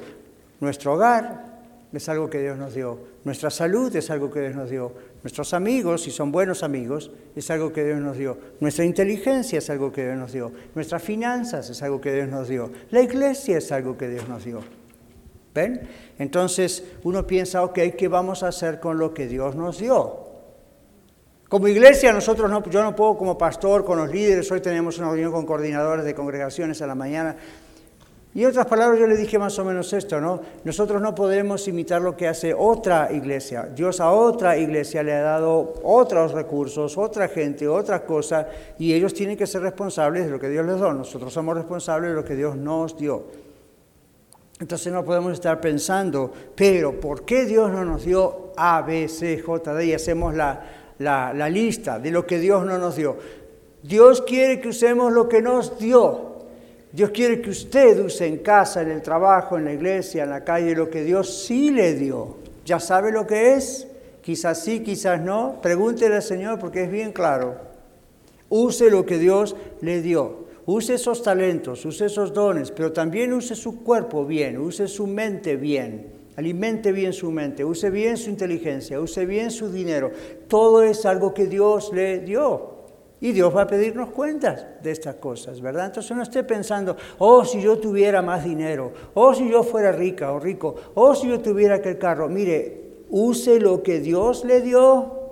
Nuestro 0.60 0.94
hogar, 0.94 1.53
es 1.96 2.08
algo 2.08 2.28
que 2.28 2.40
Dios 2.40 2.58
nos 2.58 2.74
dio. 2.74 2.98
Nuestra 3.24 3.50
salud 3.50 3.94
es 3.94 4.10
algo 4.10 4.30
que 4.30 4.40
Dios 4.40 4.54
nos 4.54 4.70
dio. 4.70 4.92
Nuestros 5.22 5.54
amigos, 5.54 6.02
si 6.02 6.10
son 6.10 6.32
buenos 6.32 6.62
amigos, 6.62 7.10
es 7.36 7.50
algo 7.50 7.72
que 7.72 7.84
Dios 7.84 8.00
nos 8.00 8.16
dio. 8.16 8.36
Nuestra 8.60 8.84
inteligencia 8.84 9.58
es 9.58 9.70
algo 9.70 9.92
que 9.92 10.04
Dios 10.04 10.16
nos 10.16 10.32
dio. 10.32 10.52
Nuestras 10.74 11.02
finanzas 11.02 11.70
es 11.70 11.82
algo 11.82 12.00
que 12.00 12.12
Dios 12.12 12.28
nos 12.28 12.48
dio. 12.48 12.70
La 12.90 13.00
iglesia 13.00 13.58
es 13.58 13.70
algo 13.72 13.96
que 13.96 14.08
Dios 14.08 14.28
nos 14.28 14.44
dio. 14.44 14.60
¿Ven? 15.54 15.88
Entonces 16.18 16.84
uno 17.04 17.26
piensa, 17.26 17.62
ok, 17.62 17.78
¿qué 17.96 18.08
vamos 18.08 18.42
a 18.42 18.48
hacer 18.48 18.80
con 18.80 18.98
lo 18.98 19.14
que 19.14 19.26
Dios 19.26 19.54
nos 19.54 19.78
dio? 19.78 20.24
Como 21.48 21.68
iglesia, 21.68 22.12
nosotros 22.12 22.50
no, 22.50 22.68
yo 22.68 22.82
no 22.82 22.96
puedo 22.96 23.16
como 23.16 23.38
pastor 23.38 23.84
con 23.84 23.98
los 23.98 24.10
líderes, 24.10 24.50
hoy 24.50 24.60
tenemos 24.60 24.98
una 24.98 25.08
reunión 25.08 25.30
con 25.30 25.46
coordinadores 25.46 26.04
de 26.04 26.12
congregaciones 26.12 26.82
a 26.82 26.86
la 26.88 26.96
mañana, 26.96 27.36
y 28.34 28.42
en 28.42 28.48
otras 28.48 28.66
palabras, 28.66 28.98
yo 28.98 29.06
le 29.06 29.16
dije 29.16 29.38
más 29.38 29.56
o 29.60 29.64
menos 29.64 29.92
esto, 29.92 30.20
¿no? 30.20 30.40
Nosotros 30.64 31.00
no 31.00 31.14
podemos 31.14 31.68
imitar 31.68 32.02
lo 32.02 32.16
que 32.16 32.26
hace 32.26 32.52
otra 32.52 33.12
iglesia. 33.12 33.70
Dios 33.72 34.00
a 34.00 34.10
otra 34.10 34.58
iglesia 34.58 35.04
le 35.04 35.12
ha 35.12 35.22
dado 35.22 35.74
otros 35.84 36.32
recursos, 36.32 36.98
otra 36.98 37.28
gente, 37.28 37.68
otra 37.68 38.04
cosa, 38.04 38.48
y 38.76 38.92
ellos 38.92 39.14
tienen 39.14 39.36
que 39.36 39.46
ser 39.46 39.62
responsables 39.62 40.24
de 40.24 40.32
lo 40.32 40.40
que 40.40 40.48
Dios 40.48 40.66
les 40.66 40.74
dio. 40.74 40.92
Nosotros 40.92 41.32
somos 41.32 41.54
responsables 41.54 42.10
de 42.10 42.16
lo 42.16 42.24
que 42.24 42.34
Dios 42.34 42.56
nos 42.56 42.98
dio. 42.98 43.22
Entonces 44.58 44.92
no 44.92 45.04
podemos 45.04 45.32
estar 45.32 45.60
pensando, 45.60 46.32
pero 46.56 46.98
¿por 46.98 47.24
qué 47.24 47.44
Dios 47.44 47.70
no 47.70 47.84
nos 47.84 48.04
dio 48.04 48.50
A, 48.56 48.82
B, 48.82 49.06
C, 49.06 49.38
J, 49.38 49.74
D? 49.74 49.86
Y 49.86 49.92
hacemos 49.92 50.34
la, 50.34 50.60
la 50.98 51.48
lista 51.48 52.00
de 52.00 52.10
lo 52.10 52.26
que 52.26 52.40
Dios 52.40 52.66
no 52.66 52.78
nos 52.78 52.96
dio. 52.96 53.16
Dios 53.80 54.22
quiere 54.22 54.60
que 54.60 54.70
usemos 54.70 55.12
lo 55.12 55.28
que 55.28 55.40
nos 55.40 55.78
dio. 55.78 56.33
Dios 56.94 57.10
quiere 57.10 57.40
que 57.40 57.50
usted 57.50 57.98
use 57.98 58.24
en 58.24 58.38
casa, 58.38 58.80
en 58.80 58.92
el 58.92 59.02
trabajo, 59.02 59.58
en 59.58 59.64
la 59.64 59.72
iglesia, 59.72 60.22
en 60.22 60.30
la 60.30 60.44
calle, 60.44 60.76
lo 60.76 60.88
que 60.88 61.02
Dios 61.02 61.44
sí 61.44 61.70
le 61.70 61.94
dio. 61.94 62.36
¿Ya 62.64 62.78
sabe 62.78 63.10
lo 63.10 63.26
que 63.26 63.54
es? 63.54 63.88
Quizás 64.22 64.62
sí, 64.62 64.78
quizás 64.78 65.20
no. 65.20 65.58
Pregúntele 65.60 66.14
al 66.14 66.22
Señor 66.22 66.60
porque 66.60 66.84
es 66.84 66.90
bien 66.92 67.10
claro. 67.10 67.56
Use 68.48 68.90
lo 68.90 69.04
que 69.04 69.18
Dios 69.18 69.56
le 69.80 70.02
dio. 70.02 70.44
Use 70.66 70.94
esos 70.94 71.20
talentos, 71.24 71.84
use 71.84 72.06
esos 72.06 72.32
dones, 72.32 72.70
pero 72.70 72.92
también 72.92 73.32
use 73.32 73.56
su 73.56 73.82
cuerpo 73.82 74.24
bien, 74.24 74.56
use 74.56 74.86
su 74.86 75.08
mente 75.08 75.56
bien. 75.56 76.12
Alimente 76.36 76.92
bien 76.92 77.12
su 77.12 77.32
mente, 77.32 77.64
use 77.64 77.90
bien 77.90 78.16
su 78.16 78.30
inteligencia, 78.30 79.00
use 79.00 79.26
bien 79.26 79.50
su 79.50 79.68
dinero. 79.68 80.12
Todo 80.46 80.84
es 80.84 81.04
algo 81.06 81.34
que 81.34 81.46
Dios 81.48 81.90
le 81.92 82.20
dio. 82.20 82.73
Y 83.24 83.32
Dios 83.32 83.56
va 83.56 83.62
a 83.62 83.66
pedirnos 83.66 84.10
cuentas 84.10 84.66
de 84.82 84.90
estas 84.90 85.14
cosas, 85.14 85.58
¿verdad? 85.62 85.86
Entonces 85.86 86.14
no 86.14 86.22
esté 86.22 86.44
pensando, 86.44 86.94
oh, 87.16 87.42
si 87.42 87.58
yo 87.58 87.78
tuviera 87.78 88.20
más 88.20 88.44
dinero, 88.44 88.92
oh, 89.14 89.32
si 89.32 89.48
yo 89.48 89.62
fuera 89.62 89.92
rica 89.92 90.30
o 90.30 90.38
rico, 90.38 90.74
oh, 90.92 91.14
si 91.14 91.28
yo 91.28 91.40
tuviera 91.40 91.76
aquel 91.76 91.96
carro. 91.96 92.28
Mire, 92.28 92.98
use 93.08 93.60
lo 93.60 93.82
que 93.82 94.00
Dios 94.00 94.44
le 94.44 94.60
dio 94.60 95.30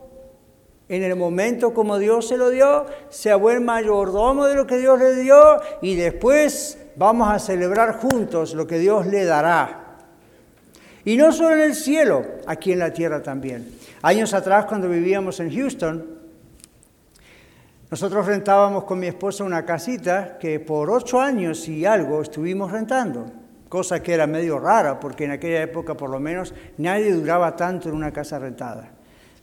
en 0.89 1.03
el 1.03 1.17
momento 1.17 1.75
como 1.75 1.99
Dios 1.99 2.29
se 2.29 2.39
lo 2.39 2.49
dio, 2.49 2.87
sea 3.11 3.37
buen 3.37 3.63
mayordomo 3.63 4.47
de 4.47 4.55
lo 4.55 4.67
que 4.67 4.79
Dios 4.79 4.99
le 4.99 5.15
dio 5.17 5.61
y 5.83 5.95
después 5.95 6.79
vamos 6.97 7.31
a 7.31 7.39
celebrar 7.39 8.01
juntos 8.01 8.55
lo 8.55 8.67
que 8.67 8.79
Dios 8.79 9.07
le 9.07 9.27
dará. 9.27 9.99
Y 11.05 11.19
no 11.19 11.31
solo 11.31 11.57
en 11.57 11.61
el 11.61 11.75
cielo, 11.75 12.25
aquí 12.47 12.73
en 12.73 12.79
la 12.79 12.95
tierra 12.95 13.23
también. 13.23 13.71
Años 14.01 14.33
atrás, 14.33 14.65
cuando 14.65 14.89
vivíamos 14.89 15.41
en 15.41 15.55
Houston, 15.55 16.22
nosotros 17.93 18.25
rentábamos 18.25 18.85
con 18.85 18.99
mi 18.99 19.07
esposa 19.07 19.45
una 19.45 19.65
casita 19.67 20.39
que 20.39 20.59
por 20.59 20.91
ocho 20.91 21.21
años 21.21 21.69
y 21.69 21.85
algo 21.85 22.23
estuvimos 22.23 22.73
rentando, 22.73 23.27
cosa 23.69 24.03
que 24.03 24.15
era 24.15 24.27
medio 24.27 24.59
rara, 24.59 24.99
porque 24.99 25.27
en 25.27 25.33
aquella 25.33 25.63
época 25.63 25.95
por 25.95 26.09
lo 26.09 26.19
menos 26.19 26.55
nadie 26.79 27.13
duraba 27.13 27.55
tanto 27.55 27.91
en 27.91 27.95
una 27.95 28.11
casa 28.11 28.39
rentada. 28.39 28.91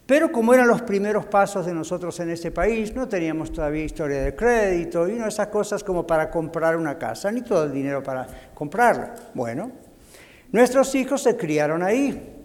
Pero 0.06 0.32
como 0.32 0.54
eran 0.54 0.68
los 0.68 0.82
primeros 0.82 1.28
pasos 1.28 1.68
de 1.68 1.74
nosotros 1.74 2.20
en 2.20 2.32
este 2.32 2.50
país, 2.50 2.93
no 2.95 3.08
teníamos 3.08 3.54
todavía 3.54 3.86
historia 3.86 4.24
de 4.24 4.36
crédito 4.36 5.08
y 5.08 5.14
no 5.14 5.28
esas 5.28 5.47
cosas 5.47 5.84
como 5.84 6.06
para 6.06 6.30
comprar 6.30 6.76
una 6.76 6.97
casa, 6.97 7.32
ni 7.32 7.43
todo 7.43 7.64
el 7.64 7.72
dinero 7.72 8.02
para 8.02 8.28
comprarla. 8.54 9.14
Bueno, 9.34 9.72
Nuestros 10.52 10.95
hijos 10.95 11.22
se 11.22 11.38
criaron 11.38 11.84
ahí. 11.84 12.36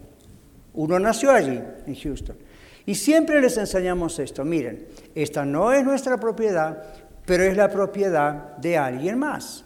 Uno 0.73 0.99
nació 0.99 1.31
allí, 1.31 1.59
en 1.87 1.95
Houston. 1.95 2.37
Y 2.85 2.95
siempre 2.95 3.41
les 3.41 3.57
enseñamos 3.57 4.19
esto. 4.19 4.45
Miren, 4.45 4.85
esta 5.15 5.45
no 5.45 5.71
es 5.71 5.83
nuestra 5.83 6.17
propiedad, 6.17 6.83
pero 7.25 7.43
es 7.43 7.57
la 7.57 7.69
propiedad 7.69 8.57
de 8.57 8.77
alguien 8.77 9.17
más. 9.17 9.65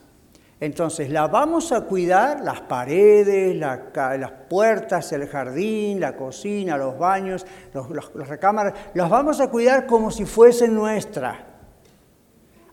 Entonces, 0.62 1.10
la 1.10 1.28
vamos 1.28 1.72
a 1.72 1.82
cuidar, 1.82 2.42
las 2.42 2.62
paredes, 2.62 3.56
las 3.56 4.32
puertas, 4.50 5.12
el 5.14 5.28
jardín, 5.28 6.00
la 6.00 6.16
cocina, 6.16 6.78
los 6.78 6.98
baños, 7.00 7.46
las 7.74 8.28
recámaras, 8.28 8.74
las 8.94 9.10
vamos 9.10 9.40
a 9.40 9.50
cuidar 9.50 9.86
como 9.86 10.12
si 10.12 10.26
fuesen 10.26 10.76
nuestra. 10.76 11.49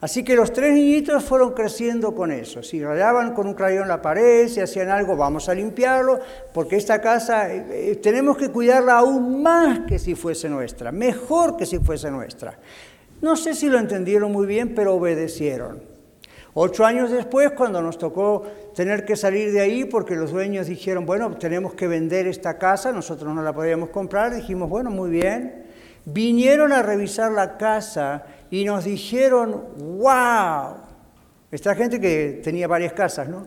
Así 0.01 0.23
que 0.23 0.37
los 0.37 0.53
tres 0.53 0.75
niñitos 0.75 1.25
fueron 1.25 1.53
creciendo 1.53 2.15
con 2.15 2.31
eso. 2.31 2.63
Si 2.63 2.85
rayaban 2.85 3.33
con 3.33 3.47
un 3.47 3.55
crayón 3.55 3.89
la 3.89 4.03
pared, 4.03 4.47
si 4.49 4.61
hacían 4.61 4.91
algo, 4.91 5.17
vamos 5.17 5.49
a 5.49 5.55
limpiarlo, 5.55 6.21
porque 6.53 6.77
esta 6.77 7.01
casa 7.01 7.53
eh, 7.53 7.65
eh, 7.71 7.97
tenemos 7.97 8.37
que 8.37 8.51
cuidarla 8.51 8.99
aún 8.99 9.43
más 9.43 9.81
que 9.81 9.99
si 9.99 10.15
fuese 10.15 10.51
nuestra, 10.51 10.93
mejor 10.93 11.57
que 11.57 11.65
si 11.65 11.79
fuese 11.79 12.11
nuestra. 12.11 12.59
No 13.23 13.37
sé 13.37 13.55
si 13.55 13.69
lo 13.69 13.79
entendieron 13.79 14.31
muy 14.31 14.47
bien, 14.47 14.75
pero 14.75 14.95
obedecieron. 14.95 15.81
Ocho 16.53 16.85
años 16.85 17.11
después, 17.11 17.53
cuando 17.53 17.81
nos 17.81 17.99
tocó 17.99 18.43
tener 18.75 19.05
que 19.05 19.17
salir 19.17 19.53
de 19.53 19.61
ahí, 19.61 19.85
porque 19.85 20.15
los 20.15 20.31
dueños 20.31 20.67
dijeron, 20.67 21.07
bueno, 21.07 21.37
tenemos 21.37 21.75
que 21.75 21.87
vender 21.87 22.27
esta 22.27 22.59
casa, 22.59 22.93
nosotros 22.93 23.35
no 23.35 23.43
la 23.43 23.55
podíamos 23.55 23.91
comprar, 23.91 24.35
dijimos, 24.35 24.69
bueno, 24.69 24.91
muy 24.91 25.11
bien. 25.11 25.65
Vinieron 26.07 26.73
a 26.73 26.83
revisar 26.83 27.33
la 27.33 27.57
casa 27.57 28.25
y 28.51 28.65
nos 28.65 28.85
dijeron, 28.85 29.65
wow, 29.79 30.77
esta 31.51 31.75
gente 31.75 32.01
que 32.01 32.41
tenía 32.43 32.69
varias 32.69 32.93
casas, 32.93 33.29
¿no? 33.29 33.47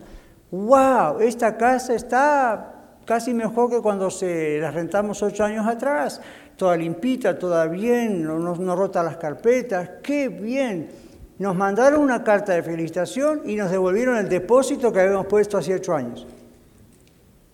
Wow, 0.50 1.20
esta 1.20 1.56
casa 1.56 1.94
está 1.94 2.74
casi 3.04 3.32
mejor 3.32 3.70
que 3.70 3.80
cuando 3.80 4.10
se 4.10 4.58
la 4.58 4.70
rentamos 4.70 5.22
ocho 5.22 5.44
años 5.44 5.66
atrás, 5.66 6.20
toda 6.56 6.76
limpita, 6.76 7.38
toda 7.38 7.66
bien, 7.66 8.22
no, 8.22 8.38
no 8.38 8.76
rota 8.76 9.02
las 9.02 9.16
carpetas, 9.16 9.90
qué 10.02 10.28
bien. 10.28 10.90
Nos 11.38 11.56
mandaron 11.56 12.00
una 12.00 12.22
carta 12.22 12.52
de 12.52 12.62
felicitación 12.62 13.42
y 13.46 13.56
nos 13.56 13.70
devolvieron 13.70 14.18
el 14.18 14.28
depósito 14.28 14.92
que 14.92 15.00
habíamos 15.00 15.26
puesto 15.26 15.56
hace 15.56 15.74
ocho 15.74 15.94
años. 15.94 16.26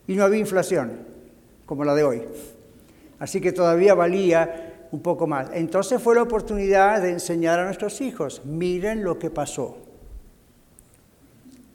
Y 0.09 0.17
no 0.17 0.25
había 0.25 0.41
inflación, 0.41 0.93
como 1.67 1.85
la 1.85 1.95
de 1.95 2.03
hoy. 2.03 2.23
Así 3.19 3.41
que 3.41 3.53
todavía 3.53 3.95
valía 3.95 4.66
un 4.93 5.01
poco 5.01 5.27
más. 5.27 5.49
Entonces 5.53 6.03
fue 6.03 6.15
la 6.15 6.23
oportunidad 6.23 7.03
de 7.03 7.11
enseñar 7.11 7.59
a 7.59 7.65
nuestros 7.65 8.01
hijos, 8.01 8.43
miren 8.45 9.03
lo 9.03 9.19
que 9.19 9.31
pasó. 9.31 9.77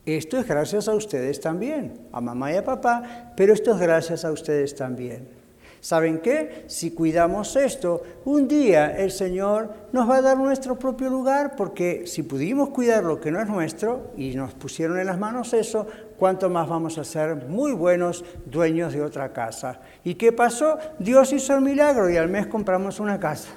Esto 0.05 0.39
es 0.39 0.47
gracias 0.47 0.88
a 0.88 0.95
ustedes 0.95 1.39
también, 1.39 2.07
a 2.12 2.22
mamá 2.22 2.51
y 2.51 2.55
a 2.55 2.64
papá, 2.64 3.34
pero 3.38 3.53
esto 3.53 3.74
es 3.74 3.80
gracias 3.80 4.26
a 4.26 4.32
ustedes 4.32 4.76
también. 4.76 5.41
¿Saben 5.80 6.20
qué? 6.20 6.66
Si 6.68 6.91
cuidamos 6.91 7.55
esto, 7.55 8.03
un 8.26 8.47
día 8.47 8.95
el 8.97 9.09
Señor 9.09 9.74
nos 9.91 10.07
va 10.07 10.18
a 10.18 10.22
dar 10.22 10.38
nuestro 10.38 10.78
propio 10.78 11.09
lugar, 11.09 11.55
porque 11.55 12.05
si 12.05 12.22
pudimos 12.22 12.70
cuidar 12.70 13.03
lo 13.03 13.20
que 13.20 13.32
no 13.32 13.41
es 13.41 13.47
nuestro 13.47 14.12
y 14.16 14.36
nos 14.36 14.53
pusieron 14.53 14.99
en 14.99 15.07
las 15.07 15.18
manos 15.18 15.53
eso, 15.53 15.88
¿cuánto 16.22 16.51
más 16.51 16.69
vamos 16.69 16.99
a 16.99 17.03
ser 17.03 17.47
muy 17.47 17.72
buenos 17.72 18.24
dueños 18.45 18.93
de 18.93 19.01
otra 19.01 19.34
casa? 19.34 19.80
¿Y 20.03 20.13
qué 20.13 20.32
pasó? 20.32 20.78
Dios 20.99 21.34
hizo 21.34 21.55
el 21.55 21.61
milagro 21.61 22.11
y 22.11 22.17
al 22.17 22.30
mes 22.30 22.45
compramos 22.45 22.99
una 22.99 23.19
casa. 23.19 23.49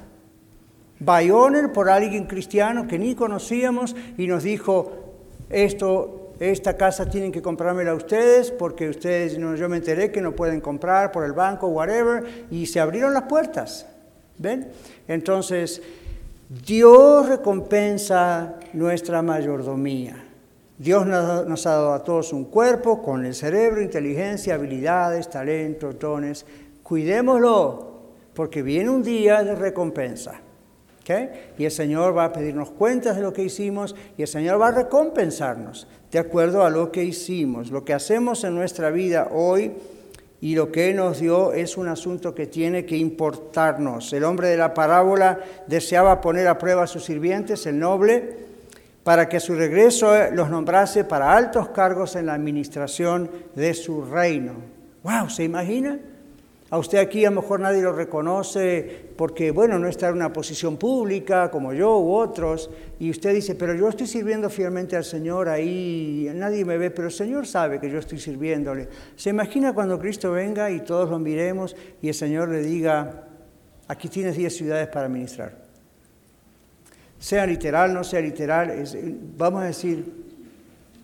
Bayoner 0.99 1.75
por 1.75 1.91
alguien 1.91 2.25
cristiano 2.25 2.89
que 2.89 2.99
ni 2.99 3.15
conocíamos 3.15 3.95
y 4.17 4.27
nos 4.27 4.45
dijo, 4.45 4.93
esto 5.51 6.33
esta 6.41 6.79
casa 6.79 7.11
tienen 7.11 7.33
que 7.33 7.43
comprármela 7.43 7.93
ustedes 7.93 8.51
porque 8.51 8.89
ustedes, 8.89 9.39
no, 9.39 9.57
yo 9.57 9.69
me 9.69 9.77
enteré 9.77 10.11
que 10.11 10.23
no 10.23 10.33
pueden 10.33 10.63
comprar 10.63 11.13
por 11.13 11.27
el 11.27 11.35
banco, 11.35 11.69
whatever, 11.69 12.47
y 12.51 12.65
se 12.65 12.81
abrieron 12.81 13.13
las 13.13 13.25
puertas. 13.25 13.87
¿Ven? 14.39 14.69
Entonces, 15.07 15.83
Dios 16.49 17.29
recompensa 17.29 18.55
nuestra 18.73 19.21
mayordomía. 19.21 20.24
Dios 20.77 21.07
nos 21.07 21.67
ha 21.67 21.71
dado 21.71 21.93
a 21.95 22.03
todos 22.03 22.33
un 22.33 22.47
cuerpo 22.47 23.03
con 23.03 23.25
el 23.25 23.35
cerebro, 23.35 23.81
inteligencia, 23.81 24.55
habilidades, 24.55 25.31
talentos, 25.31 25.99
dones. 25.99 26.45
Cuidémoslo, 26.83 27.93
porque 28.35 28.63
viene 28.63 28.91
un 28.91 29.03
día 29.03 29.45
de 29.45 29.55
recompensa. 29.55 30.41
Y 31.59 31.65
el 31.65 31.71
Señor 31.71 32.17
va 32.17 32.25
a 32.25 32.33
pedirnos 32.33 32.71
cuentas 32.71 33.17
de 33.17 33.23
lo 33.23 33.33
que 33.33 33.43
hicimos 33.43 33.95
y 34.17 34.23
el 34.23 34.29
Señor 34.29 34.61
va 34.61 34.69
a 34.69 34.73
recompensarnos 34.73 35.87
de 36.11 36.19
acuerdo 36.19 36.65
a 36.65 36.71
lo 36.71 36.91
que 36.91 37.05
hicimos. 37.05 37.71
Lo 37.71 37.85
que 37.85 37.93
hacemos 37.93 38.43
en 38.45 38.55
nuestra 38.55 38.91
vida 38.91 39.29
hoy 39.31 39.73
y 40.41 40.55
lo 40.55 40.73
que 40.73 40.95
nos 40.95 41.21
dio 41.21 41.53
es 41.53 41.77
un 41.77 41.89
asunto 41.89 42.35
que 42.35 42.47
tiene 42.47 42.87
que 42.87 42.97
importarnos. 42.97 44.13
El 44.13 44.25
hombre 44.25 44.49
de 44.49 44.57
la 44.57 44.73
parábola 44.73 45.41
deseaba 45.67 46.21
poner 46.21 46.49
a 46.49 46.59
prueba 46.59 46.85
a 46.85 46.87
sus 46.87 47.05
sirvientes, 47.05 47.67
el 47.67 47.79
noble, 47.79 48.54
para 49.05 49.29
que 49.29 49.37
a 49.37 49.41
su 49.41 49.55
regreso 49.55 50.13
los 50.33 50.51
nombrase 50.51 51.05
para 51.05 51.37
altos 51.37 51.69
cargos 51.69 52.17
en 52.17 52.27
la 52.27 52.35
administración 52.35 53.31
de 53.55 53.75
su 53.75 54.03
reino. 54.03 54.55
¡Wow! 55.03 55.29
¿Se 55.29 55.45
imagina? 55.45 56.01
A 56.71 56.79
usted 56.79 56.99
aquí 56.99 57.25
a 57.25 57.31
lo 57.31 57.43
mejor 57.43 57.61
nadie 57.61 57.83
lo 57.83 57.93
reconoce 57.93 59.13
porque, 59.17 59.51
bueno, 59.51 59.79
no 59.79 59.87
está 59.87 60.09
en 60.09 60.15
una 60.15 60.33
posición 60.33 60.79
pública 60.79 61.51
como 61.51 61.75
yo 61.75 62.01
u 62.01 62.15
otros, 62.15 62.71
y 62.99 63.11
usted 63.11 63.35
dice, 63.35 63.55
pero 63.55 63.75
yo 63.75 63.89
estoy 63.91 64.07
sirviendo 64.07 64.49
fielmente 64.49 64.97
al 64.97 65.05
Señor 65.05 65.49
ahí, 65.49 66.29
nadie 66.35 66.65
me 66.65 66.79
ve, 66.79 66.91
pero 66.91 67.09
el 67.09 67.15
Señor 67.15 67.47
sabe 67.47 67.79
que 67.79 67.91
yo 67.91 67.99
estoy 67.99 68.19
sirviéndole. 68.19 68.89
¿Se 69.15 69.31
imagina 69.31 69.75
cuando 69.75 70.01
Cristo 70.01 70.33
venga 70.33 70.71
y 70.71 70.81
todos 70.81 71.11
lo 71.11 71.19
miremos 71.19 71.77
y 72.01 72.09
el 72.09 72.15
Señor 72.15 72.49
le 72.49 72.63
diga, 72.63 73.25
aquí 73.87 74.09
tienes 74.09 74.37
10 74.37 74.57
ciudades 74.57 74.89
para 74.89 75.09
ministrar? 75.09 75.64
Sea 77.25 77.47
literal, 77.47 77.95
no 77.95 78.05
sea 78.05 78.21
literal, 78.21 78.85
vamos 79.39 79.63
a 79.63 79.67
decir, 79.67 80.13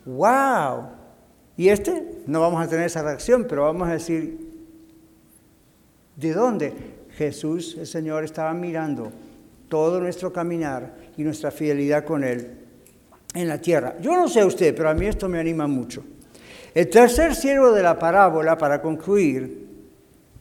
wow. 0.05 0.85
Y 1.57 1.71
este, 1.71 2.23
no 2.27 2.43
vamos 2.43 2.63
a 2.63 2.69
tener 2.69 2.85
esa 2.85 3.03
reacción, 3.03 3.47
pero 3.49 3.63
vamos 3.63 3.89
a 3.89 3.93
decir, 3.93 4.51
¿De 6.21 6.35
dónde? 6.35 6.75
Jesús, 7.17 7.75
el 7.79 7.87
Señor, 7.87 8.23
estaba 8.25 8.53
mirando 8.53 9.11
todo 9.71 9.99
nuestro 9.99 10.31
caminar 10.31 10.95
y 11.17 11.23
nuestra 11.25 11.51
fidelidad 11.51 12.05
con 12.05 12.23
Él 12.23 12.51
en 13.33 13.49
la 13.49 13.57
tierra. 13.57 13.95
Yo 14.03 14.15
no 14.15 14.29
sé 14.29 14.45
usted, 14.45 14.77
pero 14.77 14.91
a 14.91 14.95
mí 14.95 15.07
esto 15.07 15.27
me 15.27 15.41
anima 15.41 15.67
mucho. 15.67 16.05
El 16.75 16.91
tercer 16.91 17.35
siervo 17.35 17.73
de 17.73 17.83
la 17.83 17.99
parábola, 17.99 18.59
para 18.59 18.83
concluir, 18.83 19.69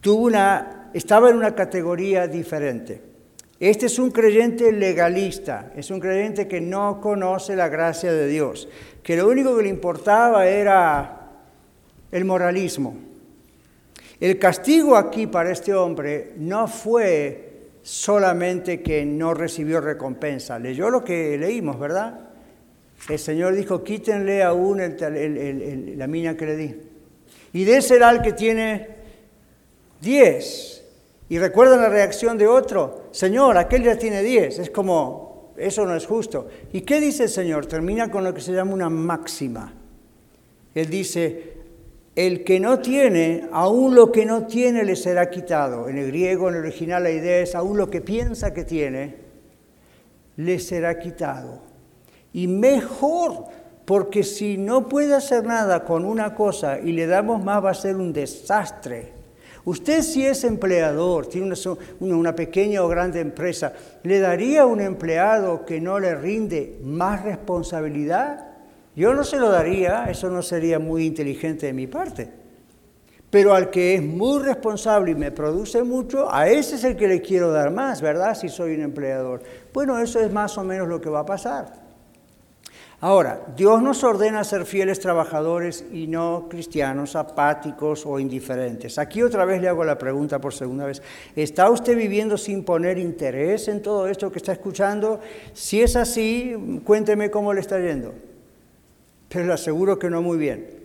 tuvo 0.02 0.26
una, 0.26 0.90
estaba 0.94 1.30
en 1.30 1.38
una 1.38 1.56
categoría 1.56 2.28
diferente. 2.28 3.09
Este 3.60 3.88
es 3.88 3.99
un 3.99 4.12
creyente 4.12 4.72
legalista, 4.72 5.74
es 5.76 5.91
un 5.91 5.99
creyente 5.99 6.47
que 6.47 6.62
no 6.62 7.01
conoce 7.01 7.55
la 7.57 7.68
gracia 7.68 8.14
de 8.14 8.28
Dios, 8.28 8.70
que 9.03 9.18
lo 9.18 9.28
único 9.28 9.57
que 9.57 9.64
le 9.64 9.70
importaba 9.70 10.47
era 10.47 11.30
el 12.12 12.24
moralismo. 12.24 12.95
El 14.20 14.39
castigo 14.39 14.95
aquí 14.95 15.28
para 15.28 15.51
este 15.51 15.74
hombre 15.74 16.34
no 16.38 16.68
fue 16.68 17.49
solamente 17.82 18.82
que 18.82 19.05
no 19.05 19.34
recibió 19.34 19.82
recompensa, 19.82 20.57
leyó 20.57 20.89
lo 20.89 21.03
que 21.03 21.38
leímos, 21.38 21.80
¿verdad? 21.80 22.30
El 23.10 23.20
Señor 23.20 23.55
dijo, 23.55 23.84
quítenle 23.84 24.43
aún 24.43 24.82
la 25.97 26.07
mina 26.07 26.36
que 26.38 26.45
le 26.45 26.55
di. 26.55 26.76
Y 27.53 27.70
era 27.70 28.10
el 28.12 28.22
que 28.22 28.34
tiene 28.34 28.88
diez. 30.01 30.79
Y 31.30 31.38
recuerdan 31.38 31.82
la 31.82 31.90
reacción 31.90 32.38
de 32.40 32.48
otro, 32.48 33.04
Señor, 33.12 33.56
aquel 33.58 33.84
ya 33.84 33.98
tiene 33.98 34.24
diez. 34.24 34.58
Es 34.58 34.72
como, 34.72 35.54
eso 35.58 35.86
no 35.86 35.96
es 35.96 36.08
justo. 36.08 36.48
¿Y 36.74 36.82
qué 36.82 37.00
dice 37.00 37.24
el 37.24 37.30
Señor? 37.30 37.68
Termina 37.68 38.10
con 38.10 38.24
lo 38.24 38.34
que 38.34 38.42
se 38.42 38.52
llama 38.52 38.74
una 38.74 38.90
máxima. 38.90 39.74
Él 40.74 40.90
dice, 40.90 41.54
el 42.16 42.44
que 42.44 42.60
no 42.60 42.80
tiene, 42.80 43.48
aún 43.52 43.94
lo 43.94 44.12
que 44.12 44.26
no 44.26 44.48
tiene 44.48 44.84
le 44.84 44.96
será 44.96 45.30
quitado. 45.30 45.88
En 45.88 46.00
el 46.00 46.08
griego, 46.08 46.50
en 46.50 46.56
el 46.56 46.62
original, 46.62 47.04
la 47.04 47.12
idea 47.12 47.42
es, 47.42 47.54
aún 47.54 47.78
lo 47.78 47.92
que 47.92 48.02
piensa 48.02 48.52
que 48.52 48.64
tiene, 48.64 49.18
le 50.36 50.58
será 50.58 50.98
quitado. 50.98 51.62
Y 52.34 52.48
mejor, 52.48 53.46
porque 53.86 54.24
si 54.24 54.58
no 54.58 54.90
puede 54.90 55.14
hacer 55.14 55.44
nada 55.44 55.86
con 55.86 56.06
una 56.06 56.34
cosa 56.34 56.80
y 56.80 56.92
le 56.92 57.06
damos 57.06 57.44
más, 57.44 57.64
va 57.64 57.70
a 57.70 57.76
ser 57.76 57.98
un 57.98 58.14
desastre. 58.14 59.18
Usted 59.70 60.01
si 60.01 60.26
es 60.26 60.45
empleador, 60.45 61.28
tiene 61.28 61.53
una, 61.99 62.34
pequeña 62.34 62.82
o 62.82 62.88
grande 62.88 63.20
empresa, 63.20 63.72
¿le 64.01 64.20
daría 64.20 64.63
a 64.63 64.65
un 64.65 64.82
empleado 64.82 65.63
que 65.63 65.80
no 65.80 65.99
le 65.99 66.15
rinde 66.15 66.80
más 66.84 67.24
responsabilidad? 67.24 68.47
Yo 68.95 69.13
no 69.13 69.24
se 69.24 69.38
lo 69.38 69.49
daría, 69.49 70.05
eso 70.09 70.32
no 70.32 70.41
sería 70.41 70.80
muy 70.80 71.05
inteligente 71.05 71.67
de 71.67 71.74
mi 71.74 71.86
parte. 71.86 72.32
Pero 73.30 73.53
al 73.53 73.70
que 73.70 73.93
es 73.93 74.01
muy 74.01 74.41
responsable 74.41 75.11
y 75.11 75.15
me 75.15 75.30
produce 75.30 75.84
mucho, 75.84 76.34
a 76.34 76.49
ese 76.49 76.78
es 76.78 76.84
el 76.84 76.95
que 76.95 77.07
le 77.07 77.22
quiero 77.22 77.51
dar 77.51 77.70
más, 77.70 78.01
¿verdad? 78.01 78.34
Si 78.34 78.49
soy 78.49 78.74
un 78.74 78.82
empleador. 78.82 79.43
Bueno, 79.72 79.99
eso 79.99 80.20
es 80.20 80.34
más 80.34 80.57
o 80.57 80.63
menos 80.63 80.88
lo 80.88 80.99
que 80.99 81.11
va 81.11 81.20
a 81.20 81.26
pasar. 81.28 81.89
Ahora, 83.02 83.45
Dios 83.56 83.82
nos 83.82 84.04
ordena 84.04 84.43
ser 84.43 84.66
fieles 84.66 85.00
trabajadores 85.00 85.86
y 85.93 86.08
no 86.08 86.47
cristianos 86.50 87.16
apáticos 87.16 88.06
o 88.06 88.20
indiferentes. 88.20 88.97
Aquí 88.97 89.24
otra 89.24 89.45
vez 89.45 89.62
le 89.62 89.70
hago 89.70 89.86
la 89.86 89.97
pregunta 89.97 90.39
por 90.39 90.54
segunda 90.54 90.86
vez. 90.86 91.02
¿Está 91.34 91.70
usted 91.70 91.95
viviendo 91.95 92.38
sin 92.38 92.66
poner 92.66 92.97
interés 92.97 93.70
en 93.70 93.82
todo 93.82 94.10
esto 94.10 94.30
que 94.30 94.39
está 94.39 94.52
escuchando? 94.52 95.22
Si 95.54 95.82
es 95.82 95.95
así, 95.95 96.82
cuénteme 96.84 97.32
cómo 97.32 97.54
le 97.54 97.62
está 97.62 97.80
yendo. 97.80 98.14
Pero 99.30 99.45
le 99.45 99.54
aseguro 99.54 99.97
que 99.97 100.10
no 100.10 100.22
muy 100.22 100.38
bien. 100.38 100.80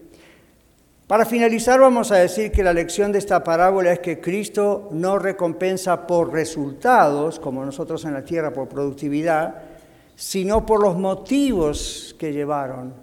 Para 1.09 1.27
finalizar, 1.27 1.81
vamos 1.81 2.13
a 2.13 2.17
decir 2.17 2.53
que 2.53 2.63
la 2.63 2.73
lección 2.73 3.11
de 3.11 3.19
esta 3.19 3.43
parábola 3.43 3.93
es 3.93 3.99
que 3.99 4.21
Cristo 4.21 4.89
no 4.93 5.19
recompensa 5.19 6.07
por 6.07 6.33
resultados, 6.33 7.41
como 7.41 7.65
nosotros 7.65 8.05
en 8.05 8.15
la 8.15 8.25
tierra 8.25 8.53
por 8.53 8.69
productividad, 8.69 9.74
sino 10.17 10.65
por 10.65 10.83
los 10.83 10.97
motivos 10.97 12.15
que 12.19 12.33
llevaron 12.33 12.95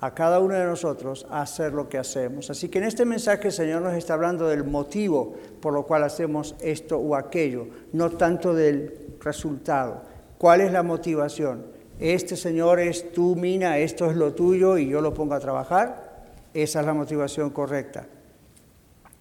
a 0.00 0.14
cada 0.14 0.40
uno 0.40 0.54
de 0.54 0.64
nosotros 0.64 1.26
a 1.30 1.42
hacer 1.42 1.72
lo 1.72 1.88
que 1.88 1.98
hacemos. 1.98 2.50
Así 2.50 2.68
que 2.68 2.78
en 2.78 2.84
este 2.84 3.04
mensaje 3.04 3.48
el 3.48 3.52
Señor 3.52 3.82
nos 3.82 3.94
está 3.94 4.14
hablando 4.14 4.46
del 4.46 4.64
motivo 4.64 5.34
por 5.60 5.72
lo 5.72 5.84
cual 5.84 6.04
hacemos 6.04 6.54
esto 6.60 6.98
o 6.98 7.14
aquello, 7.14 7.66
no 7.92 8.10
tanto 8.10 8.54
del 8.54 9.16
resultado. 9.20 10.02
¿Cuál 10.38 10.60
es 10.60 10.72
la 10.72 10.82
motivación? 10.82 11.64
Este 11.98 12.36
Señor 12.36 12.78
es 12.78 13.12
tu 13.12 13.36
mina, 13.36 13.78
esto 13.78 14.10
es 14.10 14.16
lo 14.16 14.34
tuyo 14.34 14.76
y 14.76 14.88
yo 14.88 15.00
lo 15.00 15.14
pongo 15.14 15.34
a 15.34 15.40
trabajar. 15.40 16.26
Esa 16.52 16.80
es 16.80 16.86
la 16.86 16.94
motivación 16.94 17.50
correcta. 17.50 18.06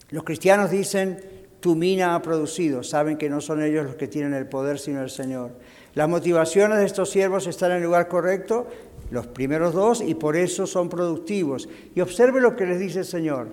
Los 0.10 0.24
cristianos 0.24 0.72
dicen, 0.72 1.20
tu 1.66 1.74
mina 1.74 2.14
ha 2.14 2.22
producido, 2.22 2.84
saben 2.84 3.18
que 3.18 3.28
no 3.28 3.42
son 3.42 3.64
ellos 3.64 3.88
los 3.88 3.96
que 3.96 4.08
tienen 4.08 4.36
el 4.36 4.46
poder, 4.46 4.78
sino 4.78 5.02
el 5.02 5.10
Señor. 5.10 5.50
Las 5.96 6.08
motivaciones 6.08 6.78
de 6.78 6.86
estos 6.86 7.10
siervos 7.10 7.48
están 7.48 7.72
en 7.72 7.78
el 7.78 7.84
lugar 7.86 8.08
correcto, 8.08 8.68
los 9.10 9.26
primeros 9.26 9.74
dos, 9.74 10.00
y 10.00 10.14
por 10.14 10.36
eso 10.36 10.68
son 10.68 10.90
productivos. 10.90 11.68
Y 11.96 12.02
observe 12.02 12.40
lo 12.40 12.56
que 12.56 12.68
les 12.68 12.78
dice 12.80 13.00
el 13.00 13.06
Señor. 13.06 13.48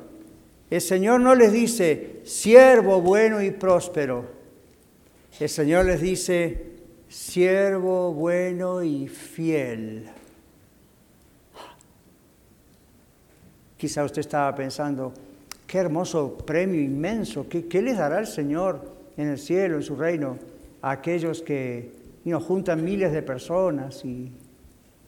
El 0.69 0.83
Señor 0.83 1.21
no 1.21 1.35
les 1.35 1.53
dice, 1.53 2.21
siervo 2.25 3.01
bueno 3.01 3.41
y 3.41 3.51
próspero. 3.51 4.27
El 5.41 5.49
Señor 5.49 5.87
les 5.87 6.03
dice, 6.03 6.67
siervo 7.09 8.13
bueno 8.13 8.83
y 8.83 9.09
fiel. 9.09 10.11
Quizá 13.79 14.05
usted 14.05 14.21
estaba 14.21 14.55
pensando, 14.55 15.15
qué 15.73 15.79
hermoso 15.79 16.37
premio 16.37 16.83
inmenso, 16.83 17.47
¿qué, 17.49 17.81
les 17.81 17.97
dará 17.97 18.19
el 18.19 18.27
Señor 18.27 18.93
en 19.17 19.29
el 19.29 19.39
cielo, 19.39 19.77
en 19.77 19.83
su 19.83 19.97
reino, 19.97 20.37
a 20.83 20.91
aquellos 20.91 21.41
que 21.41 21.95
y 22.27 22.29
nos 22.29 22.45
juntan 22.45 22.85
miles 22.85 23.11
de 23.11 23.23
personas 23.23 24.05
y 24.05 24.31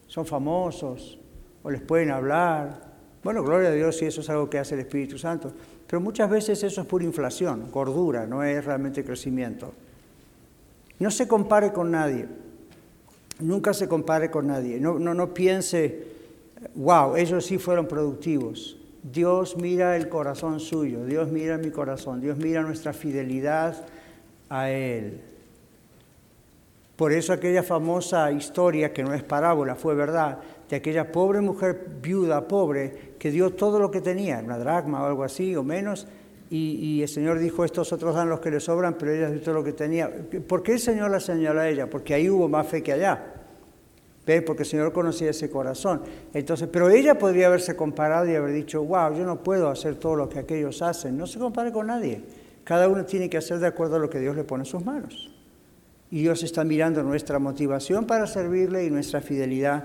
son 0.07 0.25
famosos 0.25 1.19
o 1.63 1.71
les 1.71 1.83
pueden 1.83 2.11
hablar. 2.11 2.81
Bueno, 3.23 3.45
gloria 3.45 3.69
a 3.69 3.73
Dios 3.73 3.99
si 3.99 4.07
eso 4.07 4.23
es 4.23 4.31
algo 4.31 4.49
que 4.49 4.59
hace 4.59 4.73
el 4.73 4.81
Espíritu 4.81 5.19
Santo. 5.19 5.53
Pero 5.87 6.01
muchas 6.01 6.31
veces 6.31 6.63
eso 6.63 6.81
es 6.81 6.87
pura 6.87 7.05
inflación, 7.05 7.71
gordura, 7.71 8.27
no 8.27 8.43
es 8.43 8.65
realmente 8.65 9.05
crecimiento. 9.05 9.75
No 10.99 11.11
se 11.11 11.29
compare 11.29 11.75
con 11.75 11.91
nadie. 11.91 12.27
Nunca 13.39 13.75
se 13.75 13.87
compare 13.87 14.31
con 14.31 14.47
nadie. 14.47 14.81
No 14.81 15.35
piense, 15.35 16.07
wow, 16.75 17.17
ellos 17.17 17.45
sí 17.45 17.59
fueron 17.59 17.87
productivos. 17.87 18.79
Dios 19.05 19.59
mira 19.59 19.97
el 19.97 20.09
corazón 20.09 20.61
suyo, 20.61 21.05
Dios 21.05 21.31
mira 21.31 21.59
mi 21.59 21.71
corazón, 21.71 22.23
Dios 22.23 22.39
mira 22.39 22.63
nuestra 22.63 22.95
fidelidad 22.95 23.87
a 24.49 24.71
Él. 24.71 25.21
Por 26.97 27.13
eso 27.13 27.35
aquella 27.35 27.63
famosa 27.63 28.33
historia, 28.33 28.95
que 28.95 29.03
no 29.03 29.13
es 29.13 29.23
parábola, 29.23 29.75
fue 29.75 29.95
verdad, 29.95 30.39
de 30.71 30.77
aquella 30.77 31.13
pobre 31.13 31.43
mujer 31.43 31.87
viuda, 32.01 32.49
pobre, 32.49 33.15
que 33.19 33.31
dio 33.31 33.51
todo 33.51 33.79
lo 33.79 33.91
que 33.91 34.01
tenía, 34.01 34.41
una 34.43 34.59
dracma 34.59 35.03
o 35.03 35.07
algo 35.07 35.23
así, 35.23 35.55
o 35.55 35.63
menos, 35.63 36.07
y, 36.51 37.03
el 37.03 37.09
Señor 37.09 37.41
dijo, 37.41 37.65
estos 37.65 37.93
otros 37.93 38.15
dan 38.15 38.29
los 38.29 38.39
que 38.39 38.51
les 38.51 38.63
sobran, 38.63 38.95
pero 38.95 39.13
ella 39.13 39.29
dio 39.29 39.41
todo 39.41 39.57
lo 39.57 39.65
que 39.65 39.73
tenía. 39.73 40.09
¿Por 40.47 40.63
qué 40.63 40.75
el 40.75 40.79
Señor 40.79 41.11
la 41.11 41.19
señaló 41.19 41.61
a 41.61 41.69
ella? 41.69 41.91
Porque 41.91 42.15
ahí 42.15 42.31
hubo 42.31 42.49
más 42.49 42.69
fe 42.69 42.81
que 42.81 42.93
allá. 42.93 43.34
Porque 44.25 44.63
el 44.63 44.69
Señor 44.69 44.93
conocía 44.93 45.31
ese 45.31 45.51
corazón. 45.51 46.03
Entonces, 46.33 46.69
pero 46.73 46.89
ella 46.89 47.19
podría 47.19 47.49
haberse 47.49 47.77
comparado 47.77 48.27
y 48.31 48.35
haber 48.35 48.53
dicho, 48.53 48.83
wow, 48.83 49.15
yo 49.15 49.25
no 49.25 49.43
puedo 49.43 49.69
hacer 49.69 49.97
todo 49.97 50.17
lo 50.17 50.29
que 50.29 50.39
aquellos 50.39 50.81
hacen. 50.81 51.19
No 51.19 51.27
se 51.27 51.39
compare 51.39 51.73
con 51.73 51.89
nadie. 51.89 52.23
Cada 52.65 52.89
uno 52.89 53.05
tiene 53.05 53.29
que 53.29 53.37
hacer 53.37 53.59
de 53.59 53.67
acuerdo 53.67 53.97
a 53.97 53.99
lo 53.99 54.09
que 54.09 54.19
Dios 54.19 54.35
le 54.35 54.45
pone 54.45 54.63
en 54.63 54.67
sus 54.67 54.85
manos. 54.85 55.31
Y 56.11 56.23
Dios 56.23 56.43
está 56.43 56.65
mirando 56.65 57.03
nuestra 57.03 57.39
motivación 57.39 58.07
para 58.07 58.27
servirle 58.27 58.85
y 58.85 58.91
nuestra 58.91 59.21
fidelidad 59.21 59.85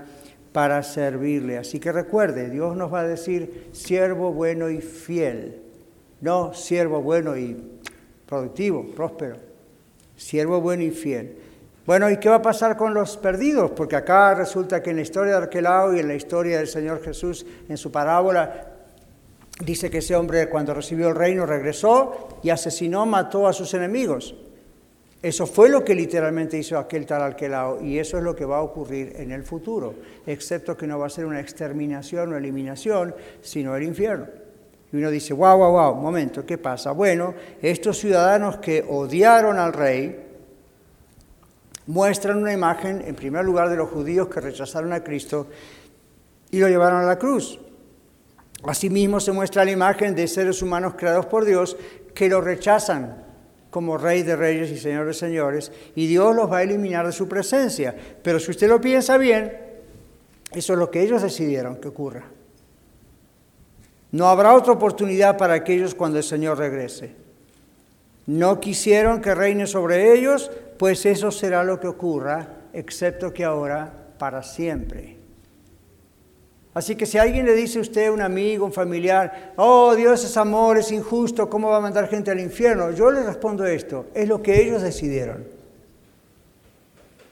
para 0.52 0.82
servirle. 0.82 1.58
Así 1.58 1.78
que 1.78 1.92
recuerde, 1.92 2.50
Dios 2.50 2.76
nos 2.76 2.92
va 2.92 3.00
a 3.00 3.06
decir 3.06 3.68
siervo 3.72 4.32
bueno 4.32 4.70
y 4.70 4.80
fiel, 4.80 5.60
no 6.20 6.54
siervo 6.54 7.02
bueno 7.02 7.36
y 7.36 7.56
productivo, 8.26 8.86
próspero, 8.94 9.36
siervo 10.16 10.60
bueno 10.60 10.82
y 10.82 10.90
fiel. 10.90 11.36
Bueno, 11.90 12.08
¿y 12.08 12.18
qué 12.18 12.28
va 12.28 12.36
a 12.36 12.42
pasar 12.42 12.76
con 12.76 12.94
los 12.94 13.16
perdidos? 13.16 13.72
Porque 13.72 13.96
acá 13.96 14.32
resulta 14.32 14.80
que 14.80 14.90
en 14.90 14.96
la 14.96 15.02
historia 15.02 15.32
de 15.32 15.38
Arquelao 15.38 15.92
y 15.92 15.98
en 15.98 16.06
la 16.06 16.14
historia 16.14 16.58
del 16.58 16.68
Señor 16.68 17.02
Jesús, 17.02 17.44
en 17.68 17.76
su 17.76 17.90
parábola, 17.90 18.68
dice 19.64 19.90
que 19.90 19.98
ese 19.98 20.14
hombre 20.14 20.48
cuando 20.48 20.72
recibió 20.72 21.08
el 21.08 21.16
reino 21.16 21.46
regresó 21.46 22.38
y 22.44 22.50
asesinó, 22.50 23.06
mató 23.06 23.48
a 23.48 23.52
sus 23.52 23.74
enemigos. 23.74 24.36
Eso 25.20 25.48
fue 25.48 25.68
lo 25.68 25.84
que 25.84 25.96
literalmente 25.96 26.56
hizo 26.56 26.78
aquel 26.78 27.06
tal 27.06 27.22
Alquelao 27.22 27.82
y 27.82 27.98
eso 27.98 28.18
es 28.18 28.22
lo 28.22 28.36
que 28.36 28.44
va 28.44 28.58
a 28.58 28.62
ocurrir 28.62 29.14
en 29.16 29.32
el 29.32 29.42
futuro, 29.42 29.96
excepto 30.28 30.76
que 30.76 30.86
no 30.86 30.96
va 30.96 31.08
a 31.08 31.10
ser 31.10 31.26
una 31.26 31.40
exterminación 31.40 32.32
o 32.32 32.36
eliminación, 32.36 33.16
sino 33.40 33.74
el 33.74 33.82
infierno. 33.82 34.28
Y 34.92 34.96
uno 34.96 35.10
dice, 35.10 35.34
wow, 35.34 35.58
wow, 35.58 35.72
wow, 35.72 35.96
momento, 35.96 36.46
¿qué 36.46 36.56
pasa? 36.56 36.92
Bueno, 36.92 37.34
estos 37.60 37.98
ciudadanos 37.98 38.58
que 38.58 38.84
odiaron 38.88 39.58
al 39.58 39.72
rey 39.72 40.29
muestran 41.90 42.38
una 42.38 42.52
imagen, 42.52 43.02
en 43.04 43.16
primer 43.16 43.44
lugar, 43.44 43.68
de 43.68 43.74
los 43.74 43.90
judíos 43.90 44.28
que 44.28 44.40
rechazaron 44.40 44.92
a 44.92 45.02
Cristo 45.02 45.48
y 46.52 46.60
lo 46.60 46.68
llevaron 46.68 47.02
a 47.02 47.06
la 47.06 47.18
cruz. 47.18 47.58
Asimismo 48.62 49.18
se 49.18 49.32
muestra 49.32 49.64
la 49.64 49.72
imagen 49.72 50.14
de 50.14 50.28
seres 50.28 50.62
humanos 50.62 50.94
creados 50.96 51.26
por 51.26 51.44
Dios 51.44 51.76
que 52.14 52.28
lo 52.28 52.40
rechazan 52.40 53.24
como 53.70 53.98
Rey 53.98 54.22
de 54.22 54.36
Reyes 54.36 54.70
y 54.70 54.78
Señor 54.78 55.06
de 55.06 55.14
Señores, 55.14 55.72
y 55.94 56.06
Dios 56.06 56.34
los 56.34 56.50
va 56.50 56.58
a 56.58 56.62
eliminar 56.62 57.06
de 57.06 57.12
su 57.12 57.28
presencia. 57.28 57.94
Pero 58.22 58.38
si 58.38 58.52
usted 58.52 58.68
lo 58.68 58.80
piensa 58.80 59.16
bien, 59.16 59.52
eso 60.52 60.72
es 60.72 60.78
lo 60.78 60.90
que 60.90 61.02
ellos 61.02 61.22
decidieron 61.22 61.76
que 61.76 61.88
ocurra. 61.88 62.24
No 64.12 64.26
habrá 64.26 64.54
otra 64.54 64.72
oportunidad 64.72 65.36
para 65.36 65.54
aquellos 65.54 65.94
cuando 65.94 66.18
el 66.18 66.24
Señor 66.24 66.58
regrese. 66.58 67.14
No 68.30 68.60
quisieron 68.60 69.20
que 69.20 69.34
reine 69.34 69.66
sobre 69.66 70.14
ellos, 70.14 70.52
pues 70.78 71.04
eso 71.04 71.32
será 71.32 71.64
lo 71.64 71.80
que 71.80 71.88
ocurra, 71.88 72.46
excepto 72.72 73.32
que 73.32 73.44
ahora 73.44 73.92
para 74.20 74.44
siempre. 74.44 75.16
Así 76.72 76.94
que 76.94 77.06
si 77.06 77.18
alguien 77.18 77.44
le 77.44 77.54
dice 77.54 77.80
a 77.80 77.82
usted, 77.82 78.08
un 78.08 78.20
amigo, 78.20 78.64
un 78.64 78.72
familiar, 78.72 79.54
oh 79.56 79.96
Dios 79.96 80.24
es 80.24 80.36
amor, 80.36 80.78
es 80.78 80.92
injusto, 80.92 81.50
¿cómo 81.50 81.70
va 81.70 81.78
a 81.78 81.80
mandar 81.80 82.06
gente 82.06 82.30
al 82.30 82.38
infierno? 82.38 82.92
Yo 82.92 83.10
le 83.10 83.24
respondo 83.24 83.66
esto, 83.66 84.06
es 84.14 84.28
lo 84.28 84.40
que 84.40 84.62
ellos 84.62 84.80
decidieron. 84.80 85.44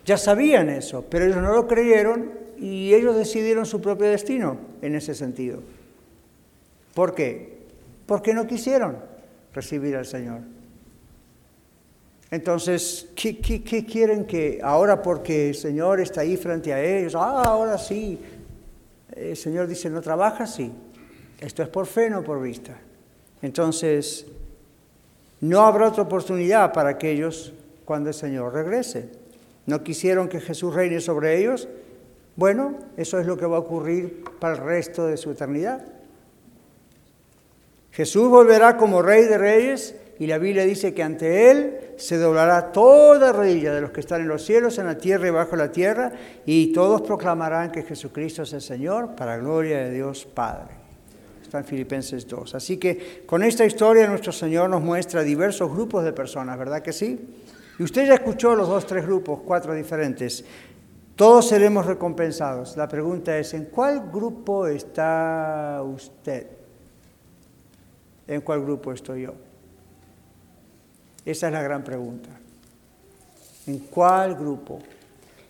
Ya 0.05 0.17
sabían 0.17 0.69
eso, 0.69 1.05
pero 1.09 1.27
ellos 1.27 1.37
no 1.37 1.53
lo 1.53 1.69
creyeron 1.69 2.33
y 2.59 2.93
ellos 2.93 3.15
decidieron 3.15 3.67
su 3.67 3.81
propio 3.81 4.09
destino 4.09 4.59
en 4.83 4.97
ese 4.97 5.15
sentido. 5.15 5.61
¿Por 6.93 7.15
qué? 7.15 7.59
Porque 8.05 8.35
no 8.35 8.49
quisieron 8.49 8.97
recibir 9.55 9.95
al 9.95 10.05
Señor. 10.05 10.58
Entonces, 12.31 13.09
¿qué, 13.15 13.39
quieren 13.89 14.27
que 14.27 14.61
ahora 14.63 15.01
porque 15.01 15.49
el 15.49 15.55
Señor 15.55 16.01
está 16.01 16.21
ahí 16.21 16.37
frente 16.37 16.73
a 16.73 16.83
ellos? 16.83 17.15
Ah, 17.15 17.45
ahora 17.45 17.79
sí, 17.79 18.19
el 19.17 19.37
Señor 19.37 19.67
dice, 19.67 19.89
¿no 19.89 20.03
trabajas? 20.03 20.55
Sí. 20.55 20.71
Esto 21.41 21.63
es 21.63 21.69
por 21.69 21.87
fe, 21.87 22.11
no 22.11 22.23
por 22.23 22.43
vista. 22.43 22.77
Entonces, 23.41 24.27
no 25.41 25.61
habrá 25.61 25.89
otra 25.89 26.03
oportunidad 26.03 26.73
para 26.73 26.91
aquellos 26.91 27.55
cuando 27.85 28.11
el 28.11 28.15
Señor 28.15 28.53
regrese. 28.53 29.09
¿No 29.67 29.83
quisieron 29.83 30.29
que 30.29 30.41
Jesús 30.41 30.75
reine 30.75 31.01
sobre 31.01 31.39
ellos? 31.39 31.69
Bueno, 32.37 32.75
eso 32.97 33.19
es 33.19 33.27
lo 33.27 33.37
que 33.37 33.47
va 33.47 33.57
a 33.57 33.61
ocurrir 33.61 34.25
para 34.39 34.55
el 34.55 34.61
resto 34.63 35.07
de 35.07 35.17
su 35.17 35.31
eternidad. 35.31 35.85
Jesús 37.93 38.29
volverá 38.29 38.77
como 38.77 39.03
Rey 39.03 39.25
de 39.25 39.39
Reyes 39.39 39.95
y 40.19 40.27
la 40.27 40.39
Biblia 40.39 40.65
dice 40.65 40.93
que 40.95 41.03
ante 41.03 41.51
Él 41.51 41.79
se 41.97 42.19
doblará 42.19 42.73
toda 42.73 43.33
rodilla 43.33 43.73
de 43.73 43.81
los 43.81 43.93
que 43.93 44.01
están 44.01 44.23
en 44.23 44.29
los 44.29 44.45
cielos, 44.45 44.79
en 44.79 44.87
la 44.87 44.99
tierra 44.99 45.29
y 45.29 45.31
bajo 45.31 45.55
la 45.55 45.71
tierra, 45.71 46.13
y 46.45 46.73
todos 46.73 47.03
proclamarán 47.03 47.71
que 47.71 47.85
Jesucristo 47.85 48.43
es 48.43 48.53
el 48.53 48.61
Señor 48.61 49.15
para 49.15 49.37
gloria 49.37 49.79
de 49.79 49.93
Dios 49.93 50.27
Padre. 50.27 50.75
Está 51.41 51.59
en 51.59 51.65
Filipenses 51.65 52.27
2. 52.27 52.57
Así 52.57 52.79
que 52.79 53.23
con 53.27 53.45
esta 53.45 53.65
historia 53.65 54.09
nuestro 54.09 54.33
Señor 54.33 54.69
nos 54.69 54.83
muestra 54.83 55.23
diversos 55.23 55.73
grupos 55.73 56.05
de 56.05 56.13
personas, 56.13 56.59
¿verdad 56.59 56.83
que 56.83 56.93
sí? 56.93 57.19
Y 57.79 57.83
usted 57.85 58.07
ya 58.07 58.15
escuchó 58.15 58.57
los 58.57 58.69
dos, 58.69 58.87
tres 58.87 59.07
grupos, 59.07 59.41
cuatro 59.47 59.73
diferentes. 59.73 60.45
Todos 61.15 61.49
seremos 61.49 61.87
recompensados. 61.87 62.77
La 62.77 62.89
pregunta 62.89 63.39
es, 63.39 63.55
¿en 63.55 63.67
cuál 63.67 64.11
grupo 64.11 64.67
está 64.67 65.81
usted? 65.85 66.49
¿En 68.27 68.41
cuál 68.41 68.63
grupo 68.63 68.93
estoy 68.93 69.23
yo? 69.23 69.48
Esa 71.29 71.49
es 71.49 71.53
la 71.53 71.61
gran 71.61 71.85
pregunta. 71.85 72.31
¿En 73.67 73.81
cuál 73.81 74.35
grupo? 74.35 74.79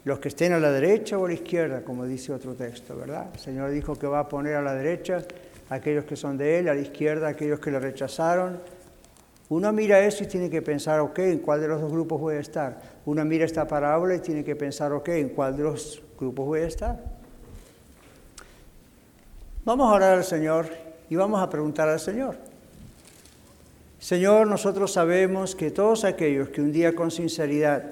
Los 0.02 0.18
que 0.18 0.26
estén 0.26 0.52
a 0.52 0.58
la 0.58 0.72
derecha 0.72 1.16
o 1.16 1.24
a 1.24 1.28
la 1.28 1.34
izquierda, 1.34 1.84
como 1.84 2.04
dice 2.04 2.32
otro 2.32 2.54
texto, 2.54 2.96
¿verdad? 2.96 3.28
El 3.32 3.38
Señor 3.38 3.70
dijo 3.70 3.94
que 3.94 4.08
va 4.08 4.18
a 4.18 4.28
poner 4.28 4.56
a 4.56 4.62
la 4.62 4.74
derecha 4.74 5.22
aquellos 5.70 6.04
que 6.04 6.16
son 6.16 6.36
de 6.36 6.58
Él, 6.58 6.68
a 6.68 6.74
la 6.74 6.80
izquierda 6.80 7.28
aquellos 7.28 7.60
que 7.60 7.70
le 7.70 7.78
rechazaron. 7.78 8.58
Uno 9.50 9.72
mira 9.72 10.00
eso 10.00 10.24
y 10.24 10.26
tiene 10.26 10.50
que 10.50 10.62
pensar, 10.62 10.98
ok, 10.98 11.20
¿en 11.20 11.38
cuál 11.38 11.60
de 11.60 11.68
los 11.68 11.80
dos 11.80 11.92
grupos 11.92 12.20
voy 12.20 12.34
a 12.34 12.40
estar? 12.40 12.82
Uno 13.06 13.24
mira 13.24 13.44
esta 13.44 13.68
parábola 13.68 14.16
y 14.16 14.18
tiene 14.18 14.42
que 14.42 14.56
pensar, 14.56 14.92
ok, 14.92 15.10
¿en 15.10 15.28
cuál 15.28 15.56
de 15.56 15.62
los 15.62 16.02
grupos 16.18 16.44
voy 16.44 16.60
a 16.62 16.66
estar? 16.66 17.04
Vamos 19.64 19.92
a 19.92 19.94
orar 19.94 20.18
al 20.18 20.24
Señor 20.24 20.66
y 21.08 21.14
vamos 21.14 21.40
a 21.40 21.48
preguntar 21.48 21.88
al 21.88 22.00
Señor. 22.00 22.47
Señor, 24.00 24.46
nosotros 24.46 24.92
sabemos 24.92 25.56
que 25.56 25.72
todos 25.72 26.04
aquellos 26.04 26.50
que 26.50 26.60
un 26.60 26.70
día 26.70 26.94
con 26.94 27.10
sinceridad 27.10 27.82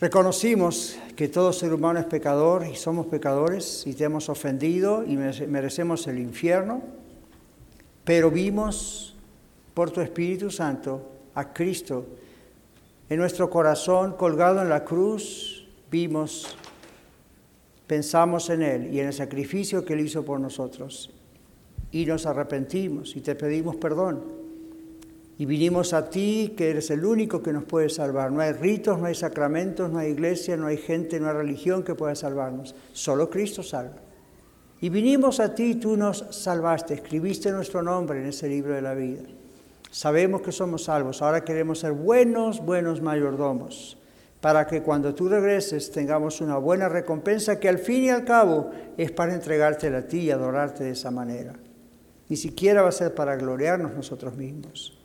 reconocimos 0.00 0.96
que 1.16 1.26
todo 1.26 1.52
ser 1.52 1.74
humano 1.74 1.98
es 1.98 2.06
pecador 2.06 2.64
y 2.64 2.76
somos 2.76 3.06
pecadores 3.06 3.84
y 3.84 3.94
te 3.94 4.04
hemos 4.04 4.28
ofendido 4.28 5.04
y 5.04 5.16
merecemos 5.16 6.06
el 6.06 6.20
infierno, 6.20 6.82
pero 8.04 8.30
vimos 8.30 9.16
por 9.74 9.90
tu 9.90 10.00
Espíritu 10.00 10.52
Santo 10.52 11.02
a 11.34 11.52
Cristo 11.52 12.06
en 13.10 13.18
nuestro 13.18 13.50
corazón 13.50 14.12
colgado 14.12 14.62
en 14.62 14.68
la 14.68 14.84
cruz, 14.84 15.66
vimos, 15.90 16.56
pensamos 17.88 18.50
en 18.50 18.62
Él 18.62 18.94
y 18.94 19.00
en 19.00 19.08
el 19.08 19.12
sacrificio 19.12 19.84
que 19.84 19.94
Él 19.94 20.00
hizo 20.00 20.24
por 20.24 20.38
nosotros 20.38 21.10
y 21.90 22.06
nos 22.06 22.24
arrepentimos 22.24 23.16
y 23.16 23.20
te 23.20 23.34
pedimos 23.34 23.74
perdón 23.74 24.43
y 25.36 25.46
vinimos 25.46 25.92
a 25.92 26.08
ti, 26.10 26.54
que 26.56 26.70
eres 26.70 26.90
el 26.90 27.04
único 27.04 27.42
que 27.42 27.52
nos 27.52 27.64
puede 27.64 27.88
salvar. 27.88 28.30
No 28.30 28.40
hay 28.40 28.52
ritos, 28.52 28.98
no 28.98 29.06
hay 29.06 29.16
sacramentos, 29.16 29.90
no 29.90 29.98
hay 29.98 30.12
iglesia, 30.12 30.56
no 30.56 30.68
hay 30.68 30.76
gente, 30.76 31.18
no 31.18 31.28
hay 31.28 31.34
religión 31.34 31.82
que 31.82 31.96
pueda 31.96 32.14
salvarnos. 32.14 32.74
Solo 32.92 33.28
Cristo 33.28 33.62
salva. 33.62 33.96
Y 34.80 34.90
vinimos 34.90 35.40
a 35.40 35.54
ti, 35.54 35.74
tú 35.76 35.96
nos 35.96 36.24
salvaste, 36.30 36.94
escribiste 36.94 37.50
nuestro 37.50 37.82
nombre 37.82 38.20
en 38.20 38.26
ese 38.26 38.48
libro 38.48 38.74
de 38.74 38.82
la 38.82 38.94
vida. 38.94 39.22
Sabemos 39.90 40.42
que 40.42 40.52
somos 40.52 40.84
salvos, 40.84 41.22
ahora 41.22 41.44
queremos 41.44 41.80
ser 41.80 41.92
buenos, 41.92 42.64
buenos 42.64 43.00
mayordomos, 43.00 43.96
para 44.40 44.66
que 44.66 44.82
cuando 44.82 45.14
tú 45.14 45.28
regreses 45.28 45.90
tengamos 45.90 46.40
una 46.40 46.58
buena 46.58 46.88
recompensa 46.88 47.58
que 47.58 47.68
al 47.68 47.78
fin 47.78 48.04
y 48.04 48.10
al 48.10 48.24
cabo 48.24 48.70
es 48.96 49.10
para 49.10 49.34
entregártela 49.34 49.98
a 49.98 50.02
ti 50.02 50.18
y 50.18 50.30
adorarte 50.30 50.84
de 50.84 50.90
esa 50.90 51.10
manera. 51.10 51.54
Ni 52.28 52.36
siquiera 52.36 52.82
va 52.82 52.88
a 52.88 52.92
ser 52.92 53.14
para 53.14 53.36
gloriarnos 53.36 53.94
nosotros 53.94 54.36
mismos. 54.36 55.03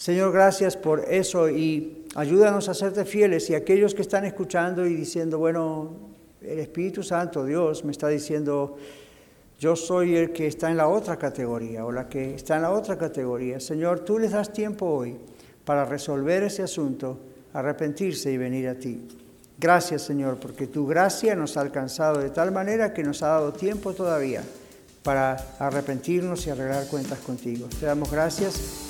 Señor, 0.00 0.32
gracias 0.32 0.78
por 0.78 1.00
eso 1.12 1.50
y 1.50 2.06
ayúdanos 2.14 2.70
a 2.70 2.74
serte 2.74 3.04
fieles 3.04 3.50
y 3.50 3.54
aquellos 3.54 3.94
que 3.94 4.00
están 4.00 4.24
escuchando 4.24 4.86
y 4.86 4.94
diciendo, 4.94 5.36
bueno, 5.36 5.90
el 6.40 6.58
Espíritu 6.58 7.02
Santo, 7.02 7.44
Dios, 7.44 7.84
me 7.84 7.92
está 7.92 8.08
diciendo, 8.08 8.78
yo 9.58 9.76
soy 9.76 10.16
el 10.16 10.32
que 10.32 10.46
está 10.46 10.70
en 10.70 10.78
la 10.78 10.88
otra 10.88 11.18
categoría 11.18 11.84
o 11.84 11.92
la 11.92 12.08
que 12.08 12.34
está 12.34 12.56
en 12.56 12.62
la 12.62 12.70
otra 12.70 12.96
categoría. 12.96 13.60
Señor, 13.60 14.00
tú 14.00 14.18
les 14.18 14.30
das 14.30 14.54
tiempo 14.54 14.86
hoy 14.86 15.18
para 15.66 15.84
resolver 15.84 16.44
ese 16.44 16.62
asunto, 16.62 17.18
arrepentirse 17.52 18.32
y 18.32 18.38
venir 18.38 18.68
a 18.68 18.76
ti. 18.76 19.06
Gracias, 19.58 20.00
Señor, 20.00 20.38
porque 20.40 20.66
tu 20.66 20.86
gracia 20.86 21.36
nos 21.36 21.58
ha 21.58 21.60
alcanzado 21.60 22.20
de 22.20 22.30
tal 22.30 22.52
manera 22.52 22.94
que 22.94 23.02
nos 23.02 23.22
ha 23.22 23.28
dado 23.28 23.52
tiempo 23.52 23.92
todavía 23.92 24.42
para 25.02 25.36
arrepentirnos 25.58 26.46
y 26.46 26.50
arreglar 26.50 26.86
cuentas 26.86 27.18
contigo. 27.18 27.68
Te 27.78 27.84
damos 27.84 28.10
gracias 28.10 28.89